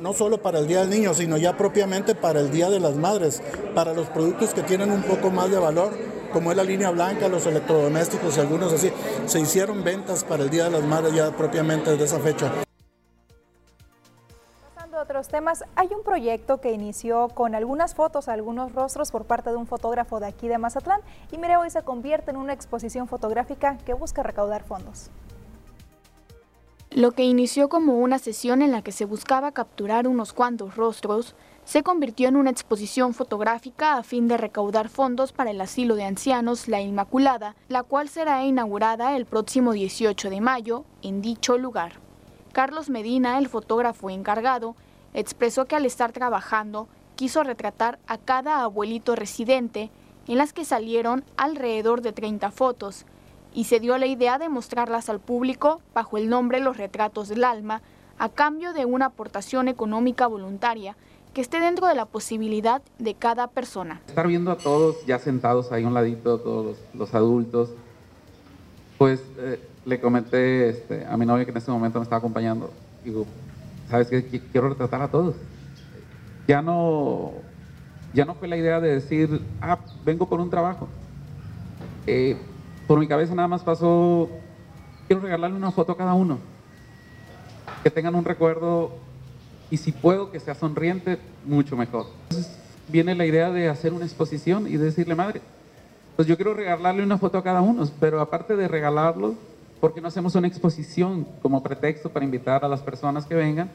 no 0.00 0.12
solo 0.12 0.42
para 0.42 0.58
el 0.58 0.66
Día 0.66 0.80
del 0.80 0.90
Niño, 0.90 1.14
sino 1.14 1.36
ya 1.36 1.56
propiamente 1.56 2.14
para 2.14 2.40
el 2.40 2.50
Día 2.50 2.70
de 2.70 2.80
las 2.80 2.96
Madres, 2.96 3.42
para 3.74 3.92
los 3.92 4.08
productos 4.08 4.54
que 4.54 4.62
tienen 4.62 4.90
un 4.90 5.02
poco 5.02 5.30
más 5.30 5.50
de 5.50 5.58
valor 5.58 6.19
como 6.32 6.50
es 6.50 6.56
la 6.56 6.64
línea 6.64 6.90
blanca, 6.90 7.28
los 7.28 7.46
electrodomésticos 7.46 8.36
y 8.36 8.40
algunos 8.40 8.72
así, 8.72 8.92
se 9.26 9.40
hicieron 9.40 9.84
ventas 9.84 10.24
para 10.24 10.42
el 10.44 10.50
Día 10.50 10.64
de 10.64 10.70
las 10.70 10.84
Madres 10.84 11.14
ya 11.14 11.30
propiamente 11.30 11.90
desde 11.90 12.04
esa 12.04 12.18
fecha 12.20 12.50
a 15.00 15.02
otros 15.02 15.28
temas, 15.28 15.64
hay 15.76 15.88
un 15.96 16.02
proyecto 16.02 16.60
que 16.60 16.72
inició 16.72 17.28
con 17.28 17.54
algunas 17.54 17.94
fotos, 17.94 18.28
algunos 18.28 18.72
rostros 18.72 19.10
por 19.10 19.24
parte 19.24 19.50
de 19.50 19.56
un 19.56 19.66
fotógrafo 19.66 20.20
de 20.20 20.26
aquí 20.26 20.46
de 20.46 20.58
Mazatlán 20.58 21.00
y 21.32 21.38
mire, 21.38 21.56
hoy 21.56 21.70
se 21.70 21.82
convierte 21.82 22.30
en 22.30 22.36
una 22.36 22.52
exposición 22.52 23.08
fotográfica 23.08 23.78
que 23.78 23.94
busca 23.94 24.22
recaudar 24.22 24.62
fondos. 24.62 25.10
Lo 26.90 27.12
que 27.12 27.22
inició 27.22 27.68
como 27.68 27.98
una 27.98 28.18
sesión 28.18 28.62
en 28.62 28.72
la 28.72 28.82
que 28.82 28.92
se 28.92 29.04
buscaba 29.04 29.52
capturar 29.52 30.08
unos 30.08 30.32
cuantos 30.32 30.76
rostros, 30.76 31.34
se 31.64 31.82
convirtió 31.82 32.28
en 32.28 32.36
una 32.36 32.50
exposición 32.50 33.14
fotográfica 33.14 33.96
a 33.96 34.02
fin 34.02 34.28
de 34.28 34.36
recaudar 34.36 34.88
fondos 34.88 35.32
para 35.32 35.50
el 35.50 35.60
asilo 35.60 35.94
de 35.94 36.04
ancianos 36.04 36.68
La 36.68 36.80
Inmaculada, 36.80 37.54
la 37.68 37.82
cual 37.82 38.08
será 38.08 38.44
inaugurada 38.44 39.16
el 39.16 39.26
próximo 39.26 39.72
18 39.72 40.30
de 40.30 40.40
mayo 40.40 40.84
en 41.02 41.22
dicho 41.22 41.58
lugar. 41.58 41.92
Carlos 42.52 42.90
Medina, 42.90 43.38
el 43.38 43.48
fotógrafo 43.48 44.10
encargado, 44.10 44.74
expresó 45.14 45.66
que 45.66 45.76
al 45.76 45.86
estar 45.86 46.12
trabajando 46.12 46.88
quiso 47.14 47.44
retratar 47.44 47.98
a 48.06 48.18
cada 48.18 48.62
abuelito 48.62 49.14
residente, 49.14 49.90
en 50.26 50.38
las 50.38 50.52
que 50.52 50.64
salieron 50.64 51.24
alrededor 51.36 52.02
de 52.02 52.12
30 52.12 52.50
fotos, 52.50 53.04
y 53.52 53.64
se 53.64 53.80
dio 53.80 53.98
la 53.98 54.06
idea 54.06 54.38
de 54.38 54.48
mostrarlas 54.48 55.08
al 55.08 55.20
público 55.20 55.80
bajo 55.92 56.18
el 56.18 56.28
nombre 56.28 56.60
Los 56.60 56.76
Retratos 56.76 57.28
del 57.28 57.44
Alma, 57.44 57.82
a 58.18 58.28
cambio 58.28 58.72
de 58.72 58.84
una 58.84 59.06
aportación 59.06 59.68
económica 59.68 60.26
voluntaria 60.26 60.96
que 61.32 61.40
esté 61.40 61.60
dentro 61.60 61.86
de 61.86 61.94
la 61.94 62.06
posibilidad 62.06 62.82
de 62.98 63.14
cada 63.14 63.46
persona. 63.48 64.00
Estar 64.06 64.26
viendo 64.26 64.50
a 64.50 64.56
todos 64.56 65.04
ya 65.06 65.18
sentados 65.18 65.70
ahí 65.72 65.84
un 65.84 65.94
ladito, 65.94 66.38
todos 66.38 66.76
los, 66.94 67.14
adultos, 67.14 67.70
pues 68.98 69.22
eh, 69.38 69.60
le 69.84 70.00
comenté 70.00 70.68
este, 70.70 71.06
a 71.06 71.16
mi 71.16 71.26
novia 71.26 71.44
que 71.44 71.52
en 71.52 71.56
ese 71.56 71.70
momento 71.70 71.98
me 71.98 72.02
estaba 72.02 72.18
acompañando, 72.18 72.70
digo, 73.04 73.26
¿sabes 73.88 74.08
qué? 74.08 74.24
Quiero 74.24 74.70
retratar 74.70 75.02
a 75.02 75.08
todos. 75.08 75.36
Ya 76.48 76.62
no, 76.62 77.32
ya 78.12 78.24
no 78.24 78.34
fue 78.34 78.48
la 78.48 78.56
idea 78.56 78.80
de 78.80 78.94
decir, 78.94 79.40
ah, 79.60 79.78
vengo 80.04 80.28
por 80.28 80.40
un 80.40 80.50
trabajo. 80.50 80.88
Eh, 82.06 82.36
por 82.88 82.98
mi 82.98 83.06
cabeza 83.06 83.34
nada 83.36 83.46
más 83.46 83.62
pasó, 83.62 84.28
quiero 85.06 85.22
regalarle 85.22 85.56
una 85.56 85.70
foto 85.70 85.92
a 85.92 85.96
cada 85.96 86.14
uno, 86.14 86.38
que 87.84 87.90
tengan 87.90 88.16
un 88.16 88.24
recuerdo 88.24 88.90
y 89.70 89.76
si 89.76 89.92
puedo 89.92 90.30
que 90.30 90.40
sea 90.40 90.54
sonriente, 90.54 91.18
mucho 91.44 91.76
mejor. 91.76 92.06
Entonces 92.28 92.56
viene 92.88 93.14
la 93.14 93.24
idea 93.24 93.50
de 93.50 93.68
hacer 93.68 93.92
una 93.92 94.04
exposición 94.04 94.66
y 94.66 94.76
decirle, 94.76 95.14
madre, 95.14 95.40
pues 96.16 96.26
yo 96.26 96.36
quiero 96.36 96.54
regalarle 96.54 97.02
una 97.02 97.18
foto 97.18 97.38
a 97.38 97.44
cada 97.44 97.60
uno, 97.60 97.88
pero 98.00 98.20
aparte 98.20 98.56
de 98.56 98.68
regalarlo, 98.68 99.34
¿por 99.80 99.94
qué 99.94 100.00
no 100.00 100.08
hacemos 100.08 100.34
una 100.34 100.48
exposición 100.48 101.26
como 101.40 101.62
pretexto 101.62 102.10
para 102.10 102.24
invitar 102.24 102.64
a 102.64 102.68
las 102.68 102.80
personas 102.80 103.26
que 103.26 103.34
vengan? 103.34 103.70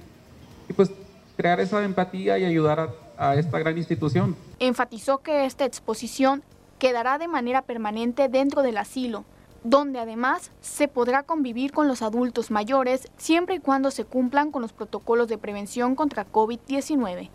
Y 0.70 0.74
pues 0.74 0.91
crear 1.38 1.60
esa 1.60 1.84
empatía 1.84 2.38
y 2.38 2.46
ayudar 2.46 2.80
a, 3.18 3.30
a 3.30 3.36
esta 3.36 3.58
gran 3.60 3.78
institución. 3.78 4.36
Enfatizó 4.60 5.20
que 5.20 5.46
esta 5.46 5.66
exposición 5.66 6.43
quedará 6.78 7.18
de 7.18 7.28
manera 7.28 7.62
permanente 7.62 8.28
dentro 8.28 8.62
del 8.62 8.78
asilo, 8.78 9.24
donde 9.66 9.97
además 9.97 10.51
se 10.61 10.88
podrá 10.88 11.24
convivir 11.24 11.74
con 11.74 11.88
los 11.88 12.03
adultos 12.03 12.51
mayores 12.51 13.09
siempre 13.18 13.55
y 13.55 13.59
cuando 13.59 13.89
se 13.89 14.05
cumplan 14.05 14.51
con 14.51 14.61
los 14.61 14.74
protocolos 14.74 15.28
de 15.28 15.39
prevención 15.39 15.95
contra 15.95 16.32
COVID-19. 16.32 17.30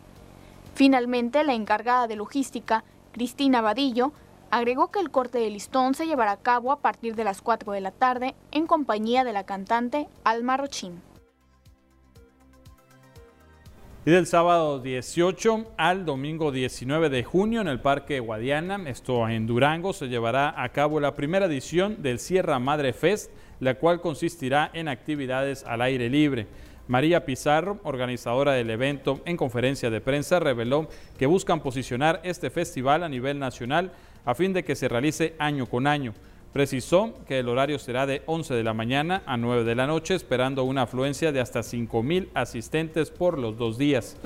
Finalmente, 0.75 1.43
la 1.43 1.55
encargada 1.55 2.07
de 2.07 2.15
logística, 2.15 2.85
Cristina 3.11 3.61
Vadillo, 3.61 4.13
agregó 4.53 4.93
que 4.93 5.01
el 5.01 5.11
corte 5.11 5.39
de 5.39 5.51
listón 5.51 5.95
se 5.95 6.07
llevará 6.07 6.31
a 6.31 6.37
cabo 6.37 6.71
a 6.71 6.79
partir 6.79 7.17
de 7.17 7.25
las 7.25 7.43
4 7.43 7.73
de 7.73 7.81
la 7.81 7.91
tarde 7.91 8.37
en 8.53 8.69
compañía 8.69 9.25
de 9.25 9.33
la 9.33 9.43
cantante 9.43 10.09
Alma 10.23 10.57
Rochín. 10.57 11.03
Y 14.07 14.13
del 14.13 14.27
sábado 14.27 14.79
18 14.79 15.73
al 15.77 16.07
domingo 16.07 16.53
19 16.53 17.11
de 17.11 17.23
junio 17.23 17.61
en 17.61 17.69
el 17.69 17.81
Parque 17.81 18.19
Guadiana, 18.19 18.81
esto 18.89 19.29
en 19.29 19.47
Durango, 19.47 19.93
se 19.93 20.09
llevará 20.09 20.55
a 20.57 20.71
cabo 20.71 21.01
la 21.01 21.15
primera 21.15 21.45
edición 21.45 22.01
del 22.01 22.19
Sierra 22.19 22.59
Madre 22.59 22.95
Fest, 22.95 23.31
la 23.61 23.75
cual 23.75 24.01
consistirá 24.01 24.71
en 24.73 24.89
actividades 24.89 25.65
al 25.65 25.83
aire 25.83 26.09
libre. 26.09 26.47
María 26.89 27.27
Pizarro, 27.27 27.79
organizadora 27.83 28.53
del 28.53 28.71
evento, 28.71 29.21
en 29.27 29.37
conferencia 29.37 29.91
de 29.91 30.01
prensa 30.01 30.41
reveló 30.41 30.89
que 31.19 31.27
buscan 31.27 31.61
posicionar 31.61 32.23
este 32.25 32.49
festival 32.49 33.03
a 33.03 33.09
nivel 33.11 33.39
nacional 33.39 33.93
a 34.25 34.35
fin 34.35 34.55
de 34.55 34.65
que 34.65 34.77
se 34.77 34.89
realice 34.89 35.35
año 35.39 35.67
con 35.67 35.87
año. 35.87 36.15
Precisó 36.53 37.15
que 37.29 37.39
el 37.39 37.49
horario 37.49 37.79
será 37.79 38.07
de 38.07 38.23
11 38.27 38.55
de 38.55 38.65
la 38.65 38.75
mañana 38.75 39.23
a 39.25 39.37
9 39.37 39.63
de 39.63 39.77
la 39.77 39.87
noche, 39.87 40.17
esperando 40.17 40.65
una 40.65 40.83
afluencia 40.83 41.31
de 41.31 41.41
hasta 41.41 41.63
5 41.63 42.03
mil 42.03 42.29
asistentes 42.35 43.11
por 43.11 43.39
los 43.39 43.57
dos 43.57 43.79
días. 43.79 44.17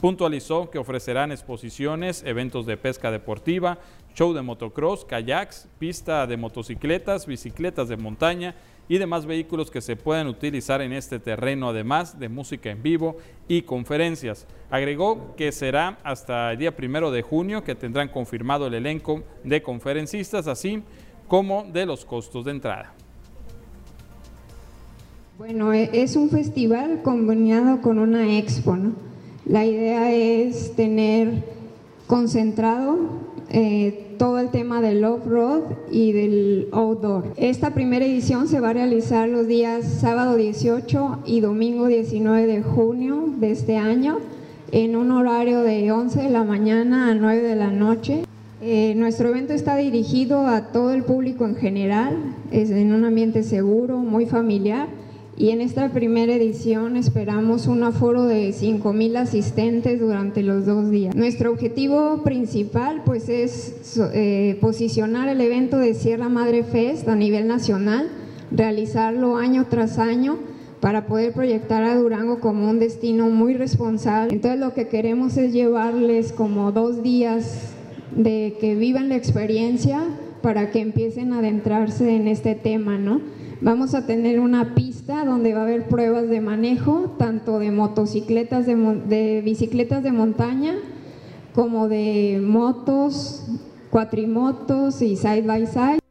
Puntualizó 0.00 0.70
que 0.70 0.78
ofrecerán 0.78 1.30
exposiciones, 1.30 2.22
eventos 2.24 2.64
de 2.64 2.78
pesca 2.78 3.10
deportiva, 3.10 3.78
show 4.14 4.32
de 4.32 4.40
motocross, 4.40 5.04
kayaks, 5.04 5.68
pista 5.78 6.26
de 6.26 6.38
motocicletas, 6.38 7.26
bicicletas 7.26 7.88
de 7.88 7.98
montaña 7.98 8.54
y 8.88 8.98
demás 8.98 9.26
vehículos 9.26 9.70
que 9.70 9.80
se 9.80 9.96
pueden 9.96 10.26
utilizar 10.26 10.80
en 10.80 10.92
este 10.92 11.18
terreno, 11.18 11.68
además 11.68 12.18
de 12.18 12.28
música 12.28 12.70
en 12.70 12.82
vivo 12.82 13.16
y 13.46 13.62
conferencias. 13.62 14.46
Agregó 14.70 15.34
que 15.36 15.52
será 15.52 15.98
hasta 16.02 16.52
el 16.52 16.58
día 16.58 16.76
primero 16.76 17.10
de 17.10 17.22
junio 17.22 17.64
que 17.64 17.74
tendrán 17.74 18.08
confirmado 18.08 18.66
el 18.66 18.74
elenco 18.74 19.22
de 19.42 19.62
conferencistas, 19.62 20.46
así 20.46 20.82
como 21.28 21.64
de 21.64 21.86
los 21.86 22.04
costos 22.04 22.44
de 22.44 22.52
entrada. 22.52 22.92
Bueno, 25.38 25.72
e, 25.72 25.90
es 25.92 26.16
un 26.16 26.30
festival 26.30 27.02
combinado 27.02 27.80
con 27.80 27.98
una 27.98 28.38
expo. 28.38 28.76
La 29.46 29.64
idea 29.64 30.12
es 30.12 30.74
tener 30.76 31.44
concentrado 32.06 32.98
eh, 33.50 34.14
todo 34.18 34.38
el 34.38 34.50
tema 34.50 34.80
del 34.80 35.04
off-road 35.04 35.62
y 35.90 36.12
del 36.12 36.68
outdoor. 36.72 37.32
Esta 37.36 37.74
primera 37.74 38.04
edición 38.04 38.48
se 38.48 38.60
va 38.60 38.70
a 38.70 38.72
realizar 38.74 39.28
los 39.28 39.46
días 39.46 39.84
sábado 39.84 40.36
18 40.36 41.20
y 41.26 41.40
domingo 41.40 41.86
19 41.86 42.46
de 42.46 42.62
junio 42.62 43.24
de 43.38 43.50
este 43.50 43.76
año 43.76 44.20
en 44.72 44.96
un 44.96 45.10
horario 45.10 45.62
de 45.62 45.92
11 45.92 46.22
de 46.22 46.30
la 46.30 46.44
mañana 46.44 47.10
a 47.10 47.14
9 47.14 47.42
de 47.42 47.56
la 47.56 47.70
noche. 47.70 48.23
Eh, 48.66 48.94
nuestro 48.96 49.28
evento 49.28 49.52
está 49.52 49.76
dirigido 49.76 50.46
a 50.46 50.72
todo 50.72 50.94
el 50.94 51.02
público 51.02 51.44
en 51.44 51.54
general, 51.54 52.16
es 52.50 52.70
en 52.70 52.94
un 52.94 53.04
ambiente 53.04 53.42
seguro, 53.42 53.98
muy 53.98 54.24
familiar 54.24 54.88
y 55.36 55.50
en 55.50 55.60
esta 55.60 55.90
primera 55.90 56.32
edición 56.32 56.96
esperamos 56.96 57.66
un 57.66 57.82
aforo 57.82 58.24
de 58.24 58.54
5.000 58.54 59.18
asistentes 59.18 60.00
durante 60.00 60.42
los 60.42 60.64
dos 60.64 60.90
días. 60.90 61.14
Nuestro 61.14 61.50
objetivo 61.50 62.22
principal 62.22 63.02
pues 63.04 63.28
es 63.28 64.00
eh, 64.14 64.56
posicionar 64.62 65.28
el 65.28 65.42
evento 65.42 65.76
de 65.76 65.92
Sierra 65.92 66.30
Madre 66.30 66.64
Fest 66.64 67.06
a 67.06 67.16
nivel 67.16 67.46
nacional, 67.46 68.08
realizarlo 68.50 69.36
año 69.36 69.66
tras 69.68 69.98
año 69.98 70.38
para 70.80 71.04
poder 71.04 71.34
proyectar 71.34 71.84
a 71.84 71.96
Durango 71.96 72.40
como 72.40 72.70
un 72.70 72.78
destino 72.78 73.28
muy 73.28 73.52
responsable. 73.52 74.32
Entonces 74.32 74.58
lo 74.58 74.72
que 74.72 74.88
queremos 74.88 75.36
es 75.36 75.52
llevarles 75.52 76.32
como 76.32 76.72
dos 76.72 77.02
días 77.02 77.73
de 78.16 78.56
que 78.60 78.74
vivan 78.74 79.08
la 79.08 79.16
experiencia 79.16 80.04
para 80.42 80.70
que 80.70 80.80
empiecen 80.80 81.32
a 81.32 81.38
adentrarse 81.38 82.14
en 82.14 82.28
este 82.28 82.54
tema, 82.54 82.98
¿no? 82.98 83.20
Vamos 83.60 83.94
a 83.94 84.06
tener 84.06 84.40
una 84.40 84.74
pista 84.74 85.24
donde 85.24 85.54
va 85.54 85.60
a 85.60 85.62
haber 85.62 85.88
pruebas 85.88 86.28
de 86.28 86.40
manejo, 86.40 87.14
tanto 87.18 87.58
de 87.58 87.70
motocicletas, 87.70 88.66
de, 88.66 88.76
de 88.76 89.40
bicicletas 89.42 90.02
de 90.02 90.12
montaña, 90.12 90.74
como 91.54 91.88
de 91.88 92.42
motos, 92.44 93.46
cuatrimotos 93.90 95.00
y 95.00 95.16
side 95.16 95.42
by 95.42 95.66
side. 95.66 96.03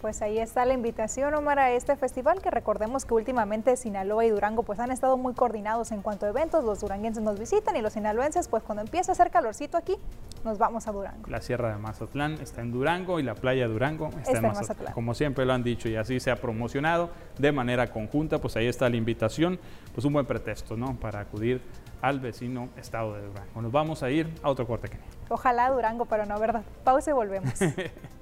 Pues 0.00 0.22
ahí 0.22 0.38
está 0.38 0.64
la 0.64 0.72
invitación, 0.72 1.34
Omar, 1.34 1.58
a 1.58 1.72
este 1.72 1.94
festival 1.94 2.40
que 2.40 2.50
recordemos 2.50 3.04
que 3.04 3.12
últimamente 3.12 3.76
Sinaloa 3.76 4.24
y 4.24 4.30
Durango 4.30 4.62
pues 4.62 4.78
han 4.80 4.90
estado 4.90 5.18
muy 5.18 5.34
coordinados 5.34 5.92
en 5.92 6.00
cuanto 6.00 6.24
a 6.24 6.30
eventos. 6.30 6.64
Los 6.64 6.80
duranguenses 6.80 7.22
nos 7.22 7.38
visitan 7.38 7.76
y 7.76 7.82
los 7.82 7.92
sinaloenses 7.92 8.48
pues 8.48 8.62
cuando 8.62 8.80
empieza 8.80 9.12
a 9.12 9.14
hacer 9.14 9.30
calorcito 9.30 9.76
aquí 9.76 9.96
nos 10.42 10.56
vamos 10.56 10.88
a 10.88 10.92
Durango. 10.92 11.28
La 11.28 11.42
Sierra 11.42 11.74
de 11.74 11.76
Mazatlán 11.76 12.40
está 12.40 12.62
en 12.62 12.72
Durango 12.72 13.20
y 13.20 13.22
la 13.22 13.34
playa 13.34 13.66
de 13.66 13.72
Durango 13.74 14.08
está, 14.22 14.38
en, 14.38 14.42
Mazatlán. 14.42 14.94
Como 14.94 15.12
siempre 15.12 15.44
lo 15.44 15.52
han 15.52 15.62
dicho 15.62 15.86
y 15.86 15.96
así 15.96 16.18
se 16.18 16.30
ha 16.30 16.36
promocionado 16.36 17.10
de 17.36 17.52
manera 17.52 17.92
conjunta, 17.92 18.38
pues 18.38 18.56
ahí 18.56 18.68
está 18.68 18.88
la 18.88 18.96
invitación, 18.96 19.60
pues 19.94 20.06
un 20.06 20.14
buen 20.14 20.24
pretexto, 20.24 20.78
¿no? 20.78 20.96
Para 20.96 21.20
acudir 21.20 21.60
al 22.00 22.20
vecino 22.20 22.70
estado 22.78 23.16
de 23.16 23.26
Durango. 23.26 23.60
Nos 23.60 23.70
vamos 23.70 24.02
a 24.02 24.10
ir 24.10 24.32
a 24.42 24.48
otro 24.48 24.66
corte. 24.66 24.88
Ojalá 25.28 25.68
Durango, 25.68 26.06
pero 26.06 26.24
no, 26.24 26.40
¿verdad? 26.40 26.62
Pausa 26.84 27.10
y 27.10 27.12
volvemos. 27.12 27.52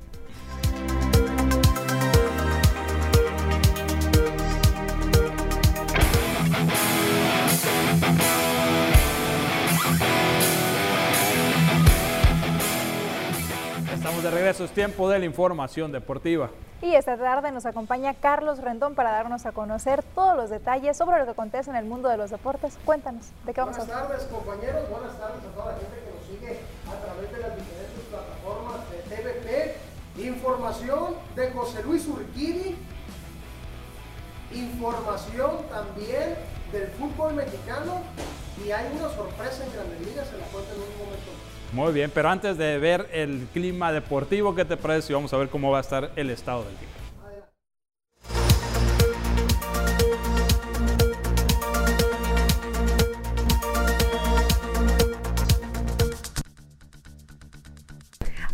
Estamos 13.92 14.22
de 14.22 14.30
regreso, 14.30 14.64
es 14.64 14.70
tiempo 14.70 15.08
de 15.10 15.18
la 15.18 15.24
información 15.24 15.92
deportiva. 15.92 16.50
Y 16.80 16.94
esta 16.94 17.16
tarde 17.16 17.50
nos 17.50 17.66
acompaña 17.66 18.14
Carlos 18.14 18.60
Rendón 18.60 18.94
para 18.94 19.10
darnos 19.10 19.44
a 19.46 19.52
conocer 19.52 20.04
todos 20.14 20.36
los 20.36 20.48
detalles 20.48 20.96
sobre 20.96 21.18
lo 21.18 21.24
que 21.24 21.32
acontece 21.32 21.70
en 21.70 21.76
el 21.76 21.84
mundo 21.84 22.08
de 22.08 22.16
los 22.16 22.30
deportes. 22.30 22.78
Cuéntanos, 22.84 23.26
¿de 23.44 23.52
qué 23.52 23.60
vamos 23.60 23.76
a 23.78 23.82
hablar? 23.82 24.06
Buenas 24.06 24.28
tardes, 24.28 24.32
compañeros. 24.32 24.88
Buenas 24.88 25.18
tardes 25.18 25.42
a 25.44 25.54
toda 25.54 25.72
la 25.72 25.78
gente 25.78 25.96
que 25.98 26.10
nos 26.14 26.24
sigue 26.26 26.60
a 26.86 27.04
través 27.04 27.32
de 27.32 27.38
las 27.38 27.56
diferentes 27.56 28.04
plataformas 28.08 28.76
de 28.90 28.98
TVP. 29.16 29.76
Información 30.28 31.14
de 31.34 31.50
José 31.50 31.82
Luis 31.82 32.06
Urquidi. 32.06 32.76
Información 34.52 35.50
también 35.70 36.36
del 36.72 36.88
fútbol 36.98 37.34
mexicano. 37.34 38.02
Y 38.64 38.70
hay 38.70 38.86
una 38.98 39.08
sorpresa 39.14 39.64
en 39.64 39.72
Grandes 39.72 40.00
Ligas, 40.00 40.28
se 40.28 40.36
la 40.36 40.44
cuento 40.46 40.74
en 40.74 40.80
un 40.80 40.98
momento 40.98 41.30
muy 41.72 41.92
bien, 41.92 42.10
pero 42.12 42.30
antes 42.30 42.56
de 42.56 42.78
ver 42.78 43.08
el 43.12 43.46
clima 43.52 43.92
deportivo, 43.92 44.54
¿qué 44.54 44.64
te 44.64 44.78
parece? 44.78 45.12
Vamos 45.12 45.34
a 45.34 45.36
ver 45.36 45.50
cómo 45.50 45.70
va 45.70 45.78
a 45.78 45.80
estar 45.82 46.10
el 46.16 46.30
estado 46.30 46.64
del 46.64 46.74
tiempo. 46.76 46.97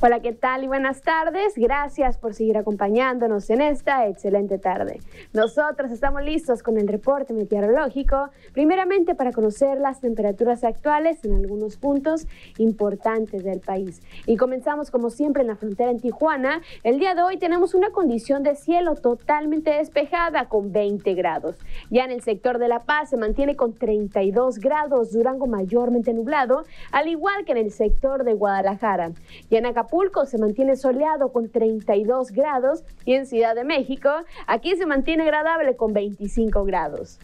Hola, 0.06 0.20
¿qué 0.20 0.34
tal 0.34 0.62
y 0.62 0.66
buenas 0.66 1.00
tardes? 1.00 1.54
Gracias 1.56 2.18
por 2.18 2.34
seguir 2.34 2.58
acompañándonos 2.58 3.48
en 3.48 3.62
esta 3.62 4.06
excelente 4.06 4.58
tarde. 4.58 5.00
Nosotros 5.32 5.90
estamos 5.90 6.22
listos 6.22 6.62
con 6.62 6.76
el 6.76 6.88
reporte 6.88 7.32
meteorológico, 7.32 8.28
primeramente 8.52 9.14
para 9.14 9.32
conocer 9.32 9.80
las 9.80 10.02
temperaturas 10.02 10.62
actuales 10.62 11.24
en 11.24 11.34
algunos 11.34 11.78
puntos 11.78 12.26
importantes 12.58 13.44
del 13.44 13.60
país. 13.60 14.02
Y 14.26 14.36
comenzamos 14.36 14.90
como 14.90 15.08
siempre 15.08 15.40
en 15.40 15.48
la 15.48 15.56
frontera 15.56 15.90
en 15.90 16.00
Tijuana. 16.00 16.60
El 16.82 16.98
día 16.98 17.14
de 17.14 17.22
hoy 17.22 17.38
tenemos 17.38 17.72
una 17.72 17.88
condición 17.88 18.42
de 18.42 18.56
cielo 18.56 18.96
totalmente 18.96 19.70
despejada 19.70 20.50
con 20.50 20.70
20 20.70 21.14
grados. 21.14 21.56
Ya 21.88 22.04
en 22.04 22.10
el 22.10 22.20
sector 22.20 22.58
de 22.58 22.68
La 22.68 22.80
Paz 22.80 23.08
se 23.08 23.16
mantiene 23.16 23.56
con 23.56 23.72
32 23.72 24.58
grados, 24.58 25.12
Durango 25.12 25.46
mayormente 25.46 26.12
nublado, 26.12 26.64
al 26.92 27.08
igual 27.08 27.46
que 27.46 27.52
en 27.52 27.58
el 27.58 27.70
sector 27.70 28.24
de 28.24 28.34
Guadalajara. 28.34 29.12
Y 29.48 29.56
en 29.56 29.64
Acapulco 29.64 29.93
Acapulco 29.94 30.26
se 30.26 30.38
mantiene 30.38 30.74
soleado 30.74 31.30
con 31.30 31.50
32 31.50 32.32
grados 32.32 32.82
y 33.04 33.14
en 33.14 33.26
Ciudad 33.26 33.54
de 33.54 33.62
México 33.62 34.10
aquí 34.48 34.74
se 34.74 34.86
mantiene 34.86 35.22
agradable 35.22 35.76
con 35.76 35.92
25 35.92 36.64
grados. 36.64 37.20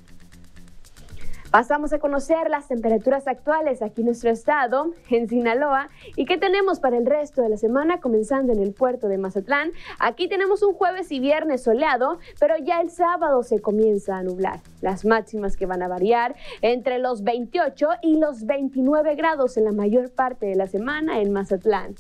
Pasamos 1.51 1.93
a 1.93 1.99
conocer 1.99 2.49
las 2.49 2.68
temperaturas 2.68 3.27
actuales 3.27 3.83
aquí 3.83 4.03
en 4.03 4.07
nuestro 4.07 4.31
estado, 4.31 4.93
en 5.11 5.29
Sinaloa, 5.29 5.89
y 6.14 6.27
qué 6.27 6.39
tenemos 6.39 6.79
para 6.79 6.97
el 6.97 7.07
resto 7.07 7.43
de 7.43 7.49
la 7.49 7.57
semana, 7.57 7.99
comenzando 7.99 8.53
en 8.53 8.62
el 8.62 8.73
puerto 8.73 9.09
de 9.09 9.18
Mazatlán. 9.18 9.73
Aquí 9.99 10.29
tenemos 10.29 10.62
un 10.62 10.73
jueves 10.73 11.11
y 11.11 11.18
viernes 11.18 11.64
soleado, 11.64 12.21
pero 12.39 12.55
ya 12.57 12.81
el 12.81 12.91
sábado 12.91 13.43
se 13.43 13.61
comienza 13.61 14.16
a 14.16 14.23
nublar. 14.23 14.61
Las 14.81 15.05
máximas 15.05 15.57
que 15.57 15.66
van 15.66 15.83
a 15.83 15.89
variar 15.89 16.37
entre 16.62 17.01
los 17.01 17.25
28 17.25 17.89
y 18.03 18.21
los 18.21 18.47
29 18.47 19.16
grados 19.16 19.57
en 19.57 19.64
la 19.64 19.73
mayor 19.73 20.12
parte 20.12 20.47
de 20.47 20.55
la 20.55 20.68
semana 20.68 21.21
en 21.21 21.33
Mazatlán. 21.33 21.97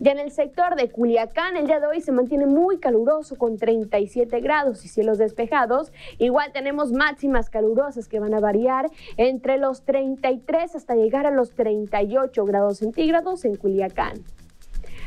Ya 0.00 0.10
en 0.10 0.18
el 0.18 0.32
sector 0.32 0.74
de 0.74 0.90
Culiacán, 0.90 1.56
el 1.56 1.66
día 1.66 1.78
de 1.78 1.86
hoy 1.86 2.00
se 2.00 2.10
mantiene 2.10 2.46
muy 2.46 2.78
caluroso 2.78 3.36
con 3.36 3.56
37 3.56 4.40
grados 4.40 4.84
y 4.84 4.88
cielos 4.88 5.18
despejados. 5.18 5.92
Igual 6.18 6.52
tenemos 6.52 6.90
máximas 6.90 7.48
calurosas 7.48 8.08
que 8.08 8.18
van 8.18 8.34
a 8.34 8.40
variar 8.40 8.90
entre 9.16 9.56
los 9.56 9.82
33 9.82 10.74
hasta 10.74 10.96
llegar 10.96 11.26
a 11.26 11.30
los 11.30 11.52
38 11.52 12.44
grados 12.44 12.78
centígrados 12.78 13.44
en 13.44 13.54
Culiacán. 13.54 14.24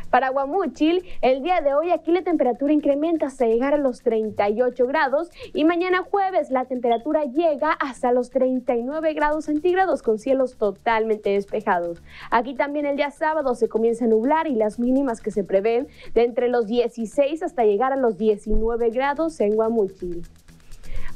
Para 0.10 0.30
Guamúchil, 0.30 1.03
el 1.22 1.43
día 1.43 1.60
de 1.60 1.74
hoy 1.74 1.91
aquí 1.91 2.12
la 2.12 2.22
temperatura 2.22 2.72
incrementa 2.72 3.26
hasta 3.26 3.45
llegar 3.45 3.74
a 3.74 3.78
los 3.78 4.03
38 4.03 4.88
grados 4.88 5.30
y 5.53 5.66
mañana 5.66 6.03
jueves 6.10 6.49
la 6.49 6.64
temperatura 6.64 7.26
llega 7.26 7.74
hasta 7.74 8.14
los 8.14 8.30
39 8.30 9.14
grados 9.14 9.45
centígrados 9.45 10.01
con 10.01 10.18
cielos 10.18 10.55
totalmente 10.55 11.32
despejados. 11.32 12.01
Aquí 12.32 12.55
también 12.55 12.86
el 12.86 12.95
día 12.95 13.12
sábado 13.12 13.53
se 13.53 13.68
comienza 13.68 14.05
a 14.05 14.08
nublar 14.08 14.47
y 14.47 14.55
las 14.55 14.80
mínimas 14.80 15.20
que 15.20 15.32
se 15.32 15.43
prevén 15.43 15.88
de 16.14 16.24
entre 16.24 16.47
los 16.47 16.68
16 16.68 17.43
hasta 17.43 17.66
llegar 17.66 17.91
a 17.91 17.97
los 17.97 18.18
19 18.18 18.89
grados 18.91 19.39
en 19.41 19.55
Guamúchil. 19.55 20.24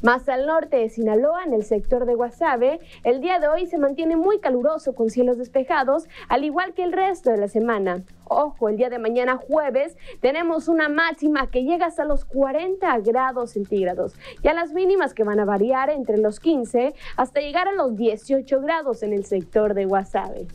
Más 0.02 0.28
al 0.30 0.48
norte 0.48 0.78
de 0.78 0.90
Sinaloa, 0.90 1.44
en 1.44 1.54
el 1.54 1.64
sector 1.64 2.08
de 2.08 2.16
Guasave, 2.16 2.80
el 3.04 3.22
día 3.22 3.40
de 3.40 3.48
hoy 3.48 3.68
se 3.68 3.78
mantiene 3.78 4.16
muy 4.16 4.40
caluroso 4.40 4.96
con 4.96 5.12
cielos 5.12 5.38
despejados, 5.38 6.08
al 6.28 6.44
igual 6.44 6.74
que 6.74 6.82
el 6.82 6.92
resto 6.92 7.30
de 7.30 7.38
la 7.38 7.48
semana. 7.48 8.02
Ojo, 8.24 8.68
el 8.68 8.78
día 8.78 8.90
de 8.90 8.98
mañana 8.98 9.38
jueves 9.38 9.96
tenemos 10.20 10.68
una 10.68 10.90
máxima 10.90 11.52
que 11.52 11.64
llega 11.64 11.86
hasta 11.86 12.04
los 12.04 12.26
40 12.26 12.98
grados 13.02 13.52
centígrados, 13.52 14.16
ya 14.42 14.56
las 14.56 14.74
mínimas 14.74 15.14
que 15.14 15.24
van 15.24 15.40
a 15.40 15.46
variar 15.46 15.92
entre 15.92 16.18
los 16.18 16.40
15 16.40 16.96
hasta 17.16 17.42
llegar 17.42 17.68
a 17.68 17.74
los 17.74 17.96
18 17.96 18.60
grados 18.60 19.04
en 19.04 19.14
el 19.14 19.26
sector 19.26 19.76
de 19.76 19.86
Guasave. 19.86 20.48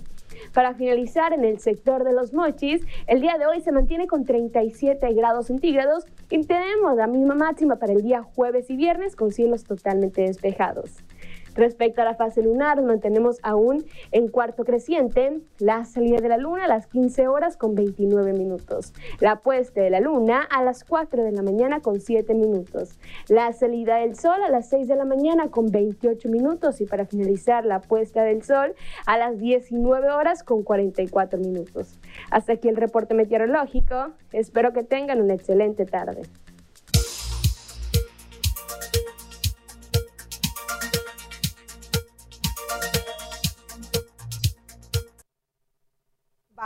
Para 0.56 0.72
finalizar, 0.72 1.34
en 1.34 1.44
el 1.44 1.60
sector 1.60 2.02
de 2.02 2.14
los 2.14 2.32
mochis, 2.32 2.80
el 3.06 3.20
día 3.20 3.36
de 3.36 3.44
hoy 3.44 3.60
se 3.60 3.72
mantiene 3.72 4.06
con 4.06 4.24
37 4.24 5.12
grados 5.12 5.48
centígrados 5.48 6.06
y 6.30 6.42
tenemos 6.46 6.96
la 6.96 7.06
misma 7.06 7.34
máxima 7.34 7.76
para 7.76 7.92
el 7.92 8.00
día 8.00 8.22
jueves 8.22 8.70
y 8.70 8.76
viernes 8.76 9.16
con 9.16 9.32
cielos 9.32 9.64
totalmente 9.64 10.22
despejados. 10.22 10.92
Respecto 11.56 12.02
a 12.02 12.04
la 12.04 12.14
fase 12.14 12.42
lunar, 12.42 12.82
mantenemos 12.82 13.38
aún 13.42 13.84
en 14.12 14.28
cuarto 14.28 14.64
creciente 14.64 15.40
la 15.58 15.84
salida 15.86 16.18
de 16.18 16.28
la 16.28 16.36
luna 16.36 16.66
a 16.66 16.68
las 16.68 16.86
15 16.86 17.28
horas 17.28 17.56
con 17.56 17.74
29 17.74 18.34
minutos, 18.34 18.92
la 19.20 19.36
puesta 19.36 19.80
de 19.80 19.90
la 19.90 20.00
luna 20.00 20.42
a 20.42 20.62
las 20.62 20.84
4 20.84 21.24
de 21.24 21.32
la 21.32 21.42
mañana 21.42 21.80
con 21.80 22.00
7 22.00 22.34
minutos, 22.34 22.98
la 23.28 23.52
salida 23.52 23.96
del 23.96 24.16
sol 24.16 24.42
a 24.44 24.50
las 24.50 24.68
6 24.68 24.86
de 24.86 24.96
la 24.96 25.06
mañana 25.06 25.48
con 25.48 25.70
28 25.70 26.28
minutos 26.28 26.80
y 26.80 26.86
para 26.86 27.06
finalizar 27.06 27.64
la 27.64 27.80
puesta 27.80 28.22
del 28.22 28.42
sol 28.42 28.74
a 29.06 29.16
las 29.16 29.38
19 29.38 30.10
horas 30.10 30.42
con 30.42 30.62
44 30.62 31.38
minutos. 31.38 31.98
Hasta 32.30 32.52
aquí 32.52 32.68
el 32.68 32.76
reporte 32.76 33.14
meteorológico. 33.14 34.12
Espero 34.32 34.72
que 34.72 34.82
tengan 34.82 35.22
una 35.22 35.34
excelente 35.34 35.86
tarde. 35.86 36.22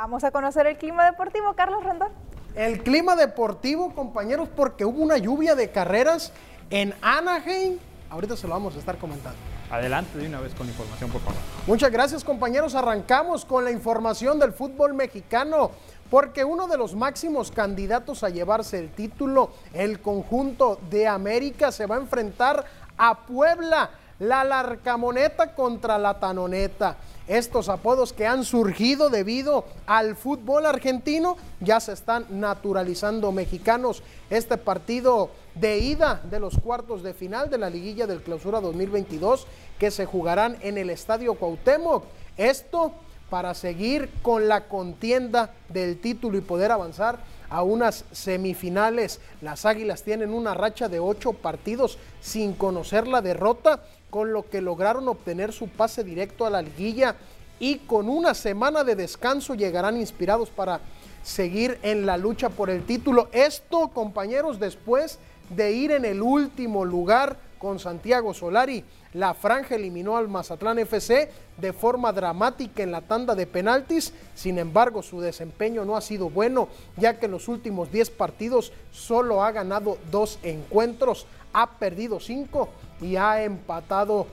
Vamos 0.01 0.25
a 0.25 0.31
conocer 0.31 0.67
el 0.67 0.79
clima 0.79 1.05
deportivo, 1.05 1.53
Carlos 1.53 1.85
Rendón. 1.85 2.09
El 2.55 2.83
clima 2.83 3.17
deportivo, 3.17 3.95
compañeros, 3.95 4.49
porque 4.49 4.87
hubo 4.87 5.03
una 5.03 5.19
lluvia 5.19 5.55
de 5.55 5.71
carreras 5.71 6.33
en 6.71 6.95
Anaheim. 7.03 7.79
Ahorita 8.09 8.35
se 8.35 8.49
lo 8.49 8.55
vamos 8.55 8.75
a 8.77 8.79
estar 8.79 8.97
comentando. 8.97 9.37
Adelante 9.71 10.17
de 10.17 10.27
una 10.27 10.41
vez 10.41 10.55
con 10.55 10.67
la 10.67 10.73
información, 10.73 11.11
por 11.11 11.21
favor. 11.21 11.39
Muchas 11.67 11.91
gracias, 11.91 12.25
compañeros. 12.25 12.75
Arrancamos 12.75 13.45
con 13.45 13.63
la 13.63 13.73
información 13.73 14.39
del 14.39 14.55
fútbol 14.55 14.95
mexicano, 14.95 15.71
porque 16.11 16.47
uno 16.47 16.67
de 16.67 16.79
los 16.79 16.95
máximos 16.95 17.51
candidatos 17.51 18.25
a 18.25 18.31
llevarse 18.31 18.79
el 18.79 18.93
título, 18.93 19.51
el 19.75 20.01
conjunto 20.01 20.81
de 20.89 21.09
América, 21.09 21.71
se 21.71 21.85
va 21.85 21.97
a 21.97 22.01
enfrentar 22.01 22.65
a 22.97 23.27
Puebla, 23.27 23.91
la 24.19 24.45
Larcamoneta 24.45 25.55
contra 25.55 25.99
la 25.99 26.19
Tanoneta. 26.19 26.97
Estos 27.31 27.69
apodos 27.69 28.13
que 28.13 28.27
han 28.27 28.45
surgido 28.45 29.09
debido 29.09 29.65
al 29.87 30.17
fútbol 30.17 30.67
argentino 30.67 31.37
ya 31.61 31.79
se 31.79 31.93
están 31.93 32.27
naturalizando 32.29 33.31
mexicanos. 33.31 34.03
Este 34.31 34.57
partido 34.57 35.31
de 35.55 35.79
ida 35.79 36.21
de 36.29 36.41
los 36.41 36.59
cuartos 36.59 37.05
de 37.05 37.15
final 37.15 37.49
de 37.49 37.59
la 37.59 37.71
liguilla 37.71 38.09
del 38.09 38.25
clausura 38.25 38.61
2022 38.61 39.47
que 39.79 39.93
se 39.93 40.07
jugarán 40.07 40.57
en 40.63 40.77
el 40.77 40.91
Estadio 40.91 41.35
Cuauhtémoc. 41.35 42.03
Esto 42.37 42.95
para 43.31 43.55
seguir 43.55 44.11
con 44.23 44.49
la 44.49 44.67
contienda 44.67 45.55
del 45.69 46.01
título 46.01 46.37
y 46.37 46.41
poder 46.41 46.73
avanzar 46.73 47.21
a 47.49 47.63
unas 47.63 48.07
semifinales. 48.11 49.21
Las 49.41 49.67
Águilas 49.67 50.03
tienen 50.03 50.35
una 50.35 50.55
racha 50.55 50.89
de 50.89 50.99
ocho 50.99 51.33
partidos 51.33 51.97
sin 52.21 52.55
conocer 52.55 53.07
la 53.07 53.23
derrota 53.23 53.85
con 54.11 54.33
lo 54.33 54.49
que 54.49 54.61
lograron 54.61 55.09
obtener 55.09 55.53
su 55.53 55.69
pase 55.69 56.05
directo 56.05 56.45
a 56.45 56.51
la 56.51 56.63
liguilla 56.63 57.17
y 57.59 57.77
con 57.79 58.09
una 58.09 58.35
semana 58.35 58.85
de 58.85 58.97
descanso 58.97 59.55
llegarán 59.55 59.97
inspirados 59.97 60.51
para 60.51 60.81
seguir 61.23 61.79
en 61.83 62.07
la 62.07 62.17
lucha 62.17 62.49
por 62.49 62.71
el 62.71 62.85
título. 62.85 63.29
Esto, 63.33 63.89
compañeros, 63.89 64.59
después 64.59 65.19
de 65.51 65.73
ir 65.73 65.93
en 65.93 66.05
el 66.05 66.23
último 66.23 66.85
lugar 66.85 67.37
con 67.59 67.79
Santiago 67.79 68.33
Solari. 68.33 68.83
La 69.13 69.35
franja 69.35 69.75
eliminó 69.75 70.17
al 70.17 70.29
Mazatlán 70.29 70.79
FC 70.79 71.31
de 71.59 71.73
forma 71.75 72.13
dramática 72.13 72.83
en 72.83 72.91
la 72.91 73.03
tanda 73.03 73.35
de 73.35 73.47
penaltis. 73.47 74.15
Sin 74.35 74.59
embargo, 74.59 75.03
su 75.03 75.21
desempeño 75.21 75.85
no 75.85 75.97
ha 75.97 76.01
sido 76.01 76.31
bueno, 76.31 76.69
ya 76.97 77.19
que 77.19 77.27
en 77.27 77.33
los 77.33 77.49
últimos 77.49 77.93
10 77.93 78.11
partidos 78.11 78.73
solo 78.91 79.45
ha 79.45 79.53
ganado 79.53 79.99
dos 80.11 80.39
encuentros, 80.43 81.27
ha 81.53 81.79
perdido 81.79 82.19
cinco 82.21 82.71
y 83.01 83.17
ha 83.17 83.43
empatado 83.43 84.27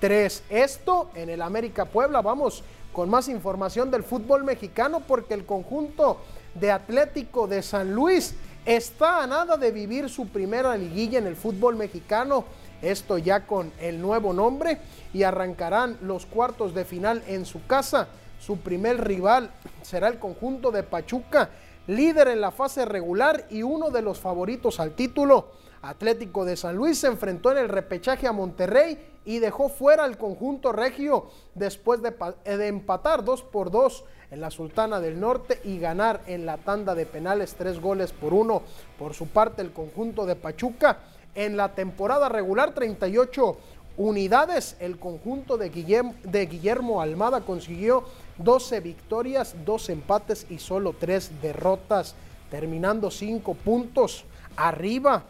tres. 0.00 0.42
Esto 0.48 1.10
en 1.14 1.30
el 1.30 1.42
América 1.42 1.84
Puebla. 1.84 2.22
Vamos 2.22 2.62
con 2.92 3.08
más 3.08 3.28
información 3.28 3.90
del 3.90 4.02
fútbol 4.02 4.44
mexicano 4.44 5.00
porque 5.06 5.34
el 5.34 5.46
conjunto 5.46 6.18
de 6.54 6.70
Atlético 6.70 7.46
de 7.46 7.62
San 7.62 7.94
Luis 7.94 8.34
está 8.64 9.22
a 9.22 9.26
nada 9.26 9.56
de 9.56 9.70
vivir 9.70 10.08
su 10.08 10.28
primera 10.28 10.76
liguilla 10.76 11.18
en 11.18 11.26
el 11.26 11.36
fútbol 11.36 11.76
mexicano, 11.76 12.44
esto 12.82 13.18
ya 13.18 13.46
con 13.46 13.72
el 13.80 14.00
nuevo 14.00 14.32
nombre, 14.32 14.80
y 15.12 15.22
arrancarán 15.22 15.98
los 16.02 16.26
cuartos 16.26 16.74
de 16.74 16.84
final 16.84 17.22
en 17.26 17.46
su 17.46 17.66
casa. 17.66 18.08
Su 18.40 18.58
primer 18.58 19.04
rival 19.06 19.50
será 19.82 20.08
el 20.08 20.18
conjunto 20.18 20.70
de 20.70 20.82
Pachuca, 20.82 21.50
líder 21.86 22.28
en 22.28 22.40
la 22.40 22.50
fase 22.50 22.84
regular 22.84 23.46
y 23.50 23.62
uno 23.62 23.90
de 23.90 24.02
los 24.02 24.18
favoritos 24.18 24.80
al 24.80 24.92
título. 24.92 25.48
Atlético 25.82 26.44
de 26.44 26.56
San 26.56 26.76
Luis 26.76 26.98
se 26.98 27.06
enfrentó 27.06 27.52
en 27.52 27.58
el 27.58 27.68
repechaje 27.68 28.26
a 28.26 28.32
Monterrey 28.32 28.98
y 29.24 29.38
dejó 29.38 29.68
fuera 29.68 30.04
al 30.04 30.18
conjunto 30.18 30.72
regio 30.72 31.28
después 31.54 32.02
de, 32.02 32.14
de, 32.44 32.66
empatar 32.68 33.24
2 33.24 33.42
por 33.44 33.70
2 33.70 34.04
en 34.30 34.40
la 34.40 34.50
Sultana 34.50 35.00
del 35.00 35.18
Norte 35.18 35.60
y 35.64 35.78
ganar 35.78 36.22
en 36.26 36.44
la 36.44 36.58
tanda 36.58 36.94
de 36.94 37.06
penales 37.06 37.54
3 37.54 37.80
goles 37.80 38.12
por 38.12 38.34
1. 38.34 38.62
Por 38.98 39.14
su 39.14 39.28
parte, 39.28 39.62
el 39.62 39.72
conjunto 39.72 40.26
de 40.26 40.36
Pachuca 40.36 40.98
en 41.34 41.56
la 41.56 41.74
temporada 41.74 42.28
regular 42.28 42.74
38 42.74 43.56
unidades. 43.96 44.76
El 44.80 44.98
conjunto 44.98 45.56
de 45.56 45.70
Guillermo, 45.70 46.14
de 46.22 46.46
Guillermo 46.46 47.00
Almada 47.00 47.40
consiguió 47.40 48.04
12 48.38 48.80
victorias, 48.80 49.54
2 49.64 49.90
empates 49.90 50.46
y 50.50 50.58
solo 50.58 50.94
3 50.98 51.40
derrotas, 51.40 52.14
terminando 52.50 53.10
5 53.10 53.54
puntos 53.54 54.24
arriba 54.56 55.24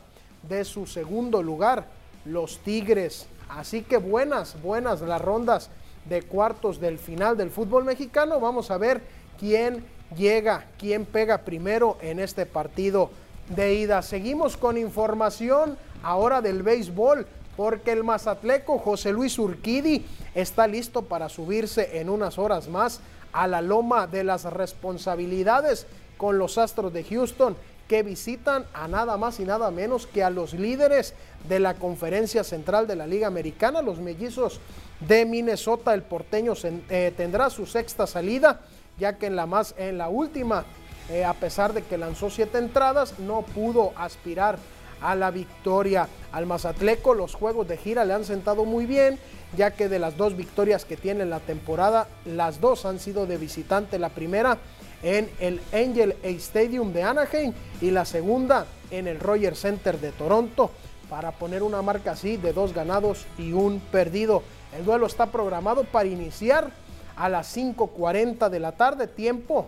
de 0.48 0.64
su 0.64 0.86
segundo 0.86 1.42
lugar, 1.42 1.86
los 2.24 2.58
Tigres. 2.58 3.26
Así 3.48 3.82
que 3.82 3.96
buenas, 3.96 4.60
buenas 4.62 5.00
las 5.00 5.20
rondas 5.20 5.70
de 6.08 6.22
cuartos 6.22 6.80
del 6.80 6.98
final 6.98 7.36
del 7.36 7.50
fútbol 7.50 7.84
mexicano. 7.84 8.40
Vamos 8.40 8.70
a 8.70 8.78
ver 8.78 9.02
quién 9.38 9.84
llega, 10.16 10.66
quién 10.78 11.04
pega 11.04 11.38
primero 11.38 11.98
en 12.00 12.20
este 12.20 12.46
partido 12.46 13.10
de 13.48 13.74
ida. 13.74 14.02
Seguimos 14.02 14.56
con 14.56 14.76
información 14.76 15.76
ahora 16.02 16.40
del 16.40 16.62
béisbol, 16.62 17.26
porque 17.56 17.92
el 17.92 18.04
mazatleco 18.04 18.78
José 18.78 19.12
Luis 19.12 19.38
Urquidi 19.38 20.06
está 20.34 20.66
listo 20.66 21.02
para 21.02 21.28
subirse 21.28 21.98
en 22.00 22.08
unas 22.08 22.38
horas 22.38 22.68
más 22.68 23.00
a 23.32 23.46
la 23.46 23.60
loma 23.60 24.06
de 24.06 24.24
las 24.24 24.44
responsabilidades 24.44 25.86
con 26.16 26.38
los 26.38 26.58
Astros 26.58 26.92
de 26.92 27.04
Houston 27.04 27.56
que 27.90 28.04
visitan 28.04 28.66
a 28.72 28.86
nada 28.86 29.16
más 29.16 29.40
y 29.40 29.44
nada 29.44 29.68
menos 29.72 30.06
que 30.06 30.22
a 30.22 30.30
los 30.30 30.54
líderes 30.54 31.12
de 31.48 31.58
la 31.58 31.74
conferencia 31.74 32.44
central 32.44 32.86
de 32.86 32.94
la 32.94 33.04
Liga 33.04 33.26
Americana, 33.26 33.82
los 33.82 33.98
mellizos 33.98 34.60
de 35.00 35.26
Minnesota. 35.26 35.92
El 35.92 36.02
porteño 36.02 36.52
eh, 36.62 37.12
tendrá 37.16 37.50
su 37.50 37.66
sexta 37.66 38.06
salida, 38.06 38.60
ya 38.96 39.18
que 39.18 39.26
en 39.26 39.34
la, 39.34 39.46
más, 39.46 39.74
en 39.76 39.98
la 39.98 40.08
última, 40.08 40.66
eh, 41.10 41.24
a 41.24 41.34
pesar 41.34 41.72
de 41.72 41.82
que 41.82 41.98
lanzó 41.98 42.30
siete 42.30 42.58
entradas, 42.58 43.18
no 43.18 43.42
pudo 43.42 43.92
aspirar 43.96 44.56
a 45.02 45.16
la 45.16 45.32
victoria. 45.32 46.06
Al 46.30 46.46
Mazatleco 46.46 47.14
los 47.14 47.34
juegos 47.34 47.66
de 47.66 47.76
gira 47.76 48.04
le 48.04 48.14
han 48.14 48.24
sentado 48.24 48.64
muy 48.66 48.86
bien, 48.86 49.18
ya 49.56 49.72
que 49.72 49.88
de 49.88 49.98
las 49.98 50.16
dos 50.16 50.36
victorias 50.36 50.84
que 50.84 50.96
tiene 50.96 51.24
en 51.24 51.30
la 51.30 51.40
temporada, 51.40 52.06
las 52.24 52.60
dos 52.60 52.86
han 52.86 53.00
sido 53.00 53.26
de 53.26 53.36
visitante. 53.36 53.98
La 53.98 54.10
primera 54.10 54.58
en 55.02 55.30
el 55.40 55.60
Angel 55.72 56.16
Stadium 56.22 56.92
de 56.92 57.02
Anaheim 57.02 57.52
y 57.80 57.90
la 57.90 58.04
segunda 58.04 58.66
en 58.90 59.06
el 59.06 59.20
Roger 59.20 59.56
Center 59.56 59.98
de 59.98 60.12
Toronto 60.12 60.70
para 61.08 61.32
poner 61.32 61.62
una 61.62 61.82
marca 61.82 62.12
así 62.12 62.36
de 62.36 62.52
dos 62.52 62.72
ganados 62.72 63.26
y 63.36 63.52
un 63.52 63.80
perdido. 63.80 64.42
El 64.76 64.84
duelo 64.84 65.06
está 65.06 65.26
programado 65.26 65.84
para 65.84 66.08
iniciar 66.08 66.70
a 67.16 67.28
las 67.28 67.56
5.40 67.56 68.48
de 68.48 68.60
la 68.60 68.72
tarde, 68.72 69.06
tiempo 69.06 69.66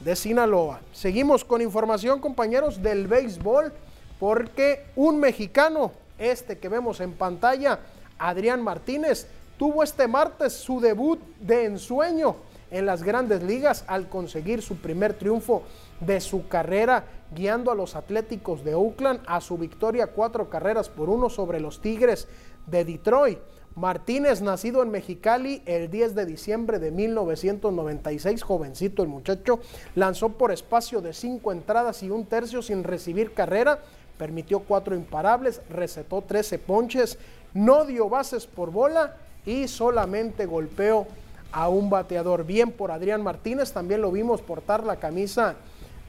de 0.00 0.16
Sinaloa. 0.16 0.80
Seguimos 0.92 1.44
con 1.44 1.62
información, 1.62 2.20
compañeros, 2.20 2.82
del 2.82 3.06
béisbol, 3.06 3.72
porque 4.18 4.86
un 4.96 5.20
mexicano, 5.20 5.92
este 6.18 6.58
que 6.58 6.68
vemos 6.68 7.00
en 7.00 7.12
pantalla, 7.12 7.78
Adrián 8.18 8.62
Martínez, 8.62 9.28
tuvo 9.56 9.84
este 9.84 10.08
martes 10.08 10.52
su 10.54 10.80
debut 10.80 11.20
de 11.40 11.66
ensueño 11.66 12.36
en 12.72 12.86
las 12.86 13.04
grandes 13.04 13.42
ligas 13.42 13.84
al 13.86 14.08
conseguir 14.08 14.62
su 14.62 14.78
primer 14.78 15.14
triunfo 15.14 15.62
de 16.00 16.20
su 16.20 16.48
carrera, 16.48 17.04
guiando 17.34 17.70
a 17.70 17.74
los 17.74 17.94
Atléticos 17.94 18.64
de 18.64 18.74
Oakland 18.74 19.20
a 19.26 19.40
su 19.40 19.56
victoria 19.58 20.08
cuatro 20.08 20.50
carreras 20.50 20.88
por 20.88 21.08
uno 21.08 21.30
sobre 21.30 21.60
los 21.60 21.80
Tigres 21.80 22.26
de 22.66 22.84
Detroit. 22.84 23.38
Martínez, 23.74 24.42
nacido 24.42 24.82
en 24.82 24.90
Mexicali 24.90 25.62
el 25.64 25.90
10 25.90 26.14
de 26.14 26.26
diciembre 26.26 26.78
de 26.78 26.90
1996, 26.90 28.42
jovencito 28.42 29.02
el 29.02 29.08
muchacho, 29.08 29.60
lanzó 29.94 30.30
por 30.30 30.52
espacio 30.52 31.00
de 31.00 31.14
cinco 31.14 31.52
entradas 31.52 32.02
y 32.02 32.10
un 32.10 32.26
tercio 32.26 32.60
sin 32.60 32.84
recibir 32.84 33.32
carrera, 33.32 33.80
permitió 34.18 34.60
cuatro 34.60 34.94
imparables, 34.94 35.62
recetó 35.70 36.22
13 36.22 36.58
ponches, 36.58 37.18
no 37.54 37.84
dio 37.84 38.10
bases 38.10 38.46
por 38.46 38.70
bola 38.70 39.16
y 39.46 39.68
solamente 39.68 40.44
golpeó 40.44 41.06
a 41.52 41.68
un 41.68 41.90
bateador. 41.90 42.44
Bien 42.44 42.72
por 42.72 42.90
Adrián 42.90 43.22
Martínez, 43.22 43.72
también 43.72 44.00
lo 44.00 44.10
vimos 44.10 44.42
portar 44.42 44.84
la 44.84 44.96
camisa 44.96 45.56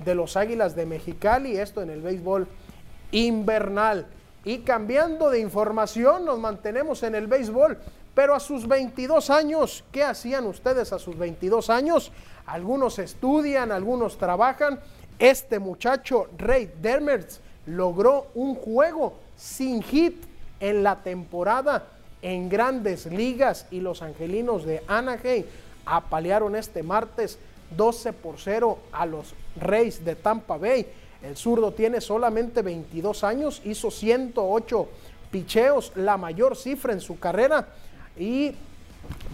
de 0.03 0.15
los 0.15 0.35
Águilas 0.37 0.75
de 0.75 0.85
Mexicali, 0.85 1.57
esto 1.57 1.81
en 1.81 1.89
el 1.89 2.01
béisbol 2.01 2.47
invernal. 3.11 4.07
Y 4.45 4.59
cambiando 4.59 5.29
de 5.29 5.39
información, 5.39 6.25
nos 6.25 6.39
mantenemos 6.39 7.03
en 7.03 7.15
el 7.15 7.27
béisbol, 7.27 7.77
pero 8.13 8.35
a 8.35 8.39
sus 8.39 8.67
22 8.67 9.29
años, 9.29 9.83
¿qué 9.91 10.03
hacían 10.03 10.45
ustedes 10.45 10.91
a 10.93 10.99
sus 10.99 11.17
22 11.17 11.69
años? 11.69 12.11
Algunos 12.45 12.99
estudian, 12.99 13.71
algunos 13.71 14.17
trabajan. 14.17 14.79
Este 15.17 15.59
muchacho, 15.59 16.27
Ray 16.37 16.71
Dermertz, 16.81 17.39
logró 17.65 18.27
un 18.35 18.55
juego 18.55 19.13
sin 19.37 19.81
hit 19.81 20.25
en 20.59 20.83
la 20.83 21.01
temporada 21.01 21.87
en 22.23 22.49
grandes 22.49 23.05
ligas 23.05 23.67
y 23.69 23.81
los 23.81 24.01
angelinos 24.01 24.65
de 24.65 24.81
Anaheim 24.87 25.45
apalearon 25.85 26.55
este 26.55 26.81
martes 26.81 27.37
12 27.75 28.13
por 28.13 28.35
0 28.39 28.79
a 28.91 29.05
los 29.05 29.35
Reyes 29.57 30.03
de 30.03 30.15
Tampa 30.15 30.57
Bay. 30.57 30.87
El 31.21 31.37
zurdo 31.37 31.73
tiene 31.73 32.01
solamente 32.01 32.61
22 32.61 33.23
años, 33.23 33.61
hizo 33.65 33.91
108 33.91 34.87
picheos, 35.31 35.91
la 35.95 36.17
mayor 36.17 36.55
cifra 36.55 36.93
en 36.93 37.01
su 37.01 37.19
carrera. 37.19 37.67
Y 38.17 38.55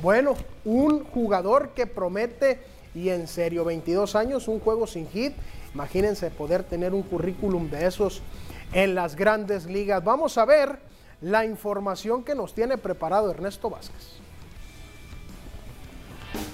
bueno, 0.02 0.36
un 0.66 1.04
jugador 1.04 1.70
que 1.70 1.86
promete, 1.86 2.60
y 2.96 3.10
en 3.10 3.28
serio, 3.28 3.66
22 3.66 4.16
años, 4.16 4.48
un 4.48 4.60
juego 4.60 4.88
sin 4.88 5.08
hit. 5.10 5.34
Imagínense 5.76 6.32
poder 6.32 6.64
tener 6.64 6.94
un 6.94 7.04
currículum 7.04 7.70
de 7.70 7.86
esos 7.86 8.22
en 8.74 8.96
las 8.96 9.16
grandes 9.16 9.66
ligas. 9.66 10.04
Vamos 10.04 10.38
a 10.40 10.46
ver 10.46 10.80
la 11.22 11.46
información 11.46 12.24
que 12.24 12.36
nos 12.36 12.54
tiene 12.54 12.78
preparado 12.78 13.32
Ernesto 13.32 13.70
Vázquez. 13.70 14.20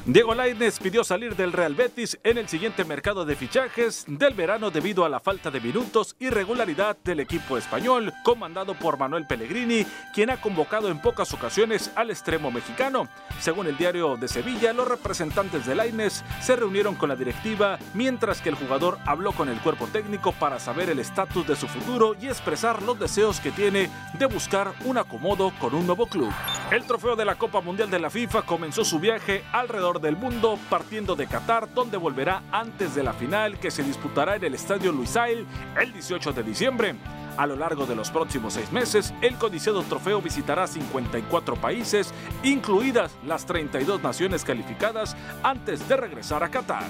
Diego 0.07 0.35
Lainez 0.35 0.79
pidió 0.79 1.03
salir 1.03 1.35
del 1.35 1.51
Real 1.51 1.73
Betis 1.73 2.19
en 2.23 2.37
el 2.37 2.47
siguiente 2.47 2.85
mercado 2.85 3.25
de 3.25 3.35
fichajes 3.35 4.05
del 4.07 4.35
verano 4.35 4.69
debido 4.69 5.03
a 5.03 5.09
la 5.09 5.19
falta 5.19 5.49
de 5.49 5.59
minutos 5.59 6.15
y 6.19 6.29
regularidad 6.29 6.95
del 7.03 7.21
equipo 7.21 7.57
español, 7.57 8.13
comandado 8.23 8.75
por 8.75 8.99
Manuel 8.99 9.25
Pellegrini, 9.25 9.83
quien 10.13 10.29
ha 10.29 10.39
convocado 10.39 10.89
en 10.89 11.01
pocas 11.01 11.33
ocasiones 11.33 11.91
al 11.95 12.11
extremo 12.11 12.51
mexicano. 12.51 13.07
Según 13.39 13.65
el 13.65 13.77
diario 13.77 14.15
de 14.15 14.27
Sevilla, 14.27 14.73
los 14.73 14.87
representantes 14.87 15.65
de 15.65 15.73
Lainez 15.73 16.23
se 16.39 16.55
reunieron 16.55 16.93
con 16.93 17.09
la 17.09 17.15
directiva 17.15 17.79
mientras 17.95 18.41
que 18.41 18.49
el 18.49 18.55
jugador 18.55 18.99
habló 19.07 19.31
con 19.31 19.49
el 19.49 19.59
cuerpo 19.59 19.87
técnico 19.87 20.33
para 20.33 20.59
saber 20.59 20.91
el 20.91 20.99
estatus 20.99 21.47
de 21.47 21.55
su 21.55 21.67
futuro 21.67 22.15
y 22.21 22.27
expresar 22.27 22.83
los 22.83 22.99
deseos 22.99 23.39
que 23.39 23.51
tiene 23.51 23.89
de 24.19 24.25
buscar 24.27 24.71
un 24.85 24.99
acomodo 24.99 25.51
con 25.59 25.73
un 25.73 25.87
nuevo 25.87 26.05
club. 26.05 26.31
El 26.71 26.85
trofeo 26.85 27.15
de 27.15 27.25
la 27.25 27.35
Copa 27.35 27.61
Mundial 27.61 27.89
de 27.89 27.99
la 27.99 28.11
FIFA 28.11 28.43
comenzó 28.43 28.85
su 28.85 28.99
viaje 28.99 29.43
alrededor 29.65 29.99
del 29.99 30.15
mundo, 30.15 30.57
partiendo 30.69 31.15
de 31.15 31.27
Qatar, 31.27 31.73
donde 31.73 31.97
volverá 31.97 32.43
antes 32.51 32.95
de 32.95 33.03
la 33.03 33.13
final 33.13 33.59
que 33.59 33.71
se 33.71 33.83
disputará 33.83 34.35
en 34.35 34.43
el 34.43 34.55
Estadio 34.55 34.91
Luisail 34.91 35.45
el 35.79 35.93
18 35.93 36.33
de 36.33 36.43
diciembre. 36.43 36.95
A 37.37 37.45
lo 37.45 37.55
largo 37.55 37.85
de 37.85 37.95
los 37.95 38.11
próximos 38.11 38.53
seis 38.53 38.71
meses, 38.71 39.13
el 39.21 39.35
codiciado 39.35 39.83
trofeo 39.83 40.21
visitará 40.21 40.67
54 40.67 41.55
países, 41.55 42.13
incluidas 42.43 43.11
las 43.25 43.45
32 43.45 44.01
naciones 44.01 44.45
calificadas 44.45 45.17
antes 45.43 45.87
de 45.89 45.97
regresar 45.97 46.43
a 46.43 46.49
Qatar. 46.49 46.83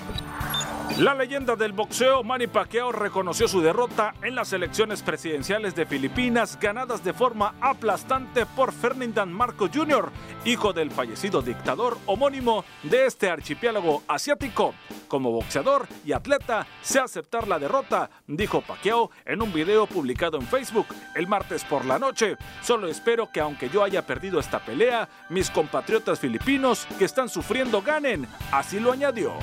La 0.99 1.13
leyenda 1.13 1.57
del 1.57 1.73
boxeo 1.73 2.23
Manny 2.23 2.47
Pacquiao 2.47 2.93
reconoció 2.93 3.49
su 3.49 3.59
derrota 3.59 4.13
en 4.21 4.33
las 4.33 4.53
elecciones 4.53 5.03
presidenciales 5.03 5.75
de 5.75 5.85
Filipinas 5.85 6.57
ganadas 6.57 7.03
de 7.03 7.11
forma 7.11 7.53
aplastante 7.59 8.45
por 8.45 8.71
Ferdinand 8.71 9.29
Marcos 9.29 9.71
Jr., 9.73 10.09
hijo 10.45 10.71
del 10.71 10.91
fallecido 10.91 11.41
dictador 11.41 11.97
homónimo 12.05 12.63
de 12.83 13.07
este 13.07 13.29
archipiélago 13.29 14.03
asiático. 14.07 14.73
Como 15.09 15.31
boxeador 15.31 15.85
y 16.05 16.13
atleta, 16.13 16.65
sé 16.81 16.99
aceptar 16.99 17.45
la 17.45 17.59
derrota, 17.59 18.09
dijo 18.25 18.61
Pacquiao 18.61 19.11
en 19.25 19.41
un 19.41 19.51
video 19.51 19.87
publicado 19.87 20.37
en 20.37 20.47
Facebook 20.47 20.87
el 21.13 21.27
martes 21.27 21.65
por 21.65 21.83
la 21.83 21.99
noche. 21.99 22.37
Solo 22.61 22.87
espero 22.87 23.29
que 23.33 23.41
aunque 23.41 23.67
yo 23.67 23.83
haya 23.83 24.07
perdido 24.07 24.39
esta 24.39 24.59
pelea, 24.63 25.09
mis 25.29 25.49
compatriotas 25.49 26.21
filipinos 26.21 26.87
que 26.97 27.03
están 27.03 27.27
sufriendo 27.27 27.81
ganen, 27.81 28.25
así 28.53 28.79
lo 28.79 28.93
añadió. 28.93 29.33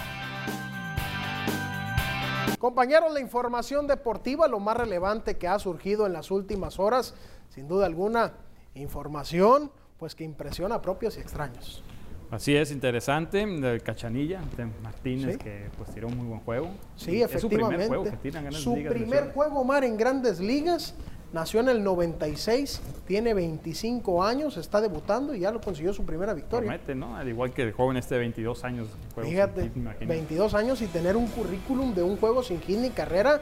Compañeros, 2.58 3.12
la 3.12 3.20
información 3.20 3.86
deportiva, 3.86 4.46
lo 4.48 4.60
más 4.60 4.76
relevante 4.76 5.36
que 5.36 5.48
ha 5.48 5.58
surgido 5.58 6.06
en 6.06 6.12
las 6.12 6.30
últimas 6.30 6.78
horas, 6.78 7.14
sin 7.48 7.68
duda 7.68 7.86
alguna, 7.86 8.34
información 8.74 9.70
pues 9.98 10.14
que 10.14 10.24
impresiona 10.24 10.76
a 10.76 10.82
propios 10.82 11.16
y 11.16 11.20
extraños. 11.20 11.82
Así 12.30 12.56
es, 12.56 12.72
interesante, 12.72 13.42
el 13.42 13.82
Cachanilla, 13.82 14.40
Martínez, 14.82 15.36
que 15.36 15.68
pues 15.76 15.92
tiró 15.92 16.08
un 16.08 16.16
muy 16.16 16.26
buen 16.26 16.40
juego. 16.40 16.70
Sí, 16.96 17.22
efectivamente. 17.22 17.38
su 17.40 17.48
primer 17.48 17.88
juego 17.88 18.04
que 18.04 18.16
tira 18.16 18.38
en 18.38 18.44
grandes 18.46 18.62
Su 18.62 18.74
primer 18.74 19.32
juego, 19.32 19.60
Omar, 19.60 19.84
en 19.84 19.96
grandes 19.96 20.40
ligas. 20.40 20.94
Nació 21.32 21.60
en 21.60 21.70
el 21.70 21.82
96, 21.82 22.82
tiene 23.06 23.32
25 23.32 24.22
años, 24.22 24.58
está 24.58 24.82
debutando 24.82 25.34
y 25.34 25.40
ya 25.40 25.50
lo 25.50 25.62
consiguió 25.62 25.94
su 25.94 26.04
primera 26.04 26.34
victoria. 26.34 26.68
Promete, 26.68 26.94
¿no? 26.94 27.16
Al 27.16 27.26
igual 27.26 27.52
que 27.52 27.62
el 27.62 27.72
joven 27.72 27.96
este 27.96 28.16
de 28.16 28.20
22 28.20 28.64
años. 28.64 28.88
Fíjate, 29.18 29.70
22 30.06 30.52
años 30.52 30.82
y 30.82 30.86
tener 30.88 31.16
un 31.16 31.26
currículum 31.28 31.94
de 31.94 32.02
un 32.02 32.18
juego 32.18 32.42
sin 32.42 32.60
hit 32.60 32.78
ni 32.78 32.90
carrera, 32.90 33.40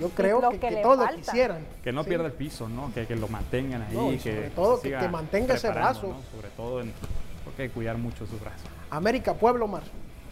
yo 0.00 0.08
creo 0.08 0.50
que, 0.50 0.58
que, 0.58 0.76
todos 0.82 1.08
lo 1.08 1.16
quisieran. 1.16 1.64
Que 1.84 1.92
no 1.92 2.02
pierda 2.02 2.26
el 2.26 2.32
piso, 2.32 2.68
¿no? 2.68 2.92
Que, 2.92 3.06
lo 3.14 3.28
mantengan 3.28 3.82
ahí. 3.82 3.94
sobre 3.94 4.18
que 4.18 4.50
todo, 4.50 4.80
que, 4.80 5.08
mantenga 5.08 5.54
ese 5.54 5.70
brazo. 5.70 6.16
Sobre 6.34 6.48
todo, 6.56 6.80
en, 6.80 6.92
porque 7.44 7.62
hay 7.62 7.68
que 7.68 7.74
cuidar 7.74 7.96
mucho 7.96 8.26
sus 8.26 8.40
brazos. 8.40 8.66
América, 8.90 9.34
Pueblo, 9.34 9.68
Mar. 9.68 9.84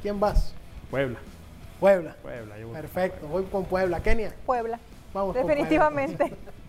¿Quién 0.02 0.18
vas? 0.18 0.52
Puebla. 0.90 1.20
Puebla. 1.78 2.16
Puebla, 2.22 2.54
Perfecto, 2.72 3.28
voy 3.28 3.44
con 3.44 3.66
Puebla. 3.66 4.00
Kenia. 4.02 4.34
Puebla. 4.44 4.80
Vamos 5.14 5.34
Definitivamente. 5.34 6.32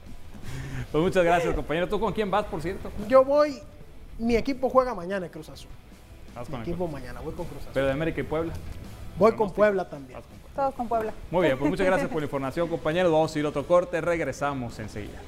pues 0.94 1.04
muchas 1.04 1.24
gracias, 1.24 1.56
compañero. 1.56 1.90
¿Tú 1.90 2.00
con 2.00 2.14
quién 2.14 2.30
vas, 2.30 2.46
por 2.46 2.62
cierto? 2.62 2.92
Yo 3.08 3.26
voy, 3.26 3.60
mi 4.20 4.36
equipo 4.36 4.70
juega 4.70 4.94
mañana 4.94 5.26
en 5.26 5.32
Cruz 5.32 5.50
Azul. 5.50 5.70
Vas 6.36 6.48
mi 6.50 6.58
equipo 6.58 6.88
mañana, 6.88 7.20
voy 7.20 7.34
con 7.34 7.48
Cruz 7.48 7.62
Azul. 7.62 7.72
Pero 7.74 7.88
de 7.88 7.92
América 7.92 8.22
y 8.22 8.24
Puebla. 8.24 8.54
Voy 9.18 9.34
con 9.34 9.52
Puebla 9.52 9.90
también. 9.90 10.20
Todos 10.56 10.76
con 10.76 10.88
Puebla. 10.88 11.12
Muy 11.32 11.48
bien, 11.48 11.58
pues 11.58 11.70
muchas 11.70 11.88
gracias 11.88 12.10
por 12.10 12.22
la 12.22 12.26
información, 12.28 12.68
compañeros. 12.68 13.12
Vamos 13.12 13.36
a 13.36 13.40
ir 13.40 13.46
a 13.46 13.50
otro 13.50 13.66
corte, 13.66 14.00
regresamos 14.02 14.78
enseguida. 14.78 15.20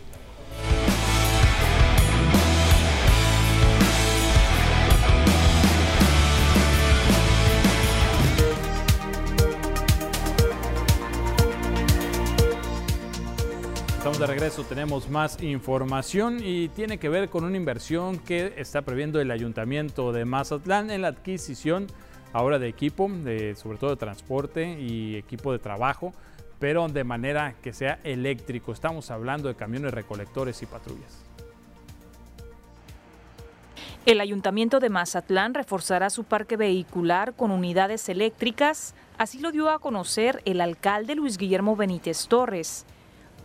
Regreso, 14.35 14.65
tenemos 14.65 15.09
más 15.09 15.41
información 15.41 16.41
y 16.43 16.67
tiene 16.67 16.97
que 16.97 17.07
ver 17.07 17.29
con 17.29 17.45
una 17.45 17.55
inversión 17.55 18.19
que 18.19 18.53
está 18.57 18.81
previendo 18.81 19.21
el 19.21 19.31
Ayuntamiento 19.31 20.11
de 20.11 20.25
Mazatlán 20.25 20.91
en 20.91 21.03
la 21.03 21.07
adquisición 21.07 21.87
ahora 22.33 22.59
de 22.59 22.67
equipo, 22.67 23.09
sobre 23.55 23.77
todo 23.77 23.91
de 23.91 23.95
transporte 23.95 24.77
y 24.77 25.15
equipo 25.15 25.53
de 25.53 25.59
trabajo, 25.59 26.13
pero 26.59 26.85
de 26.89 27.05
manera 27.05 27.55
que 27.63 27.71
sea 27.71 27.99
eléctrico. 28.03 28.73
Estamos 28.73 29.09
hablando 29.09 29.47
de 29.47 29.55
camiones 29.55 29.93
recolectores 29.93 30.61
y 30.61 30.65
patrullas. 30.65 31.23
El 34.05 34.19
Ayuntamiento 34.19 34.81
de 34.81 34.89
Mazatlán 34.89 35.53
reforzará 35.53 36.09
su 36.09 36.25
parque 36.25 36.57
vehicular 36.57 37.35
con 37.35 37.51
unidades 37.51 38.09
eléctricas, 38.09 38.95
así 39.17 39.39
lo 39.39 39.53
dio 39.53 39.69
a 39.69 39.79
conocer 39.79 40.41
el 40.43 40.59
alcalde 40.59 41.15
Luis 41.15 41.37
Guillermo 41.37 41.77
Benítez 41.77 42.27
Torres. 42.27 42.85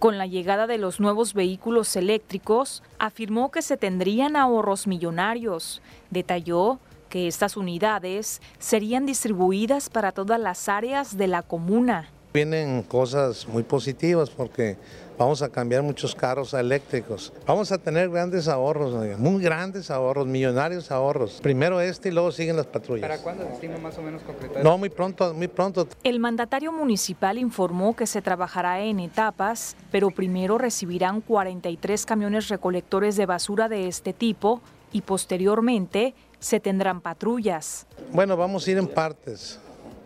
Con 0.00 0.16
la 0.16 0.26
llegada 0.26 0.66
de 0.66 0.78
los 0.78 0.98
nuevos 0.98 1.34
vehículos 1.34 1.94
eléctricos, 1.94 2.82
afirmó 2.98 3.50
que 3.50 3.60
se 3.60 3.76
tendrían 3.76 4.34
ahorros 4.34 4.86
millonarios. 4.86 5.82
Detalló 6.08 6.78
que 7.10 7.28
estas 7.28 7.54
unidades 7.54 8.40
serían 8.58 9.04
distribuidas 9.04 9.90
para 9.90 10.12
todas 10.12 10.40
las 10.40 10.70
áreas 10.70 11.18
de 11.18 11.26
la 11.26 11.42
comuna. 11.42 12.08
Vienen 12.32 12.82
cosas 12.82 13.46
muy 13.46 13.62
positivas 13.62 14.30
porque 14.30 14.78
vamos 15.20 15.42
a 15.42 15.50
cambiar 15.50 15.82
muchos 15.82 16.14
carros 16.14 16.54
a 16.54 16.60
eléctricos. 16.60 17.30
Vamos 17.46 17.70
a 17.72 17.76
tener 17.76 18.08
grandes 18.08 18.48
ahorros, 18.48 19.18
muy 19.18 19.42
grandes 19.42 19.90
ahorros, 19.90 20.26
millonarios 20.26 20.90
ahorros. 20.90 21.40
Primero 21.42 21.78
este 21.78 22.08
y 22.08 22.12
luego 22.12 22.32
siguen 22.32 22.56
las 22.56 22.64
patrullas. 22.64 23.06
¿Para 23.06 23.22
cuándo 23.22 23.44
se 23.44 23.52
estima 23.52 23.76
más 23.76 23.98
o 23.98 24.02
menos 24.02 24.22
concretar? 24.22 24.64
No, 24.64 24.78
muy 24.78 24.88
pronto, 24.88 25.34
muy 25.34 25.48
pronto. 25.48 25.86
El 26.02 26.20
mandatario 26.20 26.72
municipal 26.72 27.36
informó 27.36 27.94
que 27.94 28.06
se 28.06 28.22
trabajará 28.22 28.80
en 28.80 28.98
etapas, 28.98 29.76
pero 29.92 30.10
primero 30.10 30.56
recibirán 30.56 31.20
43 31.20 32.06
camiones 32.06 32.48
recolectores 32.48 33.16
de 33.16 33.26
basura 33.26 33.68
de 33.68 33.88
este 33.88 34.14
tipo 34.14 34.62
y 34.90 35.02
posteriormente 35.02 36.14
se 36.38 36.60
tendrán 36.60 37.02
patrullas. 37.02 37.86
Bueno, 38.10 38.38
vamos 38.38 38.66
a 38.66 38.70
ir 38.70 38.78
en 38.78 38.88
partes, 38.88 39.60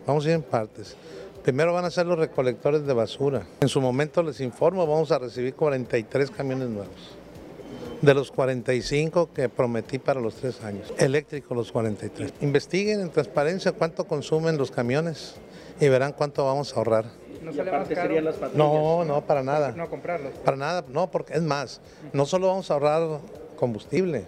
vamos 0.08 0.26
a 0.26 0.30
ir 0.30 0.34
en 0.34 0.42
partes. 0.42 0.96
Primero 1.44 1.74
van 1.74 1.84
a 1.84 1.90
ser 1.90 2.06
los 2.06 2.18
recolectores 2.18 2.86
de 2.86 2.94
basura. 2.94 3.42
En 3.60 3.68
su 3.68 3.78
momento 3.78 4.22
les 4.22 4.40
informo, 4.40 4.86
vamos 4.86 5.12
a 5.12 5.18
recibir 5.18 5.54
43 5.54 6.30
camiones 6.30 6.70
nuevos. 6.70 7.18
De 8.00 8.14
los 8.14 8.30
45 8.30 9.28
que 9.34 9.50
prometí 9.50 9.98
para 9.98 10.22
los 10.22 10.36
tres 10.36 10.64
años. 10.64 10.90
Eléctricos 10.96 11.54
los 11.54 11.70
43. 11.70 12.32
Investiguen 12.40 13.02
en 13.02 13.10
transparencia 13.10 13.72
cuánto 13.72 14.06
consumen 14.06 14.56
los 14.56 14.70
camiones 14.70 15.34
y 15.78 15.88
verán 15.88 16.14
cuánto 16.14 16.46
vamos 16.46 16.72
a 16.72 16.76
ahorrar. 16.76 17.04
¿No 17.42 17.52
sale 17.52 17.72
más 17.72 17.88
caro? 17.88 18.18
Las 18.22 18.36
no, 18.54 19.04
no, 19.04 19.20
para 19.26 19.42
nada. 19.42 19.72
No 19.72 19.90
comprarlos. 19.90 20.32
Para 20.46 20.56
nada, 20.56 20.84
no, 20.88 21.10
porque 21.10 21.34
es 21.34 21.42
más, 21.42 21.82
no 22.14 22.24
solo 22.24 22.46
vamos 22.46 22.70
a 22.70 22.74
ahorrar 22.74 23.20
combustible, 23.56 24.24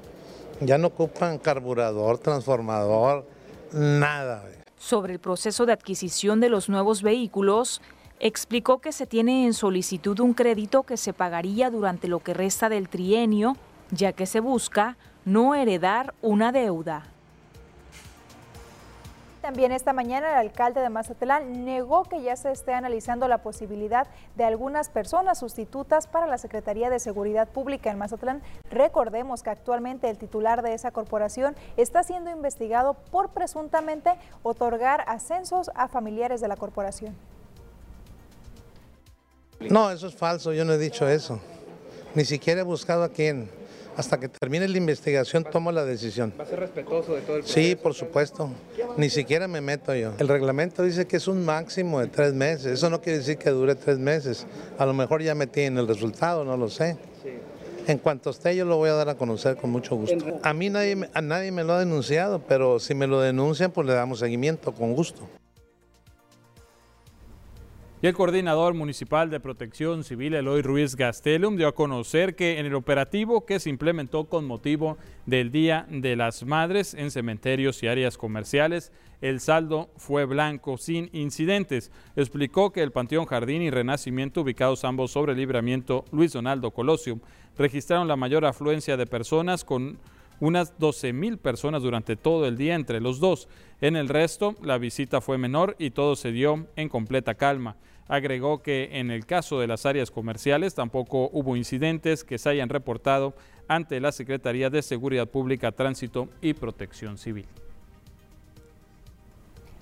ya 0.60 0.76
no 0.76 0.88
ocupan 0.88 1.38
carburador, 1.38 2.18
transformador, 2.18 3.24
nada 3.72 4.44
sobre 4.86 5.14
el 5.14 5.18
proceso 5.18 5.66
de 5.66 5.72
adquisición 5.72 6.38
de 6.38 6.48
los 6.48 6.68
nuevos 6.68 7.02
vehículos, 7.02 7.82
explicó 8.20 8.78
que 8.78 8.92
se 8.92 9.04
tiene 9.04 9.44
en 9.44 9.52
solicitud 9.52 10.20
un 10.20 10.32
crédito 10.32 10.84
que 10.84 10.96
se 10.96 11.12
pagaría 11.12 11.70
durante 11.70 12.06
lo 12.06 12.20
que 12.20 12.34
resta 12.34 12.68
del 12.68 12.88
trienio, 12.88 13.56
ya 13.90 14.12
que 14.12 14.26
se 14.26 14.38
busca 14.38 14.96
no 15.24 15.56
heredar 15.56 16.14
una 16.22 16.52
deuda. 16.52 17.15
También 19.46 19.70
esta 19.70 19.92
mañana 19.92 20.32
el 20.32 20.48
alcalde 20.48 20.80
de 20.80 20.88
Mazatlán 20.88 21.64
negó 21.64 22.02
que 22.02 22.20
ya 22.20 22.34
se 22.34 22.50
esté 22.50 22.74
analizando 22.74 23.28
la 23.28 23.42
posibilidad 23.42 24.08
de 24.34 24.42
algunas 24.42 24.88
personas 24.88 25.38
sustitutas 25.38 26.08
para 26.08 26.26
la 26.26 26.36
Secretaría 26.36 26.90
de 26.90 26.98
Seguridad 26.98 27.46
Pública 27.46 27.92
en 27.92 27.96
Mazatlán. 27.96 28.42
Recordemos 28.70 29.44
que 29.44 29.50
actualmente 29.50 30.10
el 30.10 30.18
titular 30.18 30.62
de 30.62 30.74
esa 30.74 30.90
corporación 30.90 31.54
está 31.76 32.02
siendo 32.02 32.28
investigado 32.28 32.94
por 33.12 33.28
presuntamente 33.28 34.10
otorgar 34.42 35.04
ascensos 35.06 35.70
a 35.76 35.86
familiares 35.86 36.40
de 36.40 36.48
la 36.48 36.56
corporación. 36.56 37.14
No, 39.60 39.92
eso 39.92 40.08
es 40.08 40.16
falso, 40.16 40.52
yo 40.54 40.64
no 40.64 40.72
he 40.72 40.78
dicho 40.78 41.06
eso. 41.06 41.38
Ni 42.16 42.24
siquiera 42.24 42.62
he 42.62 42.64
buscado 42.64 43.04
a 43.04 43.10
quién 43.10 43.48
hasta 43.96 44.20
que 44.20 44.28
termine 44.28 44.68
la 44.68 44.76
investigación 44.76 45.44
tomo 45.44 45.72
la 45.72 45.84
decisión. 45.84 46.32
¿Va 46.38 46.44
a 46.44 46.46
ser 46.46 46.60
respetuoso 46.60 47.14
de 47.14 47.22
todo 47.22 47.36
el 47.36 47.42
proceso? 47.42 47.60
Sí, 47.60 47.76
por 47.76 47.94
supuesto. 47.94 48.50
Ni 48.96 49.10
siquiera 49.10 49.48
me 49.48 49.60
meto 49.60 49.94
yo. 49.94 50.12
El 50.18 50.28
reglamento 50.28 50.82
dice 50.82 51.06
que 51.06 51.16
es 51.16 51.28
un 51.28 51.44
máximo 51.44 52.00
de 52.00 52.08
tres 52.08 52.34
meses. 52.34 52.66
Eso 52.66 52.90
no 52.90 53.00
quiere 53.00 53.18
decir 53.18 53.38
que 53.38 53.50
dure 53.50 53.74
tres 53.74 53.98
meses. 53.98 54.46
A 54.78 54.86
lo 54.86 54.92
mejor 54.92 55.22
ya 55.22 55.34
metí 55.34 55.62
en 55.62 55.78
el 55.78 55.88
resultado, 55.88 56.44
no 56.44 56.56
lo 56.56 56.68
sé. 56.68 56.96
En 57.86 57.98
cuanto 57.98 58.30
esté, 58.30 58.56
yo 58.56 58.64
lo 58.64 58.76
voy 58.78 58.90
a 58.90 58.94
dar 58.94 59.08
a 59.08 59.14
conocer 59.14 59.56
con 59.56 59.70
mucho 59.70 59.94
gusto. 59.94 60.40
A 60.42 60.52
mí 60.52 60.70
nadie, 60.70 61.08
a 61.14 61.20
nadie 61.22 61.52
me 61.52 61.62
lo 61.62 61.74
ha 61.74 61.78
denunciado, 61.78 62.40
pero 62.40 62.80
si 62.80 62.94
me 62.94 63.06
lo 63.06 63.20
denuncian, 63.20 63.70
pues 63.70 63.86
le 63.86 63.92
damos 63.92 64.18
seguimiento 64.18 64.72
con 64.72 64.92
gusto. 64.94 65.28
El 68.06 68.14
coordinador 68.14 68.74
municipal 68.74 69.30
de 69.30 69.40
protección 69.40 70.04
civil, 70.04 70.34
Eloy 70.34 70.62
Ruiz 70.62 70.94
Gastelum, 70.94 71.56
dio 71.56 71.66
a 71.66 71.74
conocer 71.74 72.36
que 72.36 72.60
en 72.60 72.66
el 72.66 72.76
operativo 72.76 73.44
que 73.44 73.58
se 73.58 73.68
implementó 73.68 74.26
con 74.26 74.44
motivo 74.44 74.96
del 75.24 75.50
Día 75.50 75.88
de 75.90 76.14
las 76.14 76.44
Madres 76.44 76.94
en 76.94 77.10
cementerios 77.10 77.82
y 77.82 77.88
áreas 77.88 78.16
comerciales, 78.16 78.92
el 79.22 79.40
saldo 79.40 79.90
fue 79.96 80.24
blanco, 80.24 80.78
sin 80.78 81.10
incidentes. 81.12 81.90
Explicó 82.14 82.70
que 82.70 82.84
el 82.84 82.92
Panteón 82.92 83.26
Jardín 83.26 83.60
y 83.60 83.70
Renacimiento, 83.70 84.42
ubicados 84.42 84.84
ambos 84.84 85.10
sobre 85.10 85.32
el 85.32 85.38
libramiento 85.38 86.04
Luis 86.12 86.32
Donaldo 86.32 86.70
Colosio, 86.70 87.18
registraron 87.58 88.06
la 88.06 88.14
mayor 88.14 88.44
afluencia 88.44 88.96
de 88.96 89.06
personas 89.06 89.64
con 89.64 89.98
unas 90.38 90.78
12 90.78 91.12
mil 91.12 91.38
personas 91.38 91.82
durante 91.82 92.14
todo 92.14 92.46
el 92.46 92.56
día 92.56 92.76
entre 92.76 93.00
los 93.00 93.18
dos. 93.18 93.48
En 93.80 93.96
el 93.96 94.08
resto, 94.08 94.54
la 94.62 94.78
visita 94.78 95.20
fue 95.20 95.38
menor 95.38 95.74
y 95.80 95.90
todo 95.90 96.14
se 96.14 96.30
dio 96.30 96.68
en 96.76 96.88
completa 96.88 97.34
calma. 97.34 97.74
Agregó 98.08 98.62
que 98.62 99.00
en 99.00 99.10
el 99.10 99.26
caso 99.26 99.58
de 99.58 99.66
las 99.66 99.84
áreas 99.84 100.10
comerciales 100.10 100.74
tampoco 100.74 101.28
hubo 101.32 101.56
incidentes 101.56 102.22
que 102.22 102.38
se 102.38 102.48
hayan 102.50 102.68
reportado 102.68 103.34
ante 103.68 104.00
la 104.00 104.12
Secretaría 104.12 104.70
de 104.70 104.82
Seguridad 104.82 105.26
Pública, 105.26 105.72
Tránsito 105.72 106.28
y 106.40 106.54
Protección 106.54 107.18
Civil. 107.18 107.46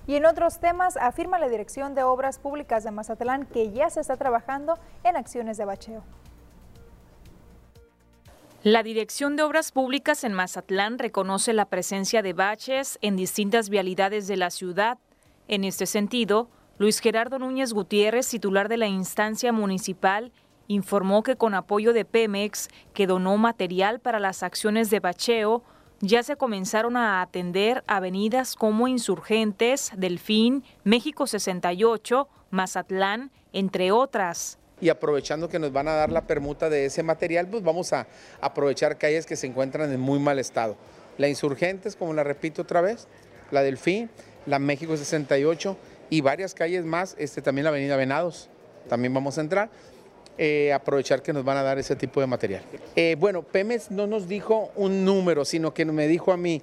Y 0.07 0.15
en 0.15 0.25
otros 0.25 0.59
temas, 0.59 0.97
afirma 0.97 1.39
la 1.39 1.49
Dirección 1.49 1.95
de 1.95 2.03
Obras 2.03 2.39
Públicas 2.39 2.83
de 2.83 2.91
Mazatlán 2.91 3.45
que 3.45 3.71
ya 3.71 3.89
se 3.89 4.01
está 4.01 4.17
trabajando 4.17 4.77
en 5.03 5.17
acciones 5.17 5.57
de 5.57 5.65
bacheo. 5.65 6.03
La 8.63 8.81
Dirección 8.81 9.35
de 9.35 9.43
Obras 9.43 9.71
Públicas 9.71 10.23
en 10.23 10.33
Mazatlán 10.33 10.97
reconoce 10.97 11.53
la 11.53 11.65
presencia 11.65 12.23
de 12.23 12.33
baches 12.33 12.97
en 13.01 13.15
distintas 13.15 13.69
vialidades 13.69 14.27
de 14.27 14.37
la 14.37 14.49
ciudad. 14.49 14.97
En 15.47 15.63
este 15.63 15.85
sentido, 15.85 16.49
Luis 16.77 16.99
Gerardo 16.99 17.39
Núñez 17.39 17.71
Gutiérrez, 17.71 18.27
titular 18.27 18.67
de 18.67 18.75
la 18.75 18.87
instancia 18.87 19.53
municipal, 19.53 20.33
informó 20.67 21.23
que 21.23 21.37
con 21.37 21.53
apoyo 21.53 21.93
de 21.93 22.03
Pemex, 22.03 22.67
que 22.93 23.07
donó 23.07 23.37
material 23.37 24.01
para 24.01 24.19
las 24.19 24.43
acciones 24.43 24.89
de 24.89 24.99
bacheo, 24.99 25.63
ya 26.01 26.21
se 26.21 26.35
comenzaron 26.35 26.97
a 26.97 27.21
atender 27.21 27.81
avenidas 27.87 28.55
como 28.55 28.89
Insurgentes, 28.89 29.93
Delfín, 29.95 30.65
México 30.83 31.27
68, 31.27 32.27
Mazatlán, 32.51 33.31
entre 33.53 33.93
otras. 33.93 34.57
Y 34.81 34.89
aprovechando 34.89 35.47
que 35.47 35.59
nos 35.59 35.71
van 35.71 35.87
a 35.87 35.93
dar 35.93 36.11
la 36.11 36.27
permuta 36.27 36.69
de 36.69 36.87
ese 36.87 37.03
material, 37.03 37.47
pues 37.47 37.63
vamos 37.63 37.93
a 37.93 38.05
aprovechar 38.41 38.97
calles 38.97 39.25
que 39.25 39.37
se 39.37 39.47
encuentran 39.47 39.93
en 39.93 40.01
muy 40.01 40.19
mal 40.19 40.39
estado. 40.39 40.75
La 41.17 41.29
Insurgentes, 41.29 41.95
como 41.95 42.13
la 42.13 42.25
repito 42.25 42.63
otra 42.63 42.81
vez, 42.81 43.07
la 43.51 43.61
Delfín, 43.61 44.09
la 44.45 44.59
México 44.59 44.97
68 44.97 45.77
y 46.09 46.21
varias 46.21 46.53
calles 46.53 46.85
más, 46.85 47.15
este, 47.17 47.41
también 47.41 47.63
la 47.63 47.69
Avenida 47.69 47.95
Venados, 47.95 48.49
también 48.87 49.13
vamos 49.13 49.37
a 49.37 49.41
entrar. 49.41 49.69
Eh, 50.37 50.73
aprovechar 50.73 51.21
que 51.21 51.31
nos 51.31 51.45
van 51.45 51.55
a 51.55 51.63
dar 51.63 51.79
ese 51.79 51.95
tipo 51.95 52.19
de 52.19 52.27
material. 52.27 52.61
Eh, 52.97 53.15
bueno, 53.17 53.41
Pemex 53.41 53.89
no 53.89 54.05
nos 54.05 54.27
dijo 54.27 54.69
un 54.75 55.05
número, 55.05 55.45
sino 55.45 55.73
que 55.73 55.85
me 55.85 56.09
dijo 56.09 56.33
a 56.33 56.37
mí, 56.37 56.61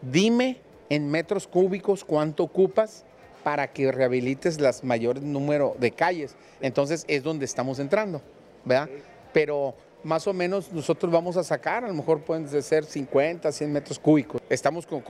dime 0.00 0.56
en 0.88 1.08
metros 1.08 1.46
cúbicos 1.46 2.04
cuánto 2.04 2.42
ocupas 2.42 3.04
para 3.44 3.72
que 3.72 3.92
rehabilites 3.92 4.60
las 4.60 4.82
mayores 4.82 5.22
número 5.22 5.76
de 5.78 5.92
calles. 5.92 6.34
Entonces 6.60 7.04
es 7.06 7.22
donde 7.22 7.44
estamos 7.44 7.78
entrando, 7.78 8.20
¿verdad? 8.64 8.88
Pero 9.32 9.76
más 10.04 10.26
o 10.26 10.32
menos 10.32 10.72
nosotros 10.72 11.10
vamos 11.12 11.36
a 11.36 11.44
sacar, 11.44 11.84
a 11.84 11.88
lo 11.88 11.94
mejor 11.94 12.20
pueden 12.20 12.48
ser 12.62 12.84
50, 12.84 13.50
100 13.50 13.72
metros 13.72 13.98
cúbicos. 13.98 14.40
Estamos 14.48 14.86
con, 14.86 15.00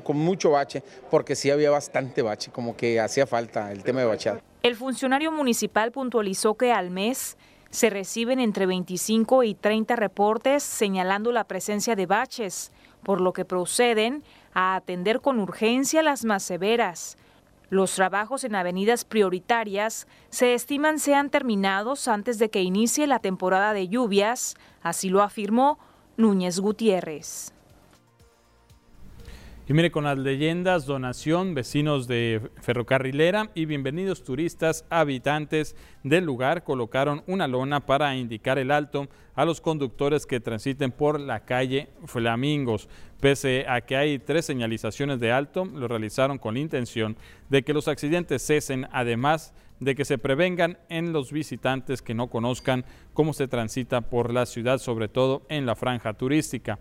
con 0.00 0.16
mucho 0.16 0.50
bache, 0.50 0.82
porque 1.10 1.36
sí 1.36 1.50
había 1.50 1.70
bastante 1.70 2.22
bache, 2.22 2.50
como 2.50 2.76
que 2.76 3.00
hacía 3.00 3.26
falta 3.26 3.72
el 3.72 3.82
tema 3.82 4.00
de 4.00 4.06
bacheado. 4.06 4.40
El 4.62 4.76
funcionario 4.76 5.32
municipal 5.32 5.90
puntualizó 5.92 6.54
que 6.54 6.72
al 6.72 6.90
mes 6.90 7.36
se 7.70 7.88
reciben 7.88 8.40
entre 8.40 8.66
25 8.66 9.44
y 9.44 9.54
30 9.54 9.96
reportes 9.96 10.62
señalando 10.62 11.32
la 11.32 11.44
presencia 11.44 11.94
de 11.94 12.06
baches, 12.06 12.72
por 13.04 13.20
lo 13.20 13.32
que 13.32 13.44
proceden 13.44 14.22
a 14.52 14.74
atender 14.74 15.20
con 15.20 15.38
urgencia 15.38 16.02
las 16.02 16.24
más 16.24 16.42
severas. 16.42 17.16
Los 17.70 17.94
trabajos 17.94 18.42
en 18.42 18.56
avenidas 18.56 19.04
prioritarias 19.04 20.08
se 20.28 20.54
estiman 20.54 20.98
sean 20.98 21.30
terminados 21.30 22.08
antes 22.08 22.40
de 22.40 22.50
que 22.50 22.62
inicie 22.62 23.06
la 23.06 23.20
temporada 23.20 23.72
de 23.72 23.88
lluvias, 23.88 24.56
así 24.82 25.08
lo 25.08 25.22
afirmó 25.22 25.78
Núñez 26.16 26.58
Gutiérrez. 26.58 27.54
Y 29.70 29.72
mire, 29.72 29.92
con 29.92 30.02
las 30.02 30.18
leyendas, 30.18 30.84
donación, 30.84 31.54
vecinos 31.54 32.08
de 32.08 32.40
Ferrocarrilera 32.60 33.52
y 33.54 33.66
bienvenidos 33.66 34.24
turistas, 34.24 34.84
habitantes 34.90 35.76
del 36.02 36.24
lugar 36.24 36.64
colocaron 36.64 37.22
una 37.28 37.46
lona 37.46 37.78
para 37.78 38.16
indicar 38.16 38.58
el 38.58 38.72
alto 38.72 39.06
a 39.36 39.44
los 39.44 39.60
conductores 39.60 40.26
que 40.26 40.40
transiten 40.40 40.90
por 40.90 41.20
la 41.20 41.44
calle 41.44 41.88
Flamingos. 42.06 42.88
Pese 43.20 43.64
a 43.68 43.82
que 43.82 43.96
hay 43.96 44.18
tres 44.18 44.44
señalizaciones 44.44 45.20
de 45.20 45.30
alto, 45.30 45.64
lo 45.64 45.86
realizaron 45.86 46.38
con 46.38 46.54
la 46.54 46.60
intención 46.60 47.16
de 47.48 47.62
que 47.62 47.72
los 47.72 47.86
accidentes 47.86 48.44
cesen, 48.44 48.88
además 48.90 49.54
de 49.78 49.94
que 49.94 50.04
se 50.04 50.18
prevengan 50.18 50.78
en 50.88 51.12
los 51.12 51.30
visitantes 51.30 52.02
que 52.02 52.12
no 52.12 52.26
conozcan 52.26 52.84
cómo 53.14 53.32
se 53.34 53.46
transita 53.46 54.00
por 54.00 54.32
la 54.32 54.46
ciudad, 54.46 54.78
sobre 54.78 55.06
todo 55.06 55.42
en 55.48 55.64
la 55.64 55.76
franja 55.76 56.14
turística. 56.14 56.80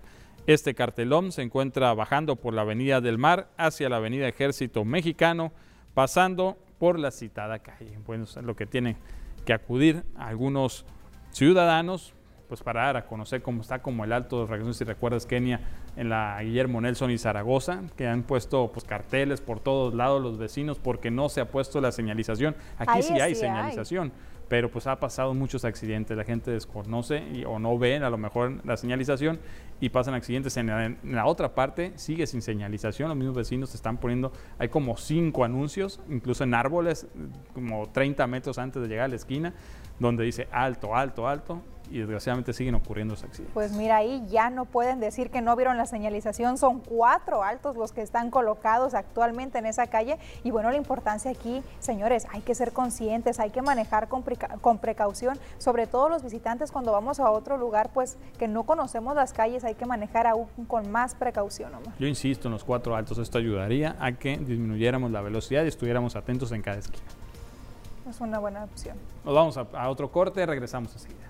Este 0.49 0.73
cartelón 0.73 1.31
se 1.31 1.43
encuentra 1.43 1.93
bajando 1.93 2.35
por 2.35 2.55
la 2.55 2.61
Avenida 2.61 3.01
del 3.01 3.19
Mar 3.19 3.49
hacia 3.55 3.87
la 3.87 3.97
Avenida 3.97 4.27
Ejército 4.27 4.83
Mexicano, 4.83 5.51
pasando 5.93 6.57
por 6.79 6.97
la 6.97 7.11
citada 7.11 7.59
calle. 7.59 7.99
Bueno, 8.07 8.23
es 8.23 8.35
lo 8.37 8.55
que 8.55 8.65
tienen 8.65 8.97
que 9.45 9.53
acudir 9.53 10.03
algunos 10.17 10.87
ciudadanos 11.29 12.15
pues 12.47 12.63
para 12.63 12.85
dar 12.85 12.97
a 12.97 13.05
conocer 13.05 13.43
cómo 13.43 13.61
está 13.61 13.83
como 13.83 14.03
el 14.03 14.11
alto 14.11 14.47
de 14.47 14.73
si 14.73 14.83
recuerdas 14.85 15.27
Kenia 15.27 15.61
en 15.95 16.09
la 16.09 16.41
Guillermo 16.41 16.81
Nelson 16.81 17.11
y 17.11 17.19
Zaragoza, 17.19 17.83
que 17.95 18.07
han 18.07 18.23
puesto 18.23 18.71
pues 18.71 18.85
carteles 18.85 19.41
por 19.41 19.59
todos 19.59 19.93
lados 19.93 20.19
los 20.19 20.39
vecinos 20.39 20.79
porque 20.79 21.11
no 21.11 21.29
se 21.29 21.41
ha 21.41 21.51
puesto 21.51 21.79
la 21.79 21.91
señalización. 21.91 22.55
Aquí 22.79 23.03
sí 23.03 23.13
hay 23.19 23.35
señalización 23.35 24.11
pero 24.49 24.69
pues 24.71 24.87
ha 24.87 24.99
pasado 24.99 25.33
muchos 25.35 25.63
accidentes, 25.63 26.17
la 26.17 26.23
gente 26.23 26.49
desconoce 26.49 27.45
o 27.45 27.59
no 27.59 27.77
ven 27.77 28.03
a 28.03 28.09
lo 28.09 28.17
mejor 28.17 28.65
la 28.65 28.75
señalización 28.77 29.39
y 29.79 29.89
pasan 29.89 30.15
accidentes. 30.15 30.57
En 30.57 30.97
la, 31.03 31.25
otra 31.27 31.53
parte 31.53 31.93
sigue 31.95 32.25
sin 32.25 32.41
señalización, 32.41 33.09
los 33.09 33.17
mismos 33.17 33.37
vecinos 33.37 33.75
están 33.75 33.97
poniendo, 33.97 34.33
hay 34.57 34.69
como 34.69 34.97
cinco 34.97 35.45
anuncios, 35.45 36.01
incluso 36.09 36.43
en 36.43 36.55
árboles, 36.55 37.07
como 37.53 37.89
30 37.89 38.25
metros 38.25 38.57
antes 38.57 38.81
de 38.81 38.87
llegar 38.87 39.05
a 39.05 39.09
la 39.09 39.15
esquina, 39.15 39.53
donde 39.99 40.23
dice 40.23 40.47
alto, 40.51 40.95
alto, 40.95 41.27
alto, 41.27 41.61
y 41.91 41.99
desgraciadamente 41.99 42.53
siguen 42.53 42.75
ocurriendo 42.75 43.13
esos 43.13 43.25
accidentes. 43.25 43.53
Pues 43.53 43.71
mira, 43.71 43.97
ahí 43.97 44.25
ya 44.27 44.49
no 44.49 44.65
pueden 44.65 44.99
decir 44.99 45.29
que 45.29 45.41
no 45.41 45.55
vieron 45.55 45.77
la 45.77 45.85
señalización, 45.85 46.57
son 46.57 46.79
cuatro 46.79 47.43
altos 47.43 47.75
los 47.75 47.91
que 47.91 48.01
están 48.01 48.29
colocados 48.31 48.93
actualmente 48.93 49.57
en 49.57 49.65
esa 49.65 49.87
calle 49.87 50.17
y 50.43 50.51
bueno, 50.51 50.69
la 50.71 50.77
importancia 50.77 51.31
aquí, 51.31 51.63
señores, 51.79 52.27
hay 52.31 52.41
que 52.41 52.55
ser 52.55 52.73
conscientes, 52.73 53.39
hay 53.39 53.49
que 53.49 53.61
manejar 53.61 54.07
con, 54.07 54.23
con 54.61 54.77
precaución, 54.77 55.37
sobre 55.57 55.87
todo 55.87 56.09
los 56.09 56.23
visitantes 56.23 56.71
cuando 56.71 56.91
vamos 56.91 57.19
a 57.19 57.29
otro 57.31 57.57
lugar, 57.57 57.91
pues 57.93 58.17
que 58.37 58.47
no 58.47 58.63
conocemos 58.63 59.15
las 59.15 59.33
calles, 59.33 59.63
hay 59.63 59.75
que 59.75 59.85
manejar 59.85 60.27
aún 60.27 60.47
con 60.67 60.91
más 60.91 61.15
precaución. 61.15 61.73
Omar. 61.73 61.93
Yo 61.99 62.07
insisto 62.07 62.47
en 62.47 62.53
los 62.53 62.63
cuatro 62.63 62.95
altos, 62.95 63.17
esto 63.17 63.37
ayudaría 63.37 63.95
a 63.99 64.13
que 64.13 64.37
disminuyéramos 64.37 65.11
la 65.11 65.21
velocidad 65.21 65.63
y 65.63 65.67
estuviéramos 65.67 66.15
atentos 66.15 66.51
en 66.51 66.61
cada 66.61 66.77
esquina. 66.77 67.03
Es 68.09 68.19
una 68.21 68.39
buena 68.39 68.63
opción. 68.63 68.97
Nos 69.23 69.35
vamos 69.35 69.57
a, 69.57 69.67
a 69.73 69.89
otro 69.89 70.11
corte, 70.11 70.45
regresamos 70.45 70.93
enseguida. 70.93 71.29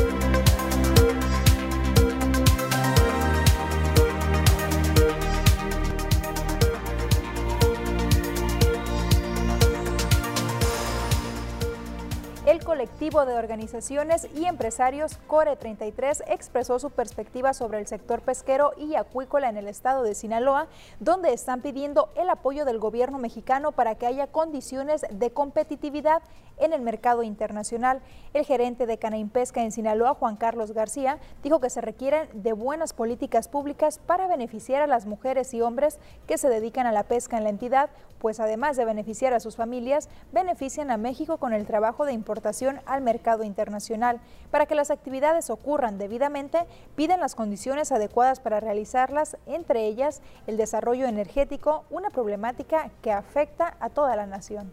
El 12.51 12.65
colectivo 12.65 13.25
de 13.25 13.35
organizaciones 13.35 14.27
y 14.35 14.43
empresarios 14.43 15.15
Core 15.25 15.55
33 15.55 16.23
expresó 16.27 16.79
su 16.79 16.89
perspectiva 16.89 17.53
sobre 17.53 17.79
el 17.79 17.87
sector 17.87 18.19
pesquero 18.19 18.73
y 18.77 18.95
acuícola 18.95 19.47
en 19.47 19.55
el 19.55 19.69
estado 19.69 20.03
de 20.03 20.15
Sinaloa, 20.15 20.67
donde 20.99 21.31
están 21.31 21.61
pidiendo 21.61 22.09
el 22.15 22.29
apoyo 22.29 22.65
del 22.65 22.77
gobierno 22.77 23.19
mexicano 23.19 23.71
para 23.71 23.95
que 23.95 24.05
haya 24.05 24.27
condiciones 24.27 25.05
de 25.09 25.31
competitividad 25.31 26.23
en 26.57 26.73
el 26.73 26.81
mercado 26.81 27.23
internacional. 27.23 28.01
El 28.33 28.45
gerente 28.45 28.85
de 28.85 28.97
Canaín 28.99 29.29
Pesca 29.29 29.63
en 29.63 29.71
Sinaloa, 29.71 30.15
Juan 30.15 30.35
Carlos 30.35 30.73
García, 30.73 31.19
dijo 31.43 31.61
que 31.61 31.69
se 31.69 31.79
requieren 31.79 32.27
de 32.33 32.51
buenas 32.51 32.91
políticas 32.91 33.47
públicas 33.47 33.97
para 33.97 34.27
beneficiar 34.27 34.81
a 34.81 34.87
las 34.87 35.05
mujeres 35.05 35.53
y 35.53 35.61
hombres 35.61 35.99
que 36.27 36.37
se 36.37 36.49
dedican 36.49 36.85
a 36.85 36.91
la 36.91 37.03
pesca 37.03 37.37
en 37.37 37.45
la 37.45 37.49
entidad, 37.49 37.89
pues 38.19 38.39
además 38.39 38.77
de 38.77 38.85
beneficiar 38.85 39.33
a 39.33 39.39
sus 39.39 39.55
familias, 39.55 40.09
benefician 40.31 40.91
a 40.91 40.97
México 40.97 41.37
con 41.37 41.53
el 41.53 41.65
trabajo 41.65 42.05
de 42.05 42.13
al 42.85 43.01
mercado 43.01 43.43
internacional. 43.43 44.19
Para 44.49 44.65
que 44.65 44.75
las 44.75 44.91
actividades 44.91 45.49
ocurran 45.49 45.97
debidamente, 45.97 46.59
piden 46.95 47.19
las 47.19 47.35
condiciones 47.35 47.91
adecuadas 47.91 48.39
para 48.39 48.59
realizarlas, 48.59 49.37
entre 49.45 49.85
ellas 49.85 50.21
el 50.47 50.57
desarrollo 50.57 51.05
energético, 51.07 51.85
una 51.89 52.09
problemática 52.09 52.89
que 53.01 53.11
afecta 53.11 53.75
a 53.79 53.89
toda 53.89 54.15
la 54.15 54.25
nación. 54.25 54.71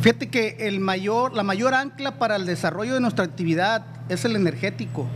Fíjate 0.00 0.30
que 0.30 0.56
el 0.60 0.78
mayor, 0.78 1.34
la 1.34 1.42
mayor 1.42 1.74
ancla 1.74 2.18
para 2.18 2.36
el 2.36 2.46
desarrollo 2.46 2.94
de 2.94 3.00
nuestra 3.00 3.24
actividad 3.24 3.84
es 4.08 4.24
el 4.24 4.36
energético. 4.36 5.06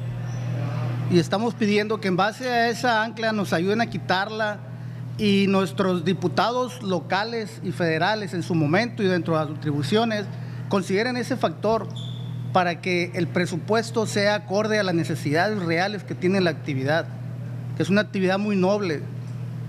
Y 1.11 1.18
estamos 1.18 1.55
pidiendo 1.55 2.01
que 2.01 2.09
en 2.09 2.16
base 2.16 2.49
a 2.49 2.68
esa 2.68 3.05
ancla 3.05 3.32
nos 3.32 3.53
ayuden 3.53 3.80
a 3.80 3.86
quitarla 3.86 4.71
y 5.22 5.46
nuestros 5.46 6.04
diputados 6.04 6.82
locales 6.82 7.60
y 7.62 7.70
federales 7.70 8.34
en 8.34 8.42
su 8.42 8.56
momento 8.56 9.04
y 9.04 9.06
dentro 9.06 9.38
de 9.38 9.44
las 9.44 9.56
atribuciones 9.56 10.24
consideren 10.68 11.16
ese 11.16 11.36
factor 11.36 11.86
para 12.52 12.80
que 12.80 13.12
el 13.14 13.28
presupuesto 13.28 14.04
sea 14.06 14.34
acorde 14.34 14.80
a 14.80 14.82
las 14.82 14.96
necesidades 14.96 15.62
reales 15.62 16.02
que 16.02 16.16
tiene 16.16 16.40
la 16.40 16.50
actividad, 16.50 17.06
que 17.76 17.84
es 17.84 17.88
una 17.88 18.00
actividad 18.00 18.40
muy 18.40 18.56
noble, 18.56 19.00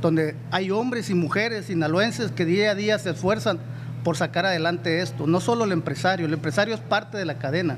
donde 0.01 0.35
hay 0.49 0.71
hombres 0.71 1.11
y 1.11 1.13
mujeres 1.13 1.67
sinaloenses 1.67 2.31
que 2.31 2.45
día 2.45 2.71
a 2.71 2.75
día 2.75 2.97
se 2.97 3.11
esfuerzan 3.11 3.59
por 4.03 4.17
sacar 4.17 4.47
adelante 4.47 5.03
esto. 5.03 5.27
No 5.27 5.39
solo 5.39 5.65
el 5.65 5.71
empresario, 5.71 6.25
el 6.25 6.33
empresario 6.33 6.73
es 6.73 6.81
parte 6.81 7.19
de 7.19 7.25
la 7.25 7.37
cadena, 7.37 7.77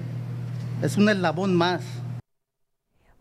es 0.81 0.95
un 0.95 1.09
eslabón 1.09 1.53
más. 1.53 1.81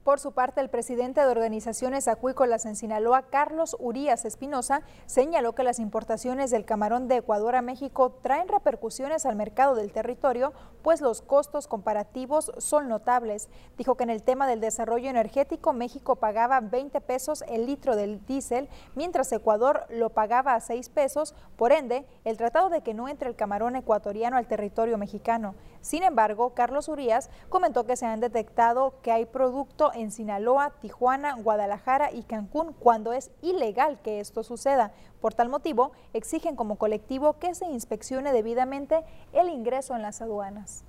Por 0.05 0.21
su 0.21 0.33
parte, 0.33 0.61
el 0.61 0.69
presidente 0.69 1.23
de 1.23 1.27
organizaciones 1.29 2.09
acuícolas 2.09 2.67
en 2.67 2.77
Sinaloa, 2.77 3.23
Carlos 3.23 3.75
Urías 3.81 4.27
Espinosa, 4.27 4.83
señaló 5.07 5.55
que 5.55 5.65
las 5.65 5.79
importaciones 5.79 6.51
del 6.51 6.67
camarón 6.67 7.09
de 7.09 7.17
Ecuador 7.17 7.57
a 7.57 7.63
México 7.63 8.13
traen 8.21 8.49
repercusiones 8.49 9.25
al 9.25 9.35
mercado 9.35 9.75
del 9.75 9.93
territorio, 9.93 10.53
pues 10.83 11.01
los 11.01 11.23
costos 11.23 11.69
comparativos 11.69 12.53
son 12.59 12.87
notables. 12.87 13.49
Dijo 13.79 13.95
que 13.95 14.05
en 14.05 14.11
el 14.11 14.23
tema 14.23 14.47
del 14.47 14.61
desarrollo 14.61 15.09
energético, 15.09 15.73
México 15.73 16.17
pagaba 16.17 16.61
20 16.61 17.01
pesos 17.01 17.43
el 17.49 17.65
litro 17.65 17.97
del 17.97 18.23
diésel, 18.27 18.69
mientras 18.95 19.33
Ecuador 19.33 19.87
lo 19.89 20.11
pagaba 20.11 20.55
a 20.55 20.61
6 20.61 20.91
pesos. 20.91 21.35
Por 21.57 21.73
ende, 21.73 22.07
el 22.25 22.37
tratado 22.37 22.69
de 22.69 22.83
que 22.83 22.93
no 22.93 23.09
entre 23.09 23.31
el 23.31 23.37
camarón 23.37 23.75
ecuatoriano 23.75 24.37
al 24.37 24.49
territorio 24.49 24.99
mexicano. 24.99 25.55
Sin 25.81 26.03
embargo, 26.03 26.53
Carlos 26.55 26.89
Urías 26.89 27.31
comentó 27.49 27.85
que 27.85 27.97
se 27.97 28.05
han 28.05 28.21
detectado 28.21 29.01
que 29.03 29.13
hay 29.13 29.25
producto 29.25 29.93
en 29.95 30.11
Sinaloa, 30.11 30.73
Tijuana, 30.81 31.35
Guadalajara 31.35 32.13
y 32.13 32.23
Cancún 32.23 32.73
cuando 32.73 33.13
es 33.13 33.31
ilegal 33.43 33.99
que 34.03 34.21
esto 34.21 34.43
suceda. 34.43 34.93
Por 35.21 35.35
tal 35.35 35.49
motivo, 35.49 35.93
exigen 36.13 36.57
como 36.57 36.77
colectivo 36.77 37.39
que 37.39 37.55
se 37.55 37.67
inspeccione 37.67 38.33
debidamente 38.33 39.05
el 39.33 39.49
ingreso 39.49 39.95
en 39.97 40.03
las 40.03 40.21
aduanas. 40.21 40.85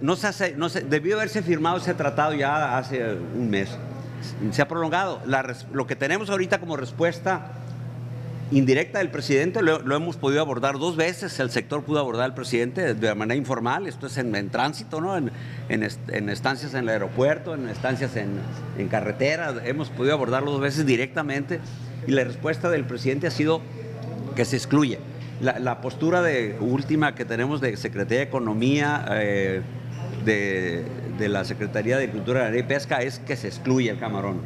No 0.00 0.16
se 0.16 0.26
hace, 0.26 0.56
no 0.56 0.68
debió 0.68 1.16
haberse 1.16 1.42
firmado 1.42 1.76
ese 1.76 1.94
tratado 1.94 2.32
ya 2.34 2.78
hace 2.78 3.14
un 3.14 3.50
mes. 3.50 3.76
Se 4.50 4.62
ha 4.62 4.68
prolongado. 4.68 5.20
lo 5.72 5.86
que 5.86 5.96
tenemos 5.96 6.30
ahorita 6.30 6.58
como 6.58 6.76
respuesta 6.76 7.52
indirecta 8.52 8.98
del 8.98 9.10
presidente 9.10 9.60
lo, 9.62 9.96
hemos 9.96 10.16
podido 10.16 10.40
abordar 10.40 10.78
dos 10.78 10.96
veces. 10.96 11.38
El 11.40 11.50
sector 11.50 11.82
pudo 11.82 11.98
abordar 11.98 12.24
al 12.24 12.34
presidente 12.34 12.94
de 12.94 13.14
manera 13.14 13.36
informal, 13.36 13.86
esto 13.86 14.06
es 14.06 14.16
en, 14.18 14.50
tránsito, 14.50 15.00
¿no? 15.00 15.16
En, 15.16 15.82
estancias 16.28 16.74
en 16.74 16.80
el 16.80 16.88
aeropuerto, 16.90 17.54
en 17.54 17.68
estancias 17.68 18.12
en, 18.16 18.88
carretera. 18.88 19.54
Hemos 19.64 19.90
podido 19.90 20.14
abordarlo 20.14 20.52
dos 20.52 20.60
veces 20.60 20.86
directamente 20.86 21.60
y 22.06 22.12
la 22.12 22.24
respuesta 22.24 22.70
del 22.70 22.84
presidente 22.84 23.26
ha 23.26 23.32
sido 23.32 23.60
que 24.34 24.44
se 24.44 24.56
excluye. 24.56 24.98
La, 25.40 25.80
postura 25.82 26.22
de, 26.22 26.56
última 26.60 27.14
que 27.14 27.24
tenemos 27.24 27.60
de 27.60 27.76
Secretaría 27.76 28.20
de 28.20 28.24
Economía, 28.24 29.04
eh, 29.10 29.60
de, 30.24 30.82
de 31.18 31.28
la 31.28 31.44
Secretaría 31.44 31.98
de 31.98 32.08
Cultura 32.08 32.56
y 32.56 32.62
Pesca 32.62 33.02
es 33.02 33.18
que 33.18 33.36
se 33.36 33.48
excluye 33.48 33.90
el 33.90 33.98
camarón. 33.98 34.40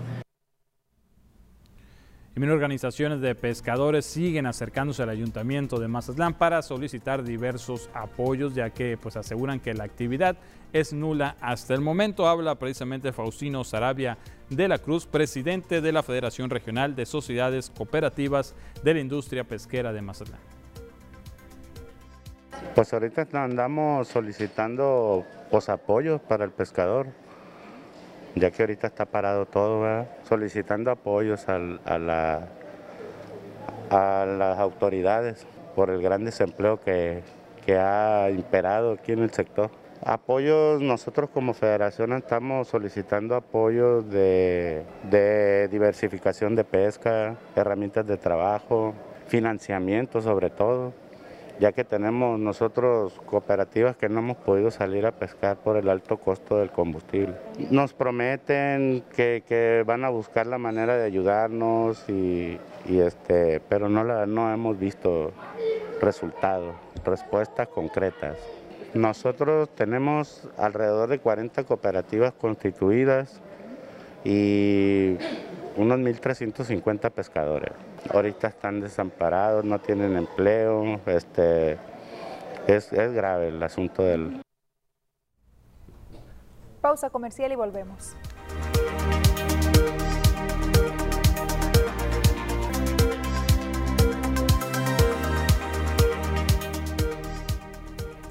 Y 2.43 2.49
organizaciones 2.49 3.21
de 3.21 3.35
pescadores 3.35 4.07
siguen 4.07 4.47
acercándose 4.47 5.03
al 5.03 5.11
ayuntamiento 5.11 5.79
de 5.79 5.89
Mazatlán 5.89 6.33
para 6.33 6.63
solicitar 6.63 7.23
diversos 7.23 7.91
apoyos, 7.93 8.55
ya 8.55 8.71
que 8.71 8.97
pues 8.97 9.17
aseguran 9.17 9.61
que 9.61 9.75
la 9.75 9.85
actividad 9.85 10.39
es 10.73 10.95
nula 10.95 11.37
hasta 11.43 11.75
el 11.75 11.83
momento. 11.83 12.27
Habla 12.27 12.55
precisamente 12.55 13.13
Faustino 13.13 13.63
Sarabia 13.63 14.17
de 14.49 14.69
la 14.69 14.79
Cruz, 14.79 15.05
presidente 15.05 15.83
de 15.83 15.93
la 15.93 16.03
Federación 16.03 16.49
Regional 16.49 16.97
de 16.97 17.05
Sociedades 17.05 17.69
Cooperativas 17.69 18.55
de 18.83 18.95
la 18.95 19.01
Industria 19.01 19.45
Pesquera 19.45 19.93
de 19.93 20.01
Mazatlán. 20.01 20.41
Pues 22.75 22.91
ahorita 22.95 23.29
andamos 23.35 24.09
solicitando 24.09 25.27
pues, 25.51 25.69
apoyos 25.69 26.23
para 26.23 26.47
el 26.47 26.53
pescador 26.53 27.09
ya 28.35 28.51
que 28.51 28.63
ahorita 28.63 28.87
está 28.89 29.07
parado 29.07 29.47
todo, 29.47 30.07
solicitando 30.29 30.91
apoyos 30.91 31.49
a, 31.49 31.59
la, 31.59 32.49
a 33.91 34.27
las 34.27 34.59
autoridades 34.59 35.47
por 35.75 35.91
el 35.91 36.03
gran 36.03 36.25
desempleo 36.25 36.81
que, 36.81 37.23
ha 37.73 38.29
imperado 38.31 38.95
aquí 38.95 39.13
en 39.13 39.21
el 39.21 39.31
sector. 39.31 39.71
Apoyos, 40.05 40.83
nosotros 40.83 41.31
como 41.31 41.55
federación 41.55 42.13
estamos 42.15 42.67
solicitando 42.67 43.37
apoyos 43.37 44.11
de, 44.11 44.83
de 45.09 45.69
diversificación 45.69 46.57
de 46.57 46.65
pesca, 46.65 47.37
herramientas 47.55 48.05
de 48.09 48.17
trabajo, 48.17 48.93
financiamiento 49.29 50.21
sobre 50.21 50.51
todo 50.51 50.93
ya 51.61 51.73
que 51.73 51.85
tenemos 51.85 52.41
nosotros 52.41 53.13
cooperativas 53.27 53.95
que 53.95 54.09
no 54.09 54.21
hemos 54.21 54.39
podido 54.39 54.71
salir 54.71 55.05
a 55.05 55.13
pescar 55.13 55.59
por 55.59 55.77
el 55.77 55.91
alto 55.91 56.17
costo 56.17 56.57
del 56.57 56.71
combustible. 56.71 57.35
Nos 57.71 57.93
prometen 57.93 59.05
que, 59.15 59.85
van 59.87 60.05
a 60.05 60.09
buscar 60.09 60.47
la 60.47 60.57
manera 60.57 60.97
de 60.97 61.05
ayudarnos, 61.05 62.09
y, 62.09 62.59
este, 62.89 63.61
pero 63.69 63.91
no, 63.91 64.05
la, 64.05 64.25
no 64.25 64.53
hemos 64.53 64.79
visto 64.79 65.33
resultados, 66.01 66.75
respuestas 67.05 67.69
concretas. 67.69 68.39
Nosotros 68.95 69.69
tenemos 69.75 70.49
alrededor 70.57 71.11
de 71.11 71.19
40 71.19 71.63
cooperativas 71.65 72.33
constituidas 72.33 73.39
y 74.25 75.17
unos 75.77 75.99
1.350 75.99 77.11
pescadores. 77.11 77.73
Ahorita 78.09 78.49
están 78.49 78.81
desamparados, 78.81 79.65
no 79.65 79.79
tienen 79.79 80.17
empleo, 80.17 81.01
este, 81.07 81.79
es, 82.67 82.93
es 82.93 83.13
grave 83.13 83.49
el 83.49 83.63
asunto 83.63 84.03
del... 84.03 84.41
Pausa 86.81 87.11
comercial 87.11 87.53
y 87.53 87.57
volvemos. 87.57 88.17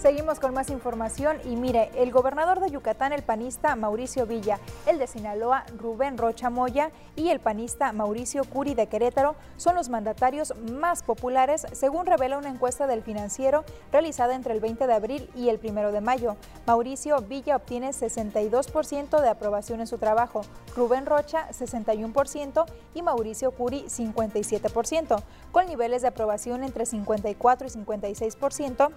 Seguimos 0.10 0.39
con 0.39 0.55
más 0.55 0.72
información 0.72 1.38
y 1.45 1.55
mire, 1.55 1.91
el 1.93 2.12
gobernador 2.12 2.62
de 2.62 2.72
Yucatán, 2.72 3.14
el 3.14 3.22
panista 3.22 3.76
Mauricio 3.76 4.26
Villa, 4.26 4.60
el 4.88 4.97
de 4.97 5.05
Sinaloa, 5.05 5.66
Rubén 5.78 6.18
Rocha 6.18 6.49
Moya 6.49 6.89
y 7.16 7.30
el 7.30 7.39
panista 7.39 7.93
Mauricio 7.93 8.43
Curi 8.43 8.74
de 8.74 8.88
Querétaro 8.88 9.36
son 9.57 9.76
los 9.76 9.89
mandatarios 9.89 10.55
más 10.72 11.03
populares, 11.03 11.68
según 11.74 12.07
revela 12.07 12.39
una 12.39 12.49
encuesta 12.49 12.88
del 12.88 13.03
financiero 13.03 13.64
realizada 13.91 14.34
entre 14.34 14.55
el 14.55 14.62
20 14.62 14.88
de 14.88 14.93
abril 14.95 15.30
y 15.36 15.49
el 15.49 15.60
1 15.64 15.91
de 15.91 16.01
mayo. 16.01 16.38
Mauricio 16.66 17.22
Villa 17.22 17.57
obtiene 17.57 17.91
62% 17.91 19.22
de 19.22 19.30
aprobación 19.30 19.80
en 19.80 19.86
su 19.86 19.99
trabajo, 19.99 20.41
Rubén 20.76 21.05
Rocha 21.05 21.49
61% 21.49 22.66
y 22.95 23.03
Mauricio 23.03 23.51
Curi 23.51 23.84
57%, 23.84 25.22
con 25.51 25.68
niveles 25.68 26.01
de 26.01 26.07
aprobación 26.07 26.64
entre 26.64 26.88
54 26.88 27.68
y 27.68 27.70
56% 27.70 28.89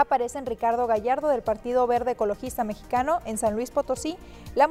aparecen 0.00 0.46
Ricardo 0.46 0.86
Gallardo 0.86 1.28
del 1.28 1.42
Partido 1.42 1.86
Verde 1.86 2.12
Ecologista 2.12 2.64
Mexicano 2.64 3.18
en 3.24 3.38
San 3.38 3.54
Luis 3.54 3.70
Potosí, 3.70 4.16
la 4.54 4.68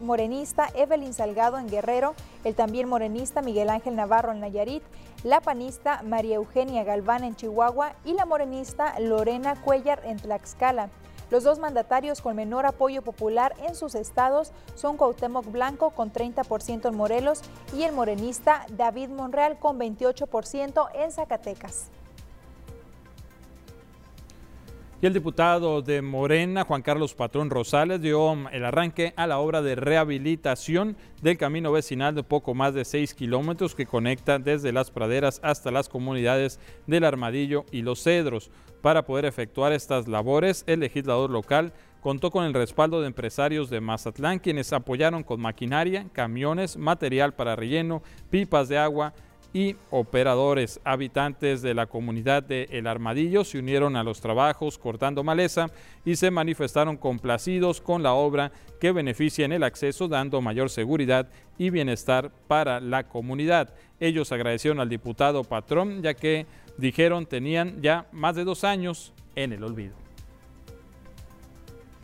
morenista 0.00 0.68
Evelyn 0.74 1.12
Salgado 1.12 1.58
en 1.58 1.68
Guerrero, 1.68 2.14
el 2.44 2.54
también 2.54 2.88
morenista 2.88 3.42
Miguel 3.42 3.70
Ángel 3.70 3.96
Navarro 3.96 4.32
en 4.32 4.40
Nayarit, 4.40 4.82
la 5.24 5.40
panista 5.40 6.02
María 6.02 6.36
Eugenia 6.36 6.84
Galván 6.84 7.24
en 7.24 7.36
Chihuahua 7.36 7.94
y 8.04 8.14
la 8.14 8.26
morenista 8.26 8.98
Lorena 9.00 9.60
Cuellar 9.60 10.00
en 10.04 10.18
Tlaxcala. 10.18 10.88
Los 11.30 11.44
dos 11.44 11.58
mandatarios 11.60 12.20
con 12.20 12.34
menor 12.34 12.66
apoyo 12.66 13.02
popular 13.02 13.54
en 13.66 13.76
sus 13.76 13.94
estados 13.94 14.52
son 14.74 14.96
Cuauhtémoc 14.96 15.46
Blanco 15.46 15.90
con 15.90 16.12
30% 16.12 16.88
en 16.88 16.96
Morelos 16.96 17.42
y 17.72 17.84
el 17.84 17.92
morenista 17.92 18.66
David 18.70 19.10
Monreal 19.10 19.58
con 19.58 19.78
28% 19.78 20.88
en 20.94 21.12
Zacatecas. 21.12 21.90
Y 25.02 25.06
el 25.06 25.14
diputado 25.14 25.80
de 25.80 26.02
Morena, 26.02 26.64
Juan 26.64 26.82
Carlos 26.82 27.14
Patrón 27.14 27.48
Rosales, 27.48 28.02
dio 28.02 28.34
el 28.50 28.66
arranque 28.66 29.14
a 29.16 29.26
la 29.26 29.38
obra 29.38 29.62
de 29.62 29.74
rehabilitación 29.74 30.94
del 31.22 31.38
camino 31.38 31.72
vecinal 31.72 32.14
de 32.14 32.22
poco 32.22 32.52
más 32.52 32.74
de 32.74 32.84
6 32.84 33.14
kilómetros 33.14 33.74
que 33.74 33.86
conecta 33.86 34.38
desde 34.38 34.72
las 34.72 34.90
praderas 34.90 35.40
hasta 35.42 35.70
las 35.70 35.88
comunidades 35.88 36.60
del 36.86 37.04
Armadillo 37.04 37.64
y 37.72 37.80
Los 37.80 38.02
Cedros. 38.02 38.50
Para 38.82 39.06
poder 39.06 39.24
efectuar 39.24 39.72
estas 39.72 40.06
labores, 40.06 40.64
el 40.66 40.80
legislador 40.80 41.30
local 41.30 41.72
contó 42.02 42.30
con 42.30 42.44
el 42.44 42.52
respaldo 42.52 43.00
de 43.00 43.06
empresarios 43.06 43.70
de 43.70 43.80
Mazatlán, 43.80 44.38
quienes 44.38 44.70
apoyaron 44.74 45.22
con 45.22 45.40
maquinaria, 45.40 46.08
camiones, 46.12 46.76
material 46.76 47.32
para 47.32 47.56
relleno, 47.56 48.02
pipas 48.28 48.68
de 48.68 48.76
agua, 48.76 49.14
y 49.52 49.76
operadores. 49.90 50.80
Habitantes 50.84 51.62
de 51.62 51.74
la 51.74 51.86
comunidad 51.86 52.42
de 52.42 52.68
El 52.70 52.86
Armadillo 52.86 53.44
se 53.44 53.58
unieron 53.58 53.96
a 53.96 54.04
los 54.04 54.20
trabajos 54.20 54.78
cortando 54.78 55.24
maleza 55.24 55.68
y 56.04 56.16
se 56.16 56.30
manifestaron 56.30 56.96
complacidos 56.96 57.80
con 57.80 58.02
la 58.02 58.12
obra 58.12 58.52
que 58.80 58.92
beneficia 58.92 59.44
en 59.44 59.52
el 59.52 59.62
acceso 59.62 60.08
dando 60.08 60.40
mayor 60.40 60.70
seguridad 60.70 61.28
y 61.58 61.70
bienestar 61.70 62.30
para 62.48 62.80
la 62.80 63.04
comunidad. 63.04 63.74
Ellos 63.98 64.32
agradecieron 64.32 64.80
al 64.80 64.88
diputado 64.88 65.44
patrón 65.44 66.02
ya 66.02 66.14
que 66.14 66.46
dijeron 66.78 67.26
tenían 67.26 67.82
ya 67.82 68.06
más 68.12 68.36
de 68.36 68.44
dos 68.44 68.64
años 68.64 69.12
en 69.34 69.52
el 69.52 69.64
olvido. 69.64 69.94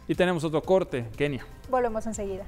Y 0.08 0.14
tenemos 0.14 0.44
otro 0.44 0.62
corte, 0.62 1.06
Kenia. 1.16 1.44
Volvemos 1.68 2.06
enseguida. 2.06 2.44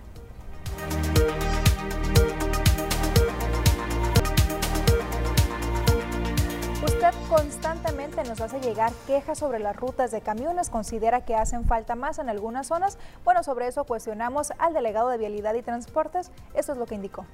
Constantemente 7.28 8.22
nos 8.24 8.40
hace 8.40 8.60
llegar 8.60 8.92
quejas 9.06 9.38
sobre 9.38 9.58
las 9.58 9.76
rutas 9.76 10.10
de 10.10 10.20
camiones, 10.20 10.70
considera 10.70 11.24
que 11.24 11.34
hacen 11.36 11.64
falta 11.64 11.94
más 11.94 12.18
en 12.18 12.28
algunas 12.28 12.66
zonas. 12.66 12.98
Bueno, 13.24 13.42
sobre 13.42 13.68
eso 13.68 13.84
cuestionamos 13.84 14.52
al 14.58 14.74
delegado 14.74 15.08
de 15.08 15.18
Vialidad 15.18 15.54
y 15.54 15.62
Transportes. 15.62 16.30
Esto 16.54 16.72
es 16.72 16.78
lo 16.78 16.86
que 16.86 16.94
indicó. 16.94 17.24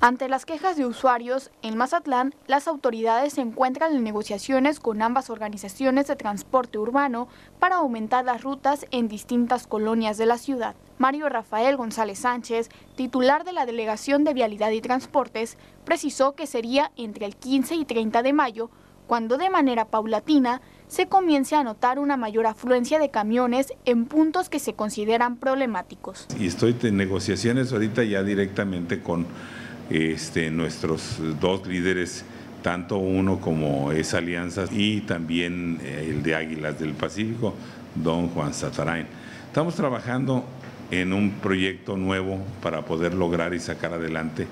Ante 0.00 0.28
las 0.28 0.46
quejas 0.46 0.76
de 0.76 0.86
usuarios, 0.86 1.50
en 1.60 1.76
Mazatlán, 1.76 2.32
las 2.46 2.68
autoridades 2.68 3.32
se 3.32 3.40
encuentran 3.40 3.96
en 3.96 4.04
negociaciones 4.04 4.78
con 4.78 5.02
ambas 5.02 5.28
organizaciones 5.28 6.06
de 6.06 6.14
transporte 6.14 6.78
urbano 6.78 7.26
para 7.58 7.76
aumentar 7.76 8.24
las 8.24 8.44
rutas 8.44 8.86
en 8.92 9.08
distintas 9.08 9.66
colonias 9.66 10.16
de 10.16 10.26
la 10.26 10.38
ciudad. 10.38 10.76
Mario 10.98 11.28
Rafael 11.28 11.76
González 11.76 12.20
Sánchez, 12.20 12.68
titular 12.94 13.42
de 13.42 13.52
la 13.52 13.66
Delegación 13.66 14.22
de 14.22 14.34
Vialidad 14.34 14.70
y 14.70 14.80
Transportes, 14.80 15.58
precisó 15.84 16.36
que 16.36 16.46
sería 16.46 16.92
entre 16.96 17.26
el 17.26 17.34
15 17.34 17.74
y 17.74 17.84
30 17.84 18.22
de 18.22 18.32
mayo 18.32 18.70
cuando 19.08 19.36
de 19.36 19.50
manera 19.50 19.86
paulatina 19.86 20.60
se 20.86 21.08
comience 21.08 21.56
a 21.56 21.64
notar 21.64 21.98
una 21.98 22.16
mayor 22.16 22.46
afluencia 22.46 23.00
de 23.00 23.10
camiones 23.10 23.72
en 23.84 24.04
puntos 24.04 24.48
que 24.48 24.60
se 24.60 24.74
consideran 24.74 25.38
problemáticos. 25.38 26.28
Y 26.38 26.46
estoy 26.46 26.76
en 26.82 26.96
negociaciones 26.96 27.72
ahorita 27.72 28.04
ya 28.04 28.22
directamente 28.22 29.02
con 29.02 29.26
este, 29.90 30.50
nuestros 30.50 31.18
dos 31.40 31.66
líderes, 31.66 32.24
tanto 32.62 32.98
uno 32.98 33.40
como 33.40 33.92
es 33.92 34.14
Alianzas 34.14 34.70
y 34.72 35.00
también 35.02 35.78
eh, 35.82 36.08
el 36.10 36.22
de 36.22 36.34
Águilas 36.34 36.78
del 36.78 36.92
Pacífico, 36.92 37.54
don 37.94 38.28
Juan 38.28 38.52
Satarain. 38.52 39.06
Estamos 39.46 39.74
trabajando 39.74 40.44
en 40.90 41.12
un 41.12 41.32
proyecto 41.32 41.96
nuevo 41.96 42.42
para 42.62 42.84
poder 42.84 43.14
lograr 43.14 43.54
y 43.54 43.60
sacar 43.60 43.92
adelante 43.92 44.46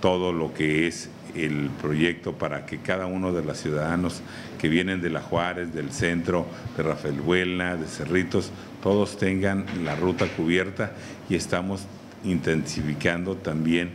todo 0.00 0.32
lo 0.32 0.54
que 0.54 0.86
es 0.86 1.10
el 1.34 1.70
proyecto 1.80 2.32
para 2.32 2.66
que 2.66 2.78
cada 2.78 3.06
uno 3.06 3.32
de 3.32 3.44
los 3.44 3.58
ciudadanos 3.58 4.20
que 4.58 4.68
vienen 4.68 5.00
de 5.00 5.10
La 5.10 5.20
Juárez, 5.20 5.72
del 5.72 5.90
centro, 5.92 6.46
de 6.76 6.82
Rafael 6.82 7.20
Buena, 7.20 7.76
de 7.76 7.86
Cerritos, 7.86 8.50
todos 8.82 9.18
tengan 9.18 9.66
la 9.84 9.94
ruta 9.94 10.26
cubierta 10.26 10.92
y 11.28 11.34
estamos 11.34 11.82
intensificando 12.24 13.36
también 13.36 13.90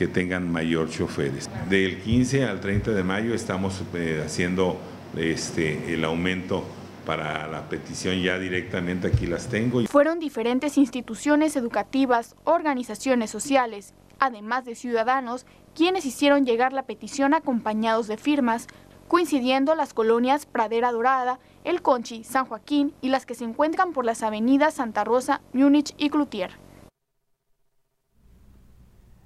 que 0.00 0.08
tengan 0.08 0.50
mayor 0.50 0.88
choferes. 0.88 1.50
Del 1.68 2.00
15 2.00 2.44
al 2.46 2.58
30 2.58 2.92
de 2.92 3.04
mayo 3.04 3.34
estamos 3.34 3.82
eh, 3.92 4.22
haciendo 4.24 4.78
este, 5.14 5.92
el 5.92 6.02
aumento 6.06 6.64
para 7.04 7.46
la 7.48 7.68
petición 7.68 8.22
ya 8.22 8.38
directamente 8.38 9.08
aquí 9.08 9.26
las 9.26 9.50
tengo. 9.50 9.84
Fueron 9.84 10.18
diferentes 10.18 10.78
instituciones 10.78 11.54
educativas, 11.54 12.34
organizaciones 12.44 13.28
sociales, 13.28 13.92
además 14.18 14.64
de 14.64 14.74
ciudadanos, 14.74 15.44
quienes 15.74 16.06
hicieron 16.06 16.46
llegar 16.46 16.72
la 16.72 16.84
petición 16.84 17.34
acompañados 17.34 18.08
de 18.08 18.16
firmas, 18.16 18.68
coincidiendo 19.06 19.74
las 19.74 19.92
colonias 19.92 20.46
Pradera 20.46 20.92
Dorada, 20.92 21.40
El 21.62 21.82
Conchi, 21.82 22.24
San 22.24 22.46
Joaquín 22.46 22.94
y 23.02 23.10
las 23.10 23.26
que 23.26 23.34
se 23.34 23.44
encuentran 23.44 23.92
por 23.92 24.06
las 24.06 24.22
avenidas 24.22 24.72
Santa 24.72 25.04
Rosa, 25.04 25.42
Múnich 25.52 25.92
y 25.98 26.08
Cloutier. 26.08 26.69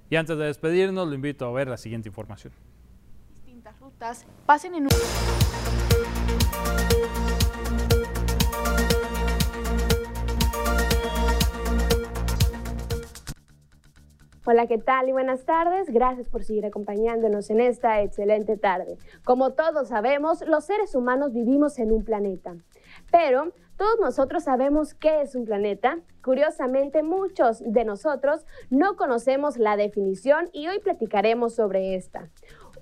Y 0.07 0.17
antes 0.17 0.37
de 0.37 0.45
despedirnos, 0.45 1.07
lo 1.07 1.15
invito 1.15 1.45
a 1.47 1.51
ver 1.51 1.67
la 1.67 1.77
siguiente 1.77 2.09
información. 2.09 2.53
Distintas 3.43 3.79
rutas 3.79 4.25
pasen 4.45 4.75
en 4.75 4.83
un... 4.83 4.89
Hola, 14.47 14.67
¿qué 14.67 14.77
tal 14.77 15.09
y 15.09 15.11
buenas 15.11 15.43
tardes? 15.45 15.89
Gracias 15.89 16.29
por 16.29 16.43
seguir 16.43 16.67
acompañándonos 16.67 17.49
en 17.49 17.61
esta 17.61 18.03
excelente 18.03 18.57
tarde. 18.57 18.99
Como 19.23 19.53
todos 19.53 19.87
sabemos, 19.87 20.43
los 20.45 20.65
seres 20.65 20.93
humanos 20.93 21.33
vivimos 21.33 21.79
en 21.79 21.91
un 21.91 22.05
planeta, 22.05 22.55
pero 23.09 23.53
todos 23.77 23.99
nosotros 23.99 24.43
sabemos 24.43 24.93
qué 24.93 25.21
es 25.21 25.35
un 25.35 25.45
planeta. 25.45 25.99
Curiosamente, 26.23 27.03
muchos 27.03 27.61
de 27.61 27.83
nosotros 27.83 28.45
no 28.69 28.95
conocemos 28.95 29.57
la 29.57 29.75
definición 29.75 30.49
y 30.53 30.67
hoy 30.67 30.79
platicaremos 30.79 31.55
sobre 31.55 31.95
esta. 31.95 32.29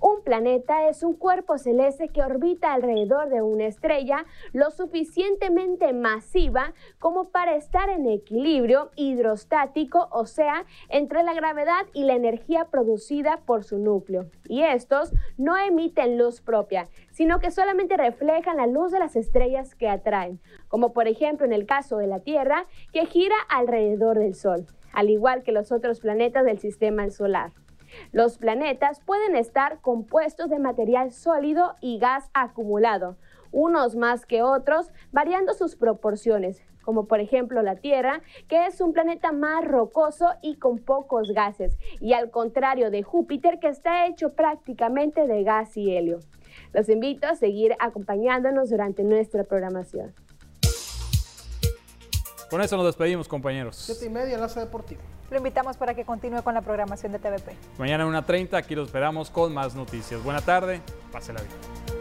Un 0.06 0.20
planeta 0.22 0.86
es 0.90 1.02
un 1.02 1.14
cuerpo 1.14 1.56
celeste 1.56 2.10
que 2.10 2.20
orbita 2.20 2.74
alrededor 2.74 3.30
de 3.30 3.40
una 3.40 3.64
estrella 3.64 4.26
lo 4.52 4.70
suficientemente 4.70 5.94
masiva 5.94 6.74
como 6.98 7.30
para 7.30 7.56
estar 7.56 7.88
en 7.88 8.06
equilibrio 8.06 8.90
hidrostático, 8.96 10.08
o 10.12 10.26
sea, 10.26 10.66
entre 10.90 11.22
la 11.22 11.32
gravedad 11.32 11.86
y 11.94 12.04
la 12.04 12.16
energía 12.16 12.66
producida 12.66 13.40
por 13.46 13.64
su 13.64 13.78
núcleo. 13.78 14.26
Y 14.46 14.64
estos 14.64 15.10
no 15.38 15.56
emiten 15.56 16.18
luz 16.18 16.42
propia, 16.42 16.90
sino 17.10 17.40
que 17.40 17.50
solamente 17.50 17.96
reflejan 17.96 18.58
la 18.58 18.66
luz 18.66 18.92
de 18.92 18.98
las 18.98 19.16
estrellas 19.16 19.74
que 19.74 19.88
atraen, 19.88 20.38
como 20.68 20.92
por 20.92 21.08
ejemplo 21.08 21.46
en 21.46 21.54
el 21.54 21.64
caso 21.64 21.96
de 21.96 22.08
la 22.08 22.20
Tierra, 22.20 22.66
que 22.92 23.06
gira 23.06 23.36
alrededor 23.48 24.18
del 24.18 24.34
Sol, 24.34 24.66
al 24.92 25.08
igual 25.08 25.42
que 25.42 25.52
los 25.52 25.72
otros 25.72 26.00
planetas 26.00 26.44
del 26.44 26.58
sistema 26.58 27.08
solar. 27.08 27.52
Los 28.12 28.38
planetas 28.38 29.00
pueden 29.00 29.36
estar 29.36 29.80
compuestos 29.80 30.50
de 30.50 30.58
material 30.58 31.12
sólido 31.12 31.76
y 31.80 31.98
gas 31.98 32.30
acumulado, 32.34 33.16
unos 33.52 33.96
más 33.96 34.26
que 34.26 34.42
otros, 34.42 34.90
variando 35.12 35.54
sus 35.54 35.76
proporciones, 35.76 36.62
como 36.82 37.06
por 37.06 37.20
ejemplo 37.20 37.62
la 37.62 37.76
Tierra, 37.76 38.20
que 38.48 38.66
es 38.66 38.80
un 38.80 38.92
planeta 38.92 39.32
más 39.32 39.64
rocoso 39.64 40.28
y 40.42 40.56
con 40.56 40.78
pocos 40.78 41.32
gases, 41.32 41.78
y 42.00 42.12
al 42.12 42.30
contrario 42.30 42.90
de 42.90 43.02
Júpiter, 43.02 43.58
que 43.58 43.68
está 43.68 44.06
hecho 44.06 44.34
prácticamente 44.34 45.26
de 45.26 45.42
gas 45.42 45.76
y 45.76 45.96
helio. 45.96 46.20
Los 46.72 46.88
invito 46.88 47.26
a 47.26 47.34
seguir 47.34 47.74
acompañándonos 47.78 48.70
durante 48.70 49.04
nuestra 49.04 49.44
programación. 49.44 50.14
Con 52.54 52.62
eso 52.62 52.76
nos 52.76 52.86
despedimos, 52.86 53.26
compañeros. 53.26 53.74
Siete 53.74 54.06
y 54.06 54.08
media, 54.08 54.34
Enlace 54.34 54.60
Deportivo. 54.60 55.00
Lo 55.28 55.38
invitamos 55.38 55.76
para 55.76 55.92
que 55.92 56.04
continúe 56.04 56.40
con 56.44 56.54
la 56.54 56.62
programación 56.62 57.10
de 57.10 57.18
TVP. 57.18 57.50
Mañana 57.78 58.04
a 58.04 58.06
1.30, 58.06 58.54
aquí 58.54 58.76
lo 58.76 58.84
esperamos 58.84 59.28
con 59.28 59.52
más 59.52 59.74
noticias. 59.74 60.22
Buena 60.22 60.40
tarde, 60.40 60.80
pásela 61.10 61.40
bien. 61.40 61.93